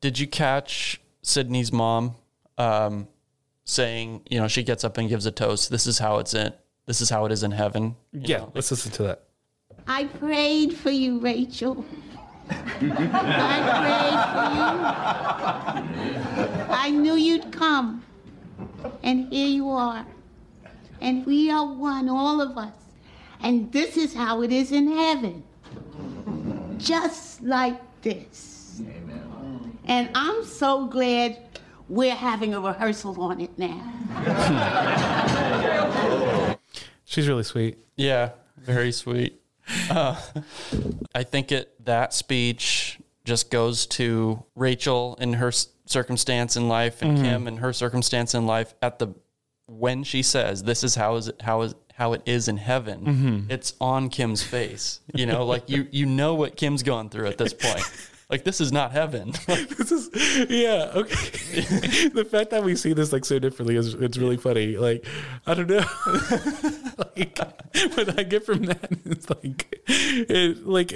did 0.00 0.18
you 0.18 0.26
catch 0.26 1.00
Sydney's 1.26 1.72
mom 1.72 2.14
um, 2.56 3.08
saying, 3.64 4.22
you 4.30 4.38
know, 4.38 4.46
she 4.46 4.62
gets 4.62 4.84
up 4.84 4.96
and 4.96 5.08
gives 5.08 5.26
a 5.26 5.32
toast. 5.32 5.70
This 5.70 5.84
is 5.88 5.98
how 5.98 6.18
it's 6.18 6.34
in. 6.34 6.52
This 6.86 7.00
is 7.00 7.10
how 7.10 7.24
it 7.24 7.32
is 7.32 7.42
in 7.42 7.50
heaven. 7.50 7.96
You 8.12 8.20
yeah, 8.22 8.38
know, 8.38 8.52
let's 8.54 8.70
listen 8.70 8.92
to 8.92 9.02
that. 9.02 9.24
I 9.88 10.04
prayed 10.04 10.74
for 10.74 10.90
you, 10.90 11.18
Rachel. 11.18 11.84
I 12.48 12.54
prayed 12.62 14.20
for 16.30 16.62
you. 16.62 16.72
I 16.72 16.90
knew 16.90 17.14
you'd 17.14 17.50
come. 17.50 18.04
And 19.02 19.32
here 19.32 19.48
you 19.48 19.68
are. 19.68 20.06
And 21.00 21.26
we 21.26 21.50
are 21.50 21.66
one, 21.66 22.08
all 22.08 22.40
of 22.40 22.56
us. 22.56 22.72
And 23.40 23.72
this 23.72 23.96
is 23.96 24.14
how 24.14 24.42
it 24.42 24.52
is 24.52 24.70
in 24.70 24.86
heaven. 24.92 25.42
Just 26.78 27.42
like 27.42 27.80
this. 28.02 28.55
And 29.86 30.10
I'm 30.14 30.44
so 30.44 30.86
glad 30.86 31.38
we're 31.88 32.14
having 32.14 32.54
a 32.54 32.60
rehearsal 32.60 33.20
on 33.22 33.40
it 33.40 33.56
now. 33.58 33.80
She's 37.04 37.28
really 37.28 37.44
sweet. 37.44 37.78
Yeah, 37.96 38.30
very 38.58 38.92
sweet. 38.92 39.40
Uh, 39.90 40.20
I 41.14 41.22
think 41.22 41.52
it 41.52 41.72
that 41.84 42.12
speech 42.12 42.98
just 43.24 43.50
goes 43.50 43.86
to 43.86 44.42
Rachel 44.54 45.16
in 45.20 45.34
her 45.34 45.52
circumstance 45.86 46.56
in 46.56 46.68
life 46.68 47.02
and 47.02 47.18
Mhm. 47.18 47.22
Kim 47.22 47.48
in 47.48 47.56
her 47.58 47.72
circumstance 47.72 48.34
in 48.34 48.46
life 48.46 48.74
at 48.82 48.98
the 48.98 49.08
when 49.68 50.04
she 50.04 50.22
says 50.22 50.62
this 50.64 50.84
is 50.84 50.94
how 50.94 51.16
is 51.16 51.28
it 51.28 51.42
how 51.42 51.62
is 51.62 51.74
how 51.94 52.12
it 52.12 52.22
is 52.26 52.46
in 52.48 52.56
heaven 52.56 53.04
Mhm. 53.48 53.50
it's 53.52 53.74
on 53.80 54.08
Kim's 54.10 54.42
face 54.42 55.00
you 55.14 55.26
know 55.26 55.44
like 55.44 55.68
you 55.68 55.88
you 55.90 56.06
know 56.06 56.34
what 56.34 56.56
Kim's 56.56 56.82
going 56.84 57.08
through 57.08 57.26
at 57.26 57.38
this 57.38 57.52
point 57.52 57.82
like 58.28 58.44
this 58.44 58.60
is 58.60 58.72
not 58.72 58.92
heaven. 58.92 59.32
This 59.46 59.92
is 59.92 60.10
yeah 60.50 60.90
okay. 60.94 61.14
The 62.08 62.26
fact 62.28 62.50
that 62.50 62.64
we 62.64 62.74
see 62.76 62.92
this 62.92 63.12
like 63.12 63.24
so 63.24 63.38
differently 63.38 63.76
is 63.76 63.94
it's 63.94 64.18
really 64.18 64.36
funny. 64.36 64.76
Like 64.76 65.06
i 65.46 65.54
don't 65.54 65.68
know. 65.68 65.84
Like 67.16 67.38
what 67.94 68.18
i 68.18 68.22
get 68.22 68.44
from 68.44 68.62
that 68.64 68.88
is 69.04 69.28
like 69.30 69.66
it 69.88 70.66
like 70.66 70.92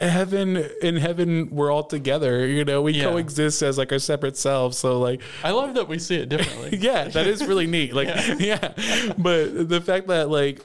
heaven 0.00 0.56
in 0.82 0.96
heaven 0.96 1.50
we're 1.50 1.70
all 1.70 1.84
together 1.84 2.46
you 2.46 2.64
know? 2.64 2.82
We 2.82 2.92
Yeah. 2.94 3.04
coexist 3.04 3.62
as 3.62 3.78
like 3.78 3.92
our 3.92 3.98
separate 3.98 4.36
selves. 4.36 4.76
So 4.78 4.98
like 4.98 5.22
I 5.44 5.50
love 5.52 5.74
that 5.74 5.88
we 5.88 5.98
see 5.98 6.16
it 6.16 6.28
differently. 6.28 6.78
Yeah 6.78 7.08
that 7.08 7.26
is 7.26 7.46
really 7.46 7.66
neat. 7.66 7.94
Like 7.94 8.08
yeah. 8.38 8.72
but 9.18 9.68
the 9.68 9.80
fact 9.80 10.08
that 10.08 10.28
like 10.30 10.60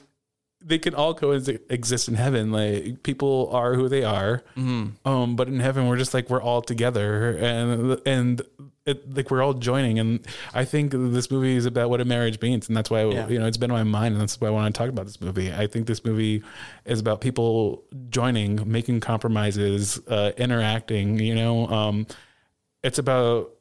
they 0.68 0.80
can 0.80 0.96
all 0.96 1.14
coexist 1.14 2.08
in 2.08 2.16
heaven. 2.16 2.52
Like 2.52 3.04
people 3.04 3.50
are 3.52 3.76
who 3.76 3.88
they 3.88 4.04
are. 4.04 4.42
Mhm. 4.58 4.94
um 5.06 5.36
but 5.36 5.48
in 5.48 5.60
heaven 5.60 5.88
we're 5.88 5.98
just 5.98 6.14
like 6.14 6.30
we're 6.30 6.42
all 6.42 6.62
together. 6.62 7.38
And 7.38 8.02
and 8.06 8.42
it, 8.88 9.16
like 9.16 9.30
we're 9.32 9.44
all 9.44 9.54
joining. 9.54 10.00
And 10.00 10.26
i 10.54 10.64
think 10.66 10.92
this 10.92 11.30
movie 11.32 11.56
is 11.56 11.66
about 11.66 11.90
what 11.92 12.02
a 12.02 12.06
marriage 12.06 12.40
means. 12.42 12.68
And 12.68 12.76
that's 12.78 12.90
why 12.90 13.04
Yeah. 13.06 13.28
you 13.28 13.38
know 13.40 13.46
it's 13.46 13.58
been 13.58 13.70
on 13.72 13.78
my 13.78 14.00
mind. 14.00 14.14
And 14.16 14.22
that's 14.22 14.40
why 14.42 14.48
i 14.48 14.52
want 14.52 14.74
to 14.74 14.78
talk 14.78 14.90
about 14.90 15.06
this 15.06 15.22
movie. 15.22 15.54
I 15.54 15.68
think 15.68 15.86
this 15.88 16.04
movie 16.04 16.42
is 16.86 17.00
about 17.00 17.22
people 17.22 17.84
joining 18.10 18.52
making 18.72 19.02
compromises 19.02 20.00
uh 20.08 20.32
interacting 20.38 21.20
you 21.20 21.36
know? 21.36 21.68
Um 21.68 22.08
it's 22.84 22.98
about 23.00 23.52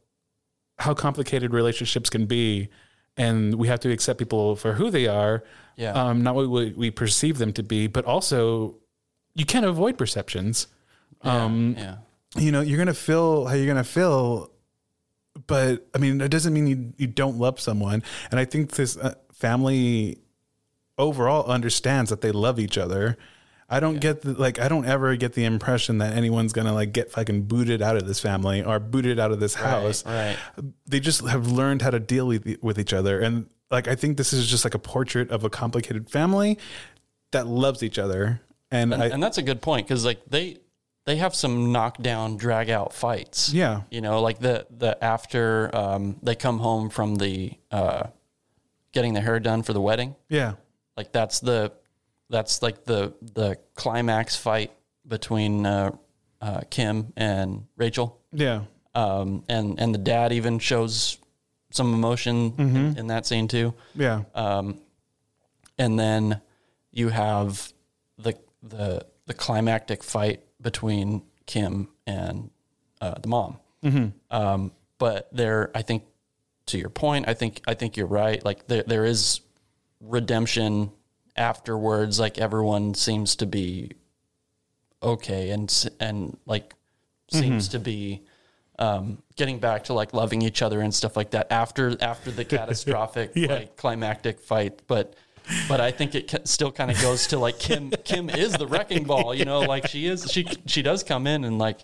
how 0.79 0.93
complicated 0.95 1.53
relationships 1.53 2.09
can 2.11 2.25
be. 2.27 2.69
And 3.17 3.55
we 3.55 3.69
have 3.69 3.81
to 3.81 3.91
accept 3.93 4.19
people 4.19 4.57
for 4.57 4.73
who 4.73 4.91
they 4.91 5.07
are 5.07 5.45
Yeah. 5.77 5.93
um 5.93 6.23
not 6.23 6.35
what 6.35 6.49
we, 6.49 6.73
we 6.73 6.91
perceive 6.91 7.39
them 7.39 7.53
to 7.55 7.63
be 7.63 7.87
but 7.87 8.05
also 8.05 8.77
you 9.35 9.45
can't 9.45 9.67
avoid 9.67 9.99
perceptions. 9.99 10.69
Um 11.23 11.75
yeah. 11.79 11.97
you 12.37 12.53
know 12.53 12.61
you're 12.61 12.79
gonna 12.79 12.95
feel 12.95 13.47
how 13.47 13.55
you're 13.55 13.67
gonna 13.67 13.83
feel 13.85 14.51
but 15.47 15.87
i 15.95 15.99
mean 15.99 16.21
it 16.21 16.31
doesn't 16.31 16.53
mean 16.53 16.67
you, 16.67 16.93
you 16.97 17.07
don't 17.07 17.39
love 17.39 17.59
someone. 17.61 18.03
And 18.31 18.39
i 18.39 18.45
think 18.45 18.73
this 18.73 18.97
uh, 18.97 19.15
family 19.33 20.19
overall 20.99 21.45
understands 21.51 22.11
that 22.11 22.21
they 22.21 22.31
love 22.31 22.61
each 22.61 22.79
other. 22.79 23.17
I 23.69 23.81
don't 23.81 23.99
get 23.99 24.21
the, 24.23 24.35
like 24.35 24.61
i 24.61 24.69
don't 24.69 24.85
ever 24.85 25.17
get 25.17 25.33
the 25.33 25.45
impression 25.45 25.99
that 25.99 26.13
anyone's 26.13 26.53
gonna 26.53 26.73
like 26.75 26.93
get 26.93 27.11
fucking 27.11 27.45
booted 27.45 27.81
out 27.83 27.97
of 27.97 28.07
this 28.07 28.21
family 28.21 28.63
or 28.63 28.79
booted 28.79 29.19
out 29.19 29.33
of 29.33 29.41
this 29.41 29.55
house. 29.55 30.05
right. 30.07 30.37
They 30.87 31.01
just 31.01 31.27
have 31.27 31.51
learned 31.51 31.83
how 31.83 31.91
to 31.91 31.99
deal 31.99 32.27
with, 32.29 32.47
with 32.63 32.79
each 32.79 32.93
other. 32.93 33.19
And 33.19 33.47
like 33.71 33.89
i 33.89 33.95
think 33.95 34.17
this 34.17 34.33
is 34.33 34.47
just 34.47 34.65
like 34.65 34.75
a 34.75 34.79
portrait 34.79 35.31
of 35.31 35.45
a 35.45 35.51
complicated 35.51 36.11
family 36.11 36.59
that 37.35 37.47
loves 37.47 37.83
each 37.83 37.99
other. 37.99 38.41
And, 38.71 38.95
and, 38.95 39.03
I, 39.03 39.07
and 39.09 39.23
that's 39.23 39.39
a 39.39 39.43
good 39.43 39.61
point 39.61 39.87
because 39.87 40.05
like 40.05 40.25
they 40.27 40.57
they 41.05 41.17
have 41.17 41.35
some 41.35 41.71
knockdown 41.71 42.39
drag 42.39 42.71
out 42.71 42.95
fights. 42.95 43.53
Yeah. 43.53 43.83
you 43.91 44.01
know 44.01 44.23
like 44.23 44.39
the 44.39 44.67
the 44.71 45.03
after 45.05 45.71
um, 45.77 46.17
they 46.23 46.35
come 46.35 46.59
home 46.59 46.89
from 46.89 47.17
the 47.17 47.53
uh, 47.71 48.05
getting 48.93 49.13
their 49.13 49.23
hair 49.23 49.39
done 49.39 49.63
for 49.63 49.75
the 49.75 49.81
wedding. 49.81 50.17
Yeah. 50.29 50.55
Like 50.97 51.13
that's 51.13 51.41
the 51.41 51.73
that's 52.31 52.63
like 52.63 52.85
the 52.85 53.13
the 53.21 53.59
climax 53.75 54.35
fight 54.35 54.73
between 55.07 55.67
uh, 55.67 55.91
uh, 56.41 56.63
Kim 56.71 57.13
and 57.17 57.67
Rachel. 57.77 58.19
Yeah. 58.33 58.63
Um, 58.95 59.45
and 59.49 59.79
and 59.79 59.95
the 59.95 59.99
dad 59.99 60.33
even 60.33 60.59
shows 60.59 61.19
some 61.75 61.93
emotion 61.93 62.55
in, 62.57 62.71
Mhm. 62.75 62.97
in 62.99 63.07
that 63.09 63.27
scene 63.27 63.49
too 63.49 63.75
Yeah. 63.97 64.23
um, 64.35 64.81
and 65.77 65.99
then 65.99 66.41
you 66.93 67.09
have 67.09 67.73
the 68.17 68.35
the 68.63 69.05
the 69.27 69.35
climactic 69.35 70.03
fight 70.05 70.45
between 70.61 71.23
Kim 71.47 71.89
and 72.07 72.51
uh, 73.01 73.15
the 73.21 73.29
mom. 73.29 73.59
Mhm. 73.83 74.13
Um, 74.31 74.73
but 74.99 75.29
there, 75.33 75.71
I 75.75 75.83
think, 75.83 76.05
to 76.67 76.79
your 76.79 76.91
point, 76.91 77.27
I 77.29 77.35
think 77.35 77.61
I 77.67 77.75
think 77.75 77.97
you're 77.97 78.07
right. 78.07 78.43
Like 78.45 78.67
there 78.69 78.85
there 78.87 79.05
is 79.05 79.41
redemption 80.01 80.93
afterwards. 81.37 82.21
Like 82.21 82.39
everyone 82.39 82.95
seems 82.95 83.35
to 83.37 83.47
be 83.47 83.93
okay 85.03 85.51
and 85.51 85.69
and 86.01 86.39
like 86.47 86.75
seems 87.31 87.69
Mhm. 87.69 87.73
to 87.73 87.79
be 87.81 88.23
um, 88.79 89.19
getting 89.37 89.59
back 89.59 89.85
to 89.85 89.93
like 89.95 90.13
loving 90.13 90.43
each 90.43 90.63
other 90.63 90.81
and 90.81 90.93
stuff 90.95 91.17
like 91.17 91.31
that 91.31 91.51
after 91.53 91.97
after 92.03 92.31
the 92.31 92.45
catastrophic 92.57 93.33
Yeah. 93.35 93.55
like 93.55 93.77
climactic 93.77 94.41
fight. 94.41 94.83
But 94.87 95.15
but 95.69 95.81
I 95.81 95.91
think 95.91 96.15
it 96.15 96.31
ca- 96.31 96.39
still 96.45 96.73
kind 96.73 96.91
of 96.91 97.01
goes 97.03 97.27
to 97.29 97.39
like 97.39 97.59
Kim. 97.59 97.91
Kim 98.05 98.31
is 98.31 98.53
the 98.55 98.67
wrecking 98.67 99.05
ball, 99.05 99.35
you 99.35 99.45
know. 99.45 99.61
Like 99.61 99.87
she 99.89 100.07
is. 100.07 100.31
She 100.31 100.47
she 100.67 100.83
does 100.83 101.03
come 101.03 101.27
in 101.27 101.45
and 101.45 101.59
like 101.59 101.81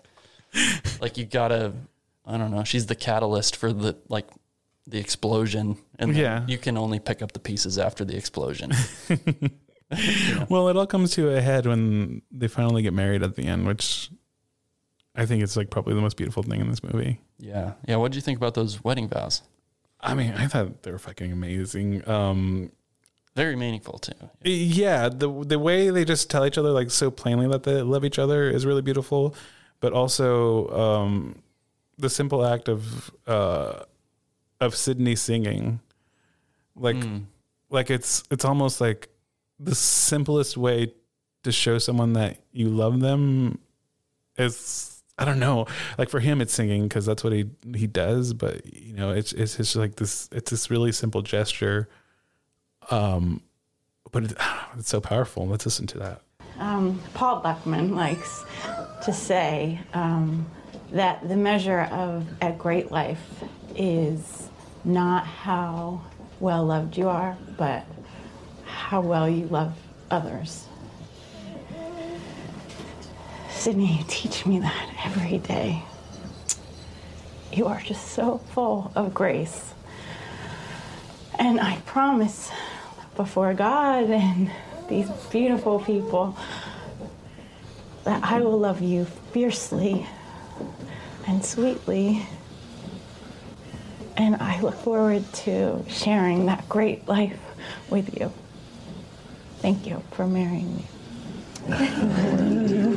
like 0.99 1.17
you 1.17 1.25
gotta. 1.25 1.73
I 2.25 2.37
don't 2.37 2.51
know. 2.51 2.63
She's 2.63 2.85
the 2.85 2.95
catalyst 2.95 3.55
for 3.55 3.71
the 3.73 3.97
like 4.09 4.27
the 4.87 4.99
explosion, 4.99 5.77
and 5.99 6.15
Yeah. 6.15 6.43
you 6.47 6.57
can 6.57 6.77
only 6.77 6.99
pick 6.99 7.21
up 7.21 7.31
the 7.33 7.39
pieces 7.39 7.77
after 7.77 8.03
the 8.03 8.15
explosion. 8.17 8.71
Well, 10.49 10.69
it 10.69 10.77
all 10.77 10.87
comes 10.87 11.11
to 11.15 11.35
a 11.35 11.41
head 11.41 11.65
when 11.65 12.21
they 12.31 12.47
finally 12.47 12.81
get 12.81 12.93
married 12.93 13.23
at 13.23 13.35
the 13.35 13.43
end, 13.43 13.65
which 13.67 14.09
I 15.15 15.25
think 15.25 15.43
it's 15.43 15.57
like 15.57 15.69
probably 15.69 15.93
the 15.93 16.01
most 16.01 16.15
beautiful 16.17 16.43
thing 16.43 16.61
in 16.61 16.69
this 16.69 16.83
movie. 16.83 17.19
yeah, 17.37 17.73
yeah. 17.87 17.97
What 17.97 18.11
did 18.11 18.15
you 18.15 18.21
think 18.21 18.37
about 18.37 18.53
those 18.53 18.83
wedding 18.83 19.07
vows? 19.09 19.41
I 19.99 20.13
mean, 20.15 20.33
I 20.33 20.47
thought 20.47 20.83
they 20.83 20.91
were 20.91 20.97
fucking 20.99 21.31
amazing. 21.31 22.07
Um, 22.09 22.71
Very 23.35 23.55
meaningful 23.55 23.99
too. 23.99 24.13
yeah, 24.43 25.09
the 25.09 25.29
the 25.45 25.59
way 25.59 25.89
they 25.89 26.05
just 26.05 26.29
tell 26.29 26.45
each 26.45 26.57
other 26.57 26.71
like 26.71 26.89
so 26.91 27.11
plainly 27.11 27.47
that 27.49 27.63
they 27.63 27.81
love 27.81 28.03
each 28.05 28.17
other 28.19 28.49
is 28.49 28.65
really 28.65 28.81
beautiful, 28.81 29.35
but 29.79 29.93
also 29.93 30.67
um, 30.69 31.41
the 31.97 32.09
simple 32.09 32.45
act 32.45 32.67
of 32.69 33.11
uh, 33.27 33.83
of 34.59 34.75
Sydney 34.75 35.15
singing, 35.15 35.81
like 36.75 36.95
Mm. 36.95 37.25
like 37.69 37.89
it's 37.91 38.23
it's 38.31 38.45
almost 38.45 38.81
like 38.81 39.09
the 39.59 39.75
simplest 39.75 40.57
way 40.57 40.93
to 41.43 41.51
show 41.51 41.77
someone 41.79 42.13
that 42.13 42.37
you 42.51 42.69
love 42.69 42.99
them 43.01 43.59
is 44.37 44.90
I 45.21 45.25
don't 45.25 45.37
know. 45.37 45.67
Like 45.99 46.09
for 46.09 46.19
him, 46.19 46.41
it's 46.41 46.51
singing 46.51 46.87
because 46.87 47.05
that's 47.05 47.23
what 47.23 47.31
he 47.31 47.45
he 47.75 47.85
does. 47.85 48.33
But 48.33 48.65
you 48.73 48.93
know, 48.93 49.11
it's 49.11 49.33
it's 49.33 49.55
just 49.55 49.75
like 49.75 49.97
this. 49.97 50.27
It's 50.31 50.49
this 50.49 50.71
really 50.71 50.91
simple 50.91 51.21
gesture. 51.21 51.87
Um, 52.89 53.43
but 54.11 54.23
it, 54.23 54.33
it's 54.79 54.89
so 54.89 54.99
powerful. 54.99 55.47
Let's 55.47 55.63
listen 55.63 55.85
to 55.87 55.99
that. 55.99 56.21
Um, 56.57 56.99
Paul 57.13 57.43
Buchman 57.43 57.95
likes 57.95 58.43
to 59.05 59.13
say 59.13 59.79
um, 59.93 60.49
that 60.91 61.27
the 61.29 61.35
measure 61.35 61.81
of 61.91 62.27
a 62.41 62.51
great 62.51 62.91
life 62.91 63.43
is 63.75 64.49
not 64.83 65.27
how 65.27 66.01
well 66.39 66.65
loved 66.65 66.97
you 66.97 67.09
are, 67.09 67.37
but 67.59 67.85
how 68.65 69.01
well 69.01 69.29
you 69.29 69.45
love 69.45 69.77
others. 70.09 70.65
Sydney, 73.61 73.99
you 73.99 74.03
teach 74.07 74.47
me 74.47 74.57
that 74.57 74.89
every 75.05 75.37
day. 75.37 75.83
You 77.53 77.67
are 77.67 77.79
just 77.79 78.07
so 78.07 78.39
full 78.39 78.91
of 78.95 79.13
grace. 79.13 79.75
And 81.37 81.59
I 81.59 81.77
promise 81.85 82.49
before 83.15 83.53
God 83.53 84.09
and 84.09 84.49
these 84.89 85.07
beautiful 85.29 85.79
people 85.79 86.35
that 88.03 88.23
I 88.23 88.39
will 88.39 88.57
love 88.57 88.81
you 88.81 89.05
fiercely 89.05 90.07
and 91.27 91.45
sweetly. 91.45 92.25
And 94.17 94.37
I 94.37 94.59
look 94.61 94.73
forward 94.73 95.31
to 95.33 95.85
sharing 95.87 96.47
that 96.47 96.67
great 96.67 97.07
life 97.07 97.39
with 97.91 98.19
you. 98.19 98.33
Thank 99.59 99.85
you 99.85 100.01
for 100.13 100.25
marrying 100.25 100.77
me. 100.77 100.87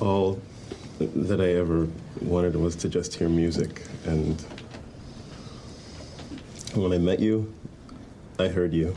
All 0.00 0.40
that 0.98 1.40
I 1.40 1.54
ever 1.54 1.88
wanted 2.20 2.56
was 2.56 2.74
to 2.76 2.88
just 2.88 3.14
hear 3.14 3.28
music. 3.28 3.82
And 4.06 4.40
when 6.74 6.92
I 6.92 6.98
met 6.98 7.20
you, 7.20 7.52
I 8.38 8.48
heard 8.48 8.72
you. 8.72 8.94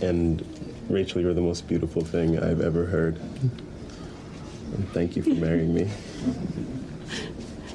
And 0.00 0.44
Rachel, 0.88 1.20
you're 1.20 1.34
the 1.34 1.40
most 1.40 1.68
beautiful 1.68 2.02
thing 2.02 2.38
I've 2.38 2.60
ever 2.60 2.86
heard. 2.86 3.16
And 3.16 4.88
thank 4.92 5.16
you 5.16 5.22
for 5.22 5.30
marrying 5.30 5.72
me. 5.72 5.88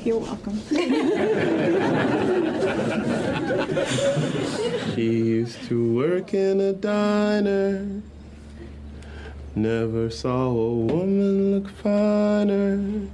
You're 0.04 0.18
welcome. 0.18 0.60
She 4.96 5.10
used 5.10 5.64
to 5.64 5.94
work 5.94 6.34
in 6.34 6.60
a 6.60 6.74
diner. 6.74 8.02
Never 9.56 10.10
saw 10.10 10.48
a 10.48 10.74
woman 10.74 11.52
look 11.52 11.70
finer. 11.70 13.10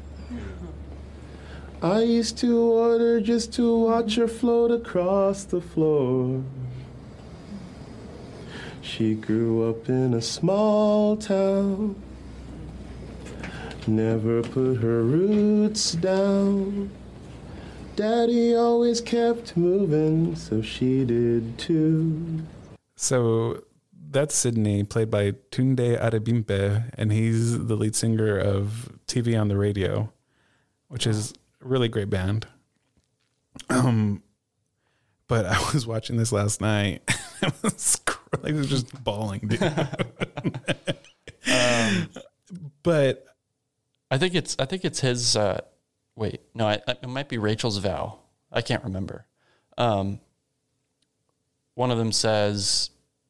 I 1.81 2.01
used 2.01 2.37
to 2.39 2.59
order 2.59 3.19
just 3.19 3.53
to 3.53 3.77
watch 3.77 4.15
her 4.15 4.27
float 4.27 4.69
across 4.69 5.45
the 5.45 5.61
floor. 5.61 6.43
She 8.81 9.15
grew 9.15 9.69
up 9.69 9.89
in 9.89 10.13
a 10.13 10.21
small 10.21 11.17
town. 11.17 11.95
Never 13.87 14.43
put 14.43 14.75
her 14.77 15.03
roots 15.03 15.93
down. 15.93 16.91
Daddy 17.95 18.55
always 18.55 19.01
kept 19.01 19.57
moving, 19.57 20.35
so 20.35 20.61
she 20.61 21.03
did 21.03 21.57
too. 21.57 22.43
So 22.95 23.63
that's 24.09 24.35
Sydney, 24.35 24.83
played 24.83 25.09
by 25.11 25.31
Tunde 25.51 25.99
Adebimpe, 25.99 26.91
and 26.95 27.11
he's 27.11 27.65
the 27.67 27.75
lead 27.75 27.95
singer 27.95 28.37
of 28.37 28.89
TV 29.07 29.39
on 29.39 29.47
the 29.47 29.57
Radio, 29.57 30.11
which 30.87 31.05
is 31.07 31.33
a 31.61 31.67
really 31.67 31.87
great 31.87 32.09
band. 32.09 32.47
Um, 33.69 34.23
but 35.27 35.45
I 35.45 35.57
was 35.73 35.85
watching 35.85 36.17
this 36.17 36.31
last 36.31 36.61
night. 36.61 37.01
I 37.41 37.51
was 37.61 38.01
like, 38.41 38.55
just 38.63 39.03
bawling, 39.03 39.47
dude. 39.47 39.61
Um, 41.49 42.09
but 42.83 43.25
I 44.11 44.17
think 44.17 44.35
it's 44.35 44.57
I 44.59 44.65
think 44.65 44.83
it's 44.83 44.99
his. 44.99 45.37
Uh, 45.37 45.61
wait, 46.13 46.41
no, 46.53 46.67
I, 46.67 46.81
it 46.87 47.07
might 47.07 47.29
be 47.29 47.37
Rachel's 47.37 47.77
vow. 47.77 48.19
I 48.51 48.61
can't 48.61 48.83
remember. 48.83 49.25
Um, 49.77 50.19
one 51.73 51.89
of 51.89 51.97
them 51.97 52.11
says, 52.11 52.89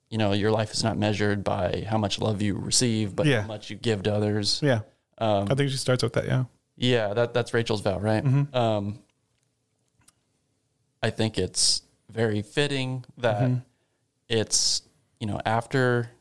you 0.10 0.18
know, 0.18 0.32
your 0.34 0.52
life 0.52 0.72
is 0.72 0.84
not 0.84 0.98
measured 0.98 1.44
by 1.44 1.86
how 1.90 1.98
much 1.98 2.20
love 2.20 2.42
you 2.42 2.56
receive, 2.56 3.16
but 3.16 3.26
Yeah. 3.26 3.42
how 3.42 3.48
much 3.48 3.70
you 3.70 3.76
give 3.76 4.04
to 4.04 4.14
others. 4.14 4.60
yeah, 4.64 4.82
Um, 5.18 5.48
I 5.52 5.56
think 5.56 5.70
she 5.72 5.78
starts 5.78 6.04
with 6.04 6.14
that. 6.14 6.26
Yeah, 6.26 6.46
yeah, 6.78 7.14
that 7.14 7.34
that's 7.34 7.54
Rachel's 7.54 7.82
vow, 7.82 8.00
right? 8.00 8.24
Mhm. 8.24 8.54
Um, 8.56 9.00
I 11.02 11.10
think 11.10 11.38
it's 11.38 11.84
very 12.10 12.42
fitting 12.42 13.06
that 13.18 13.42
Mhm. 13.50 13.64
it's 14.30 14.82
you 15.20 15.28
know 15.28 15.40
after. 15.46 16.12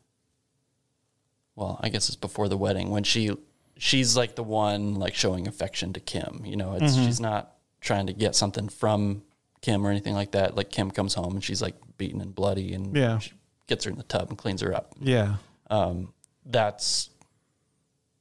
Well, 1.55 1.79
I 1.83 1.89
guess 1.89 2.09
it's 2.09 2.17
before 2.17 2.49
the 2.49 2.57
wedding 2.57 2.91
when 2.91 3.05
she 3.05 3.31
she's 3.79 4.17
like 4.17 4.35
the 4.37 4.43
one 4.43 4.95
like 4.95 5.15
showing 5.15 5.47
affection 5.47 5.93
to 5.95 6.01
Kim. 6.01 6.43
You 6.45 6.57
know, 6.57 6.75
it's 6.75 6.97
Mhm. 6.97 7.05
she's 7.07 7.21
not 7.21 7.57
trying 7.81 8.07
to 8.07 8.13
get 8.13 8.35
something 8.35 8.69
from 8.69 9.23
Kim 9.61 9.87
or 9.87 9.91
anything 9.91 10.15
like 10.15 10.33
that. 10.33 10.55
Like 10.57 10.71
Kim 10.71 10.91
comes 10.91 11.15
home 11.15 11.35
and 11.35 11.45
she's 11.45 11.61
like 11.63 11.75
beaten 11.99 12.21
and 12.21 12.35
bloody 12.35 12.73
and 12.75 12.95
Yeah. 12.97 13.19
she 13.19 13.33
gets 13.67 13.85
her 13.85 13.91
in 13.91 13.97
the 13.99 14.05
tub 14.05 14.29
and 14.29 14.39
cleans 14.39 14.61
her 14.63 14.75
up. 14.75 14.95
yeah, 15.01 15.37
Um, 15.71 16.13
that's 16.45 17.11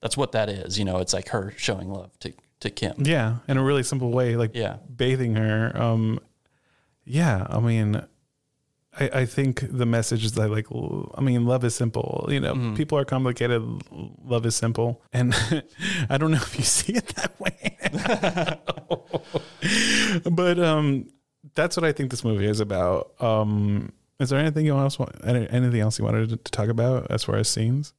that's 0.01 0.17
what 0.17 0.31
that 0.33 0.49
is. 0.49 0.77
You 0.79 0.85
know, 0.85 0.99
it's 0.99 1.13
like 1.13 1.29
her 1.29 1.53
showing 1.57 1.89
love 1.91 2.17
to 2.19 2.33
to 2.61 2.69
Kim. 2.69 2.93
yeah, 2.99 3.37
in 3.47 3.57
a 3.57 3.63
really 3.63 3.83
simple 3.83 4.11
way, 4.11 4.35
like 4.35 4.51
Yeah. 4.55 4.77
bathing 4.95 5.35
her. 5.35 5.71
Um, 5.79 6.19
yeah, 7.03 7.45
I 7.49 7.59
mean, 7.59 8.01
I, 8.97 9.09
I 9.21 9.25
think 9.25 9.63
the 9.69 9.85
message 9.85 10.23
is 10.25 10.31
that 10.33 10.49
like, 10.49 10.67
I 11.15 11.21
mean, 11.21 11.45
love 11.45 11.63
is 11.65 11.75
simple. 11.75 12.27
You 12.29 12.39
know, 12.39 12.53
Mhm. 12.55 12.77
people 12.77 12.97
are 12.97 13.05
complicated. 13.05 13.61
Love 14.23 14.45
is 14.45 14.55
simple, 14.55 15.01
and 15.13 15.33
I 16.09 16.17
don't 16.17 16.31
know 16.31 16.37
if 16.41 16.57
you 16.57 16.63
see 16.63 16.93
it 16.93 17.07
that 17.15 17.39
way, 17.39 17.77
but 20.31 20.59
um, 20.59 21.09
that's 21.55 21.75
what 21.77 21.83
I 21.83 21.91
think 21.91 22.11
this 22.11 22.23
movie 22.23 22.45
is 22.47 22.59
about. 22.59 23.11
Um, 23.21 23.91
is 24.19 24.29
there 24.29 24.39
anything 24.39 24.65
you 24.65 24.75
else 24.77 24.97
Anything 25.23 25.79
else 25.81 25.99
you 25.99 26.05
wanted 26.05 26.29
to, 26.29 26.51
talk 26.51 26.69
about 26.69 27.07
as 27.09 27.23
far 27.23 27.35
as 27.35 27.49
scenes? 27.49 27.93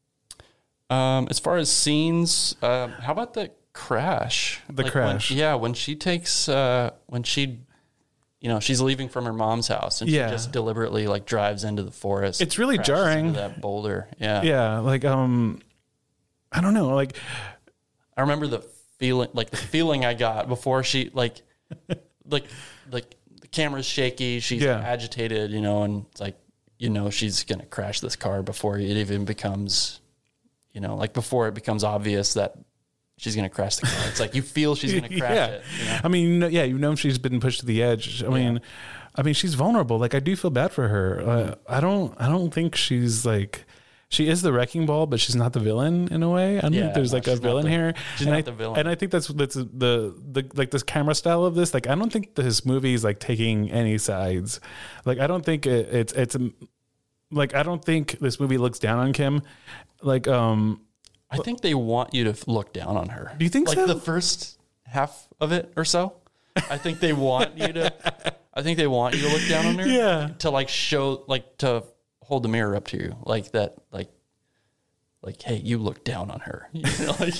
Um, 0.88 1.26
as 1.30 1.38
far 1.38 1.56
as 1.56 1.70
scenes, 1.70 2.54
um, 2.62 2.92
how 2.92 3.12
about 3.12 3.34
the 3.34 3.50
crash? 3.72 4.60
The 4.72 4.84
when- 4.84 4.92
crash. 4.92 5.30
yeah, 5.30 5.54
when 5.54 5.74
she 5.74 5.96
takes, 5.96 6.48
uh, 6.48 6.90
when 7.06 7.22
she, 7.24 7.58
you 8.40 8.48
know, 8.48 8.60
she's 8.60 8.80
leaving 8.80 9.08
from 9.08 9.24
her 9.24 9.32
mom's 9.32 9.68
house 9.68 10.00
and 10.00 10.08
Yeah. 10.08 10.28
she 10.28 10.34
just 10.34 10.52
deliberately 10.52 11.06
like 11.08 11.26
drives 11.26 11.64
into 11.64 11.82
the 11.82 11.90
forest. 11.90 12.40
It's 12.40 12.58
really 12.58 12.78
jarring. 12.78 13.32
that 13.32 13.60
boulder. 13.60 14.08
Yeah. 14.18 14.42
Yeah, 14.42 14.78
like 14.78 15.04
um, 15.04 15.60
I 16.52 16.60
don't 16.60 16.74
know, 16.74 16.94
like 16.94 17.16
I 18.16 18.20
remember 18.22 18.46
the 18.46 18.60
feeling, 18.98 19.28
like 19.34 19.50
the 19.50 19.56
feeling 19.56 20.04
I 20.04 20.14
got 20.14 20.48
before 20.48 20.82
she, 20.84 21.10
like, 21.12 21.42
like, 22.24 22.44
like 22.90 23.15
the 23.40 23.48
camera's 23.48 23.86
shaky. 23.86 24.40
She's 24.40 24.62
Yeah. 24.62 24.78
agitated, 24.80 25.50
you 25.50 25.60
know, 25.60 25.82
and 25.82 26.06
it's 26.10 26.20
like, 26.20 26.36
you 26.78 26.90
know, 26.90 27.10
she's 27.10 27.44
going 27.44 27.60
to 27.60 27.66
crash 27.66 28.00
this 28.00 28.16
car 28.16 28.42
before 28.42 28.78
it 28.78 28.84
even 28.84 29.24
becomes, 29.24 30.00
you 30.72 30.80
know, 30.80 30.96
like 30.96 31.12
before 31.12 31.48
it 31.48 31.54
becomes 31.54 31.84
obvious 31.84 32.34
that 32.34 32.54
she's 33.18 33.34
going 33.34 33.48
to 33.48 33.54
crash 33.54 33.76
the 33.76 33.86
car. 33.86 34.08
It's 34.08 34.20
like 34.20 34.34
you 34.34 34.42
feel 34.42 34.74
she's 34.74 34.92
going 34.92 35.04
to 35.10 35.18
crash 35.18 35.34
yeah. 35.34 35.46
it. 35.46 35.62
You 35.80 35.84
know? 35.86 36.00
I 36.04 36.08
mean, 36.08 36.26
you 36.28 36.38
know, 36.38 36.46
yeah, 36.48 36.64
you 36.64 36.78
know 36.78 36.94
she's 36.94 37.18
been 37.18 37.40
pushed 37.40 37.60
to 37.60 37.66
the 37.66 37.82
edge. 37.82 38.22
I 38.22 38.28
mean, 38.28 38.60
I 39.14 39.22
mean, 39.22 39.32
she's 39.34 39.54
vulnerable. 39.54 39.98
Like 39.98 40.14
I 40.14 40.20
do 40.20 40.36
feel 40.36 40.50
bad 40.50 40.72
for 40.72 40.88
her. 40.88 41.20
Uh, 41.22 41.54
I 41.68 41.80
don't. 41.80 42.14
I 42.20 42.28
don't 42.28 42.52
think 42.52 42.74
she's 42.76 43.24
like. 43.24 43.64
She 44.08 44.28
is 44.28 44.40
the 44.42 44.52
wrecking 44.52 44.86
ball, 44.86 45.06
but 45.06 45.18
she's 45.18 45.34
not 45.34 45.52
the 45.52 45.58
villain 45.58 46.08
in 46.12 46.22
a 46.22 46.30
way. 46.30 46.58
I 46.58 46.60
don't 46.60 46.72
Yeah, 46.72 46.82
think 46.82 46.94
there's 46.94 47.12
no, 47.12 47.16
like 47.18 47.26
a 47.26 47.36
villain 47.36 47.64
the- 47.64 47.70
here. 47.70 47.94
she's 48.16 48.26
and 48.26 48.30
not 48.30 48.38
I, 48.38 48.42
the 48.42 48.52
villain. 48.52 48.78
And 48.80 48.88
I 48.88 48.94
think 48.94 49.10
that's 49.10 49.26
that's 49.28 49.54
the 49.56 49.64
the 50.30 50.48
like 50.54 50.70
this 50.70 50.84
camera 50.84 51.14
style 51.14 51.44
of 51.44 51.54
this. 51.56 51.74
Like 51.74 51.88
I 51.88 51.94
don't 51.96 52.12
think 52.12 52.34
this 52.36 52.64
movie 52.64 52.94
is 52.94 53.02
like 53.02 53.18
taking 53.18 53.70
any 53.70 53.98
sides. 53.98 54.60
Like 55.04 55.18
I 55.18 55.26
don't 55.26 55.44
think 55.44 55.66
it, 55.66 55.92
it's 55.92 56.12
it's 56.12 56.36
like 57.32 57.54
I 57.54 57.62
don't 57.64 57.84
think 57.84 58.18
this 58.20 58.38
movie 58.38 58.58
looks 58.58 58.78
down 58.78 58.98
on 59.00 59.12
Kim. 59.12 59.42
Like 60.02 60.28
um, 60.28 60.82
I 61.30 61.38
think 61.38 61.60
they 61.60 61.74
want 61.74 62.14
you 62.14 62.32
to 62.32 62.50
look 62.50 62.72
down 62.72 62.96
on 62.96 63.08
her. 63.08 63.32
Do 63.36 63.44
you 63.44 63.50
think 63.50 63.66
like 63.66 63.76
so? 63.76 63.86
the 63.86 63.96
first 64.00 64.58
half 64.84 65.26
of 65.40 65.50
it 65.50 65.72
or 65.76 65.84
so? 65.84 66.14
I 66.70 66.78
think 66.78 67.00
they 67.00 67.12
want 67.12 67.58
you 67.58 67.72
to. 67.72 67.92
I 68.54 68.62
think 68.62 68.78
they 68.78 68.86
want 68.86 69.14
you 69.16 69.22
to 69.22 69.28
look 69.28 69.46
down 69.48 69.66
on 69.66 69.78
her. 69.78 69.86
Yeah. 69.88 70.28
To 70.38 70.50
like 70.50 70.68
show, 70.68 71.24
like 71.26 71.58
to 71.58 71.82
hold 72.26 72.42
the 72.42 72.48
mirror 72.48 72.76
up 72.76 72.88
to 72.88 72.96
you, 72.96 73.16
like 73.24 73.52
that, 73.52 73.76
like, 73.92 74.10
like, 75.22 75.40
hey, 75.42 75.56
you 75.56 75.78
look 75.78 76.04
down 76.04 76.30
on 76.30 76.40
her. 76.40 76.68
You 76.72 76.82
know, 77.06 77.14
like, 77.20 77.34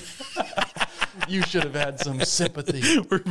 you 1.29 1.43
should 1.43 1.65
have 1.65 1.75
had 1.75 1.99
some 2.01 2.21
sympathy. 2.21 3.01
we're 3.11 3.23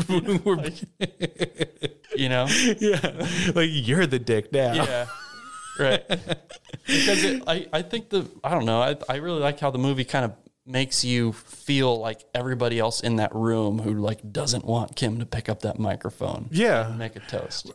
you 2.16 2.30
know. 2.30 2.48
yeah, 2.80 3.28
like 3.54 3.70
you're 3.72 4.06
the 4.06 4.20
dick 4.20 4.52
now. 4.52 4.74
Yeah. 4.74 5.06
Right. 5.80 6.08
because 6.08 7.24
it, 7.24 7.44
I, 7.48 7.68
I 7.74 7.82
think 7.82 8.10
the, 8.10 8.30
I 8.44 8.52
don't 8.52 8.66
know, 8.66 8.82
I, 8.82 8.96
I 9.10 9.16
really 9.18 9.42
like 9.42 9.60
how 9.60 9.72
the 9.72 9.78
movie 9.78 10.06
kind 10.06 10.26
of 10.26 10.34
makes 10.66 11.04
you 11.04 11.32
feel 11.34 12.00
like 12.00 12.24
everybody 12.34 12.80
else 12.80 13.02
in 13.02 13.18
that 13.18 13.34
room 13.36 13.80
who 13.80 13.94
like 13.94 14.32
doesn't 14.32 14.66
want 14.66 14.96
Kim 14.96 15.20
to 15.20 15.26
pick 15.26 15.48
up 15.50 15.62
that 15.62 15.80
microphone. 15.80 16.48
Yeah. 16.52 16.88
and 16.88 16.98
make 16.98 17.16
a 17.16 17.20
toast. 17.22 17.72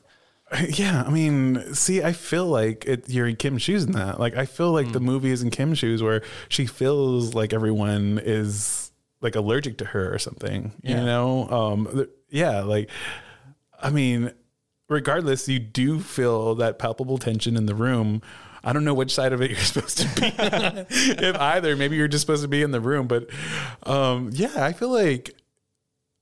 Yeah, 0.70 1.04
I 1.06 1.10
mean, 1.10 1.74
see, 1.74 2.02
I 2.02 2.12
feel 2.12 2.46
like 2.46 2.84
it, 2.84 3.08
you're 3.08 3.26
in 3.28 3.36
Kim's 3.36 3.62
shoes 3.62 3.84
in 3.84 3.92
that. 3.92 4.18
Like, 4.18 4.36
I 4.36 4.46
feel 4.46 4.72
like 4.72 4.86
Hmm. 4.86 4.92
the 4.92 5.00
movie 5.00 5.30
is 5.30 5.42
in 5.42 5.50
Kim's 5.50 5.78
shoes 5.78 6.02
where 6.02 6.22
she 6.48 6.66
feels 6.66 7.34
like 7.34 7.52
everyone 7.52 8.20
is 8.22 8.90
like 9.20 9.36
allergic 9.36 9.78
to 9.78 9.84
her 9.84 10.12
or 10.12 10.18
something. 10.18 10.72
Yeah. 10.82 10.98
You 11.00 11.06
know, 11.06 11.48
um, 11.50 11.88
th- 11.92 12.08
yeah, 12.30 12.62
like, 12.62 12.90
I 13.80 13.90
mean, 13.90 14.32
regardless, 14.88 15.48
you 15.48 15.58
do 15.58 16.00
feel 16.00 16.54
that 16.56 16.78
palpable 16.78 17.18
tension 17.18 17.56
in 17.56 17.66
the 17.66 17.74
room. 17.74 18.20
I 18.64 18.72
don't 18.72 18.84
know 18.84 18.92
which 18.94 19.14
side 19.14 19.32
of 19.32 19.40
it 19.40 19.50
you're 19.52 19.60
supposed 19.60 19.98
to 19.98 20.20
be. 20.20 20.26
if 21.26 21.36
either, 21.36 21.76
maybe 21.76 21.96
you're 21.96 22.08
just 22.08 22.22
supposed 22.22 22.42
to 22.42 22.48
be 22.48 22.62
in 22.62 22.72
the 22.72 22.80
room. 22.80 23.06
But 23.06 23.28
um, 23.84 24.30
yeah, 24.32 24.64
I 24.64 24.72
feel 24.72 24.90
like 24.90 25.34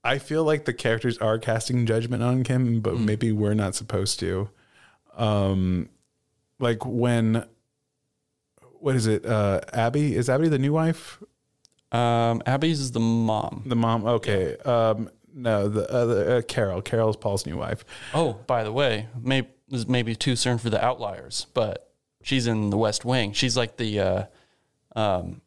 I 0.09 0.17
feel 0.17 0.43
like 0.43 0.65
the 0.65 0.73
characters 0.73 1.19
are 1.19 1.37
casting 1.37 1.85
judgment 1.85 2.23
on 2.23 2.43
Kim, 2.43 2.79
but 2.79 2.97
maybe 2.97 3.31
we're 3.31 3.53
not 3.53 3.75
supposed 3.75 4.19
to. 4.21 4.49
Um, 5.15 5.89
like 6.57 6.83
when, 6.83 7.45
what 8.79 8.95
is 8.95 9.05
it? 9.05 9.23
Uh, 9.23 9.61
Abby 9.71 10.15
is 10.15 10.27
Abby 10.27 10.47
the 10.47 10.57
new 10.57 10.73
wife? 10.73 11.21
Um, 11.91 12.41
Abby's 12.47 12.79
is 12.79 12.91
the 12.91 12.99
mom. 12.99 13.65
The 13.67 13.75
mom. 13.75 14.03
Okay. 14.03 14.57
Um, 14.57 15.11
no, 15.31 15.69
the 15.69 15.87
other 15.91 16.37
uh, 16.37 16.41
Carol. 16.41 16.81
Carol's 16.81 17.15
Paul's 17.15 17.45
new 17.45 17.57
wife. 17.57 17.85
Oh, 18.15 18.33
by 18.47 18.63
the 18.63 18.71
way, 18.71 19.09
maybe 19.21 19.49
this 19.67 19.87
may 19.87 20.01
be 20.01 20.15
too 20.15 20.35
soon 20.35 20.57
for 20.57 20.71
the 20.71 20.83
outliers, 20.83 21.45
but 21.53 21.93
she's 22.23 22.47
in 22.47 22.71
the 22.71 22.77
West 22.77 23.05
Wing. 23.05 23.33
She's 23.33 23.55
like 23.55 23.77
the, 23.77 23.99
uh, 23.99 24.23
um, 24.95 25.41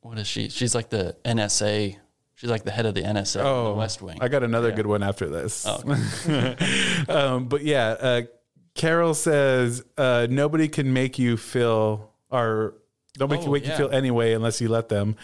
what 0.00 0.16
is 0.16 0.28
she? 0.28 0.48
She's 0.48 0.76
like 0.76 0.90
the 0.90 1.16
NSA. 1.24 1.96
She's 2.38 2.48
like 2.50 2.62
the 2.64 2.70
head 2.70 2.86
of 2.86 2.94
the 2.94 3.02
NSA 3.02 3.40
in 3.40 3.64
the 3.64 3.74
West 3.74 4.00
Wing. 4.00 4.16
Oh, 4.20 4.24
I 4.24 4.28
got 4.28 4.42
another 4.44 4.68
Yeah. 4.68 4.76
good 4.76 4.86
one 4.86 5.02
after 5.02 5.28
this. 5.28 5.66
Oh, 5.66 5.82
um, 7.08 7.46
but 7.48 7.62
yeah, 7.64 7.88
uh, 7.98 8.22
Carol 8.74 9.14
says 9.14 9.84
uh, 9.96 10.28
nobody 10.30 10.68
can 10.68 10.92
make 10.92 11.18
you 11.18 11.36
feel 11.36 12.12
or 12.30 12.74
nobody 13.18 13.40
can 13.40 13.48
Oh, 13.48 13.52
make 13.52 13.66
you 13.66 13.72
feel 13.74 13.90
anyway 13.90 14.34
unless 14.34 14.60
you 14.60 14.68
let 14.68 14.88
them. 14.88 15.16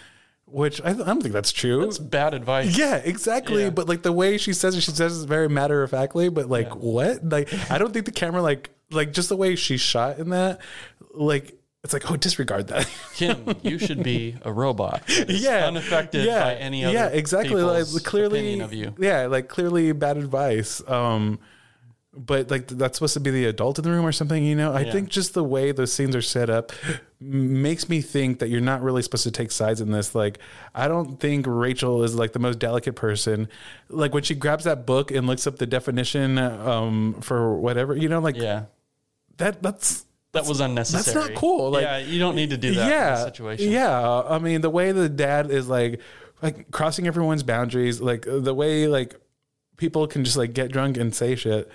Which 0.47 0.81
I, 0.83 0.91
I 0.91 0.93
don't 0.93 1.21
think 1.23 1.33
that's 1.33 1.53
true. 1.53 1.83
That's 1.83 1.99
bad 1.99 2.35
advice. 2.35 2.77
Yeah, 2.77 2.97
exactly. 2.97 3.63
Yeah. 3.65 3.71
But 3.71 3.89
like 3.89 4.03
the 4.03 4.13
way 4.13 4.37
she 4.39 4.53
says 4.53 4.77
it, 4.77 4.83
she 4.83 4.91
says 4.91 5.23
it 5.23 5.29
very 5.29 5.49
matter 5.49 5.83
of 5.83 5.91
factly. 5.91 6.29
But 6.29 6.49
like 6.49 6.75
what? 6.75 7.29
Like 7.29 7.49
I 7.71 7.79
don't 7.79 7.93
think 7.93 8.07
the 8.07 8.13
camera 8.13 8.43
like 8.43 8.71
like 8.91 9.13
just 9.13 9.29
the 9.29 9.37
way 9.37 9.55
she's 9.57 9.81
shot 9.81 10.19
in 10.19 10.31
that. 10.31 10.61
Like 11.13 11.55
it's 11.85 11.93
like 11.93 12.11
oh 12.11 12.17
disregard 12.17 12.67
that. 12.69 12.89
Kim, 13.15 13.55
you 13.63 13.79
should 13.79 14.03
be 14.03 14.37
a 14.43 14.53
robot. 14.53 15.03
yeah, 15.29 15.67
unaffected 15.67 16.25
yeah, 16.25 16.43
by 16.43 16.55
any 16.57 16.85
other. 16.85 16.95
Yeah, 16.95 17.07
exactly. 17.09 17.63
Like 17.63 17.87
clearly, 18.05 18.41
opinion 18.41 18.61
of 18.63 18.73
you. 18.73 18.95
yeah, 18.99 19.27
like 19.27 19.49
clearly 19.49 19.93
bad 19.93 20.17
advice. 20.17 20.83
Um, 20.89 21.39
but 22.17 22.49
like 22.51 22.69
that's 22.69 22.97
supposed 22.99 23.15
to 23.15 23.21
be 23.21 23.31
the 23.33 23.45
adult 23.47 23.77
in 23.79 23.83
the 23.85 23.91
room 23.91 24.07
or 24.07 24.13
something, 24.13 24.43
you 24.45 24.55
know. 24.55 24.73
I 24.73 24.81
Yeah. 24.83 24.93
think 24.93 25.09
just 25.09 25.35
the 25.35 25.43
way 25.45 25.73
those 25.73 25.93
scenes 25.93 26.15
are 26.15 26.23
set 26.23 26.49
up 26.49 26.71
makes 27.21 27.89
me 27.89 28.01
think 28.01 28.39
that 28.39 28.49
you're 28.51 28.61
not 28.61 28.83
really 28.83 29.03
supposed 29.03 29.25
to 29.25 29.31
take 29.33 29.51
sides 29.51 29.81
in 29.81 29.91
this. 29.91 30.15
Like, 30.15 30.39
I 30.77 30.87
don't 30.87 31.19
think 31.19 31.45
Rachel 31.49 32.05
is 32.05 32.15
like 32.15 32.33
the 32.33 32.39
most 32.39 32.61
delicate 32.61 32.95
person. 32.95 33.49
Like 33.89 34.15
when 34.15 34.23
she 34.23 34.35
grabs 34.37 34.63
that 34.65 34.87
book 34.87 35.11
and 35.11 35.27
looks 35.27 35.47
up 35.47 35.57
the 35.57 35.67
definition 35.67 36.39
um, 36.39 37.17
for 37.21 37.57
whatever, 37.57 37.97
you 37.97 38.09
know, 38.09 38.21
like 38.21 38.37
Yeah, 38.37 38.67
that 39.39 39.61
that's 39.61 40.07
that 40.35 40.47
was 40.47 40.61
unnecessary. 40.61 41.15
that's 41.15 41.31
not 41.31 41.39
cool. 41.39 41.71
Like, 41.71 41.83
yeah, 41.83 41.99
you 41.99 42.19
don't 42.19 42.37
need 42.37 42.51
to 42.51 42.57
do 42.57 42.75
that 42.75 42.89
yeah, 42.89 43.25
situation. 43.25 43.71
Yeah, 43.71 44.23
I 44.29 44.39
mean 44.39 44.61
the 44.61 44.71
way 44.71 44.93
the 44.93 45.09
dad 45.09 45.51
is 45.51 45.69
like 45.69 46.01
like 46.43 46.71
crossing 46.71 47.07
everyone's 47.07 47.43
boundaries, 47.43 48.01
like 48.01 48.27
the 48.29 48.55
way 48.55 48.87
like 48.87 49.19
people 49.77 50.07
can 50.07 50.25
just 50.25 50.37
like 50.37 50.53
get 50.53 50.71
drunk 50.71 50.97
and 50.97 51.15
say 51.15 51.35
shit, 51.35 51.71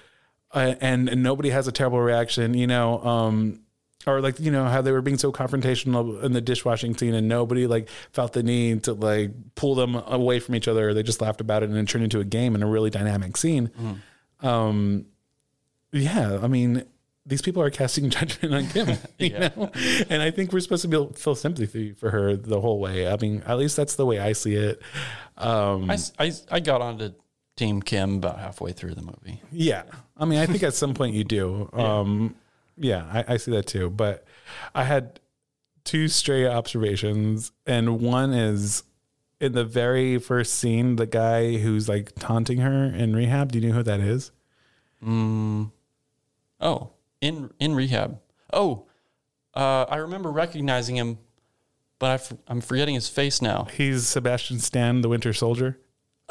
uh, 0.53 0.76
and, 0.80 1.10
and 1.10 1.24
nobody 1.24 1.49
has 1.49 1.68
a 1.68 1.72
terrible 1.72 1.99
reaction, 1.99 2.53
you 2.53 2.68
know. 2.68 3.03
Um, 3.03 3.62
or 4.07 4.22
like 4.22 4.39
you 4.39 4.51
know 4.51 4.66
how 4.66 4.82
they 4.82 4.91
were 4.91 5.01
being 5.01 5.18
so 5.18 5.32
confrontational 5.32 6.24
in 6.24 6.34
the 6.34 6.41
dishwashing 6.41 6.95
scene, 6.95 7.14
and 7.14 7.28
nobody 7.28 7.68
like 7.68 7.89
felt 8.12 8.34
the 8.34 8.43
need 8.43 8.84
to 8.84 8.93
like 8.93 9.32
pull 9.55 9.76
them 9.76 9.95
away 9.95 10.39
from 10.39 10.55
each 10.55 10.68
other. 10.68 10.93
They 10.93 11.03
just 11.03 11.22
laughed 11.22 11.41
about 11.41 11.64
it, 11.64 11.70
and 11.70 11.78
it 11.78 11.88
turned 11.88 12.03
into 12.03 12.20
a 12.20 12.26
game 12.26 12.55
and 12.55 12.64
a 12.64 12.68
really 12.68 12.89
dynamic 12.89 13.36
scene. 13.36 13.72
Um, 14.41 15.05
yeah, 15.91 16.39
I 16.41 16.47
mean, 16.47 16.86
these 17.30 17.42
people 17.42 17.62
are 17.62 17.70
casting 17.70 18.10
judgment 18.18 18.54
on 18.54 18.68
Kim, 18.68 18.90
you 19.18 19.30
Yeah. 19.30 19.50
know, 19.56 19.72
and 20.10 20.22
I 20.22 20.32
think 20.32 20.52
we're 20.52 20.60
supposed 20.60 20.82
to 20.82 20.88
be 20.90 20.98
able 20.98 21.14
feel 21.14 21.36
sympathy 21.36 21.94
for 21.94 22.10
her 22.12 22.36
the 22.36 22.60
whole 22.60 22.80
way. 22.80 23.08
I 23.08 23.16
mean, 23.18 23.42
at 23.46 23.58
least 23.58 23.78
that's 23.78 23.96
the 23.96 24.06
way 24.06 24.20
I 24.20 24.34
see 24.34 24.56
it. 24.56 24.82
Um, 25.38 25.90
I, 25.90 25.98
I 26.20 26.32
I 26.52 26.60
got 26.60 26.82
onto 26.82 27.12
Team 27.56 27.82
Kim 27.82 28.16
about 28.18 28.40
halfway 28.40 28.72
through 28.74 28.96
the 28.96 29.02
movie. 29.02 29.42
yeah, 29.52 29.84
I 30.18 30.26
mean, 30.26 30.40
I 30.40 30.46
think 30.46 30.64
at 30.64 30.74
some 30.74 30.94
point 30.94 31.14
you 31.16 31.24
do. 31.24 31.70
Um, 31.74 32.36
yeah, 32.82 33.06
I, 33.12 33.34
I 33.34 33.38
see 33.38 33.52
that 33.52 33.68
too. 33.68 33.90
But 33.90 34.26
I 34.74 34.84
had 34.86 35.20
two 35.84 36.08
stray 36.08 36.48
observations, 36.48 37.52
and 37.68 38.00
one 38.02 38.34
is 38.34 38.84
in 39.42 39.52
the 39.54 39.66
very 39.66 40.18
first 40.18 40.54
scene, 40.56 40.96
the 40.96 41.06
guy 41.06 41.58
who's 41.58 41.88
like 41.90 42.14
taunting 42.20 42.60
her 42.60 42.86
in 42.86 43.16
rehab. 43.16 43.52
Do 43.52 43.60
you 43.60 43.68
know 43.70 43.76
who 43.76 43.84
that 43.84 44.00
is? 44.00 44.32
Mm. 45.04 45.72
Oh, 46.62 46.92
in 47.22 47.52
in 47.60 47.76
rehab. 47.76 48.20
Oh, 48.54 48.88
uh, 49.54 49.86
I 49.90 49.98
remember 49.98 50.32
recognizing 50.32 50.96
him, 50.96 51.18
but 52.00 52.12
I 52.12 52.14
f- 52.16 52.34
I'm 52.48 52.62
forgetting 52.62 52.96
his 52.96 53.10
face 53.10 53.42
now. 53.42 53.68
He's 53.72 54.08
Sebastian 54.08 54.60
Stan, 54.60 55.02
the 55.02 55.10
Winter 55.10 55.34
Soldier. 55.34 55.80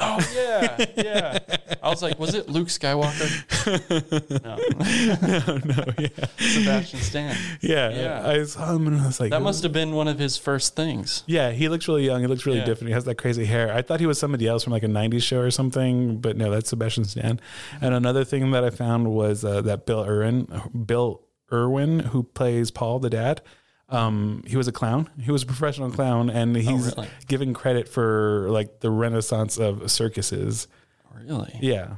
Oh 0.01 0.18
yeah, 0.34 0.86
yeah. 0.96 1.38
I 1.82 1.88
was 1.90 2.03
like, 2.03 2.18
was 2.18 2.34
it 2.34 2.49
Luke 2.49 2.68
Skywalker? 2.68 3.28
No, 4.44 4.57
no, 4.78 5.57
no, 5.59 5.84
yeah. 5.99 6.26
Sebastian 6.38 7.01
Stan. 7.01 7.36
Yeah, 7.61 7.90
Yeah. 7.90 8.28
I 8.28 8.44
saw 8.44 8.74
him 8.74 8.86
and 8.86 9.01
I 9.01 9.07
was 9.07 9.20
like, 9.20 9.30
That 9.30 9.42
must 9.42 9.62
have 9.62 9.72
been 9.72 9.92
one 9.94 10.09
of 10.09 10.18
his 10.18 10.36
first 10.36 10.76
things. 10.76 11.22
Yeah, 11.26 11.51
he 11.51 11.68
looks 11.68 11.88
really 11.88 12.05
young. 12.05 12.20
He 12.20 12.26
looks 12.26 12.46
really 12.46 12.59
Yeah. 12.59 12.64
different. 12.64 12.88
He 12.88 12.94
has 12.94 13.05
that 13.05 13.16
crazy 13.16 13.44
hair. 13.44 13.72
I 13.72 13.82
thought 13.82 14.01
he 14.01 14.07
was 14.07 14.18
somebody 14.18 14.46
else 14.46 14.64
from 14.64 14.72
like 14.72 14.82
a 14.82 14.88
'90s 14.88 15.22
show 15.22 15.38
or 15.40 15.51
something, 15.51 16.18
but 16.18 16.36
no, 16.36 16.51
that's 16.51 16.70
Sebastian 16.70 17.05
Stan. 17.05 17.40
And 17.80 17.94
another 17.94 18.24
thing 18.24 18.51
that 18.53 18.64
I 18.64 18.70
found 18.70 19.09
was 19.12 19.44
uh, 19.44 19.61
that 19.62 19.84
Bill 19.86 20.05
Irwin, 20.05 20.46
Bill 20.86 21.22
Irwin, 21.53 22.01
who 22.01 22.22
plays 22.22 22.70
Paul, 22.70 22.99
the 23.01 23.11
dad. 23.11 23.42
Um, 23.89 24.45
he 24.47 24.57
was 24.57 24.68
a 24.68 24.72
clown. 24.72 25.09
He 25.20 25.30
was 25.30 25.43
a 25.43 25.47
professional 25.47 25.91
clown, 25.91 26.28
and 26.28 26.55
he's 26.55 26.97
really? 26.97 27.09
given 27.26 27.55
credit 27.55 27.89
for 27.89 28.49
like 28.51 28.80
the 28.80 28.91
renaissance 28.91 29.59
of 29.59 29.91
circuses. 29.91 30.68
Really? 31.14 31.59
Yeah, 31.61 31.97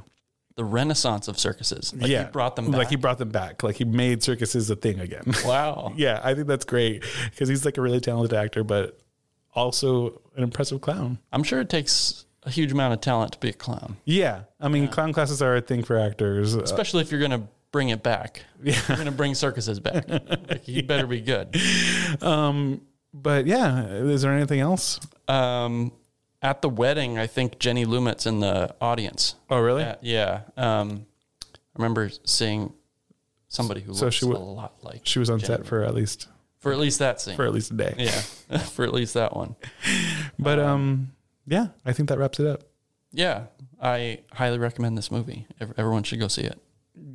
The 0.55 0.63
renaissance 0.63 1.27
of 1.27 1.37
circuses. 1.37 1.93
Like 1.93 2.09
yeah, 2.09 2.25
he 2.25 2.31
brought 2.31 2.55
them 2.55 2.71
back. 2.71 2.77
Like 2.77 2.89
he 2.89 2.95
brought 2.95 3.17
them 3.17 3.29
back. 3.29 3.61
Like 3.61 3.75
he 3.75 3.85
made 3.85 4.23
circuses 4.23 4.69
a 4.69 4.75
thing 4.75 4.99
again. 4.99 5.23
wow. 5.45 5.93
yeah, 5.95 6.21
I 6.23 6.33
think 6.33 6.47
that's 6.47 6.65
great 6.65 7.03
because 7.29 7.49
he's 7.49 7.65
like 7.65 7.77
a 7.77 7.81
really 7.81 7.99
talented 7.99 8.33
actor, 8.33 8.63
but 8.63 8.99
also 9.53 10.21
an 10.35 10.43
impressive 10.43 10.81
clown. 10.81 11.19
I'm 11.31 11.43
sure 11.43 11.59
it 11.59 11.69
takes 11.69 12.25
a 12.43 12.49
huge 12.49 12.71
amount 12.71 12.93
of 12.93 13.01
talent 13.01 13.33
to 13.33 13.39
be 13.39 13.49
a 13.49 13.53
clown, 13.53 13.97
Yeah, 14.05 14.43
I 14.59 14.67
mean, 14.67 14.87
clown 14.87 15.13
classes 15.13 15.41
are 15.41 15.55
a 15.55 15.61
thing 15.61 15.83
for 15.83 15.97
actors. 15.99 16.55
Especially 16.55 17.01
if 17.01 17.11
you're 17.11 17.19
going 17.19 17.31
to 17.31 17.47
bring 17.71 17.89
it 17.89 18.03
back. 18.03 18.43
Yeah. 18.63 18.79
You're 18.87 18.97
going 18.97 19.05
to 19.07 19.11
bring 19.11 19.33
circuses 19.33 19.79
back. 19.79 20.07
like, 20.07 20.67
you 20.67 20.83
better 20.83 21.07
be 21.07 21.19
good. 21.19 21.55
um, 22.21 22.81
but 23.13 23.47
yeah, 23.47 23.87
is 23.87 24.21
there 24.21 24.33
anything 24.33 24.59
else? 24.59 24.99
Um, 25.27 25.91
at 26.43 26.61
the 26.61 26.69
wedding, 26.69 27.17
I 27.17 27.25
think 27.27 27.57
Jenny 27.57 27.85
Lumet's 27.87 28.25
in 28.27 28.39
the 28.39 28.75
audience. 28.79 29.33
Oh, 29.49 29.59
really? 29.59 29.83
Uh, 29.83 29.95
yeah. 30.01 30.41
Um, 30.57 31.05
I 31.43 31.57
remember 31.77 32.11
seeing 32.23 32.71
somebody 33.47 33.81
who 33.81 33.93
So 33.95 34.05
looks 34.05 34.17
she 34.17 34.25
a 34.27 34.29
wa- 34.29 34.37
lot 34.37 34.83
like 34.83 35.01
She 35.05 35.17
was 35.19 35.29
on 35.31 35.39
Jenny 35.39 35.57
set 35.57 35.65
for 35.65 35.83
at 35.83 35.95
least 35.95 36.27
for 36.59 36.71
at 36.71 36.77
least 36.77 36.99
that 36.99 37.19
scene. 37.19 37.35
for 37.35 37.45
at 37.45 37.53
least 37.53 37.71
a 37.71 37.73
day. 37.73 37.95
yeah, 37.97 38.57
for 38.59 38.83
at 38.85 38.93
least 38.93 39.15
that 39.15 39.35
one. 39.35 39.55
But 40.37 40.59
um, 40.59 41.13
yeah, 41.47 41.67
I 41.83 41.93
think 41.93 42.09
that 42.09 42.19
wraps 42.19 42.39
it 42.39 42.45
up. 42.45 42.61
Yeah, 43.11 43.45
I 43.81 44.19
highly 44.33 44.59
recommend 44.59 44.97
this 44.99 45.09
movie. 45.09 45.47
Everyone 45.59 46.03
should 46.03 46.19
go 46.19 46.27
see 46.27 46.43
it. 46.43 46.59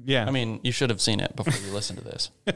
Yeah. 0.05 0.27
I 0.27 0.31
mean, 0.31 0.61
you 0.63 0.73
should 0.73 0.91
have 0.91 1.01
seen 1.01 1.21
it 1.21 1.35
before 1.37 1.55
you 1.67 1.73
listen 1.73 1.97
to 1.97 2.05
this, 2.05 2.31
or 2.47 2.53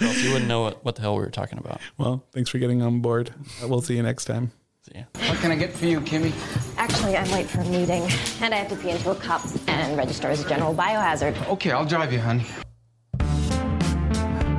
else 0.00 0.22
you 0.22 0.32
wouldn't 0.32 0.48
know 0.48 0.62
what, 0.62 0.84
what 0.84 0.96
the 0.96 1.02
hell 1.02 1.14
we 1.14 1.20
were 1.22 1.30
talking 1.30 1.58
about. 1.58 1.80
Well, 1.98 2.24
thanks 2.32 2.50
for 2.50 2.58
getting 2.58 2.82
on 2.82 3.00
board. 3.00 3.32
We'll 3.62 3.80
see 3.80 3.96
you 3.96 4.02
next 4.02 4.24
time. 4.24 4.52
See 4.82 4.98
ya. 4.98 5.04
What 5.28 5.38
can 5.38 5.50
I 5.50 5.56
get 5.56 5.72
for 5.72 5.86
you, 5.86 6.00
Kimmy? 6.00 6.32
Actually, 6.78 7.16
I'm 7.16 7.30
late 7.30 7.46
for 7.46 7.60
a 7.60 7.64
meeting, 7.64 8.08
and 8.40 8.54
I 8.54 8.58
have 8.58 8.68
to 8.68 8.76
pee 8.76 8.90
into 8.90 9.10
a 9.10 9.14
cup 9.14 9.42
and 9.68 9.96
register 9.96 10.28
as 10.28 10.44
a 10.44 10.48
general 10.48 10.74
biohazard. 10.74 11.48
Okay, 11.48 11.70
I'll 11.70 11.84
drive 11.84 12.12
you, 12.12 12.18
honey. 12.20 12.46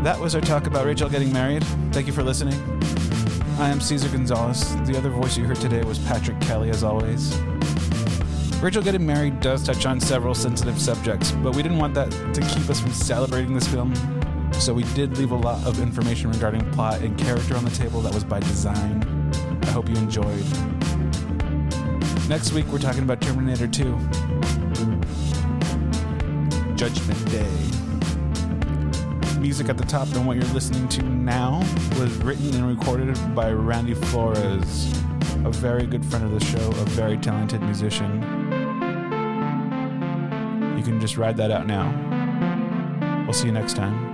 That 0.04 0.20
was 0.20 0.34
our 0.34 0.42
talk 0.42 0.68
about 0.68 0.86
Rachel 0.86 1.10
getting 1.10 1.32
married. 1.32 1.64
Thank 1.92 2.08
you 2.08 2.14
for 2.14 2.24
listening. 2.24 2.56
I 3.60 3.70
am 3.70 3.80
Cesar 3.80 4.10
Gonzalez. 4.10 4.76
The 4.88 4.98
other 4.98 5.10
voice 5.10 5.38
you 5.38 5.44
heard 5.44 5.58
today 5.58 5.84
was 5.84 6.00
Patrick 6.00 6.40
Kelly, 6.42 6.70
as 6.72 6.84
always. 6.84 7.38
Rachel 8.62 8.84
Getting 8.84 9.08
Married 9.08 9.40
does 9.40 9.64
touch 9.64 9.88
on 9.88 10.00
several 10.00 10.36
sensitive 10.36 10.80
subjects, 10.80 11.32
but 11.32 11.56
we 11.56 11.64
didn't 11.64 11.80
want 11.80 11.96
that 11.96 12.12
to 12.12 12.42
keep 12.42 12.70
us 12.70 12.80
from 12.80 12.92
celebrating 12.92 13.56
this 13.56 13.68
film. 13.68 13.92
So 14.54 14.72
we 14.72 14.84
did 14.94 15.18
leave 15.18 15.32
a 15.32 15.36
lot 15.36 15.66
of 15.66 15.80
information 15.80 16.30
regarding 16.30 16.70
plot 16.70 17.02
and 17.02 17.18
character 17.18 17.58
on 17.58 17.66
the 17.66 17.72
table 17.72 18.02
that 18.02 18.14
was 18.14 18.24
by 18.24 18.40
design. 18.40 19.32
I 19.64 19.72
hope 19.72 19.90
you 19.90 19.96
enjoyed. 19.96 20.46
Next 22.30 22.54
week, 22.54 22.68
we're 22.68 22.78
talking 22.78 23.02
about 23.02 23.20
Terminator 23.20 23.68
2. 23.68 23.98
Judgment 26.76 27.32
Day. 27.32 27.50
Music 29.40 29.70
at 29.70 29.78
the 29.78 29.86
top 29.88 30.08
and 30.10 30.28
what 30.28 30.38
you're 30.38 30.46
listening 30.54 30.88
to 30.90 31.02
now 31.02 31.58
was 32.00 32.16
written 32.18 32.54
and 32.54 32.68
recorded 32.68 33.18
by 33.34 33.52
Randy 33.52 33.96
Flores, 33.96 34.94
a 35.46 35.52
very 35.52 35.86
good 35.86 36.06
friend 36.06 36.26
of 36.26 36.32
the 36.32 36.46
show, 36.46 36.68
a 36.70 36.86
very 36.92 37.18
talented 37.18 37.62
musician. 37.62 38.22
You 40.78 40.84
can 40.84 41.00
just 41.00 41.18
ride 41.18 41.38
that 41.38 41.52
out 41.52 41.68
now. 41.68 41.92
We'll 43.26 43.34
see 43.34 43.48
you 43.48 43.54
next 43.54 43.76
time. 43.76 44.11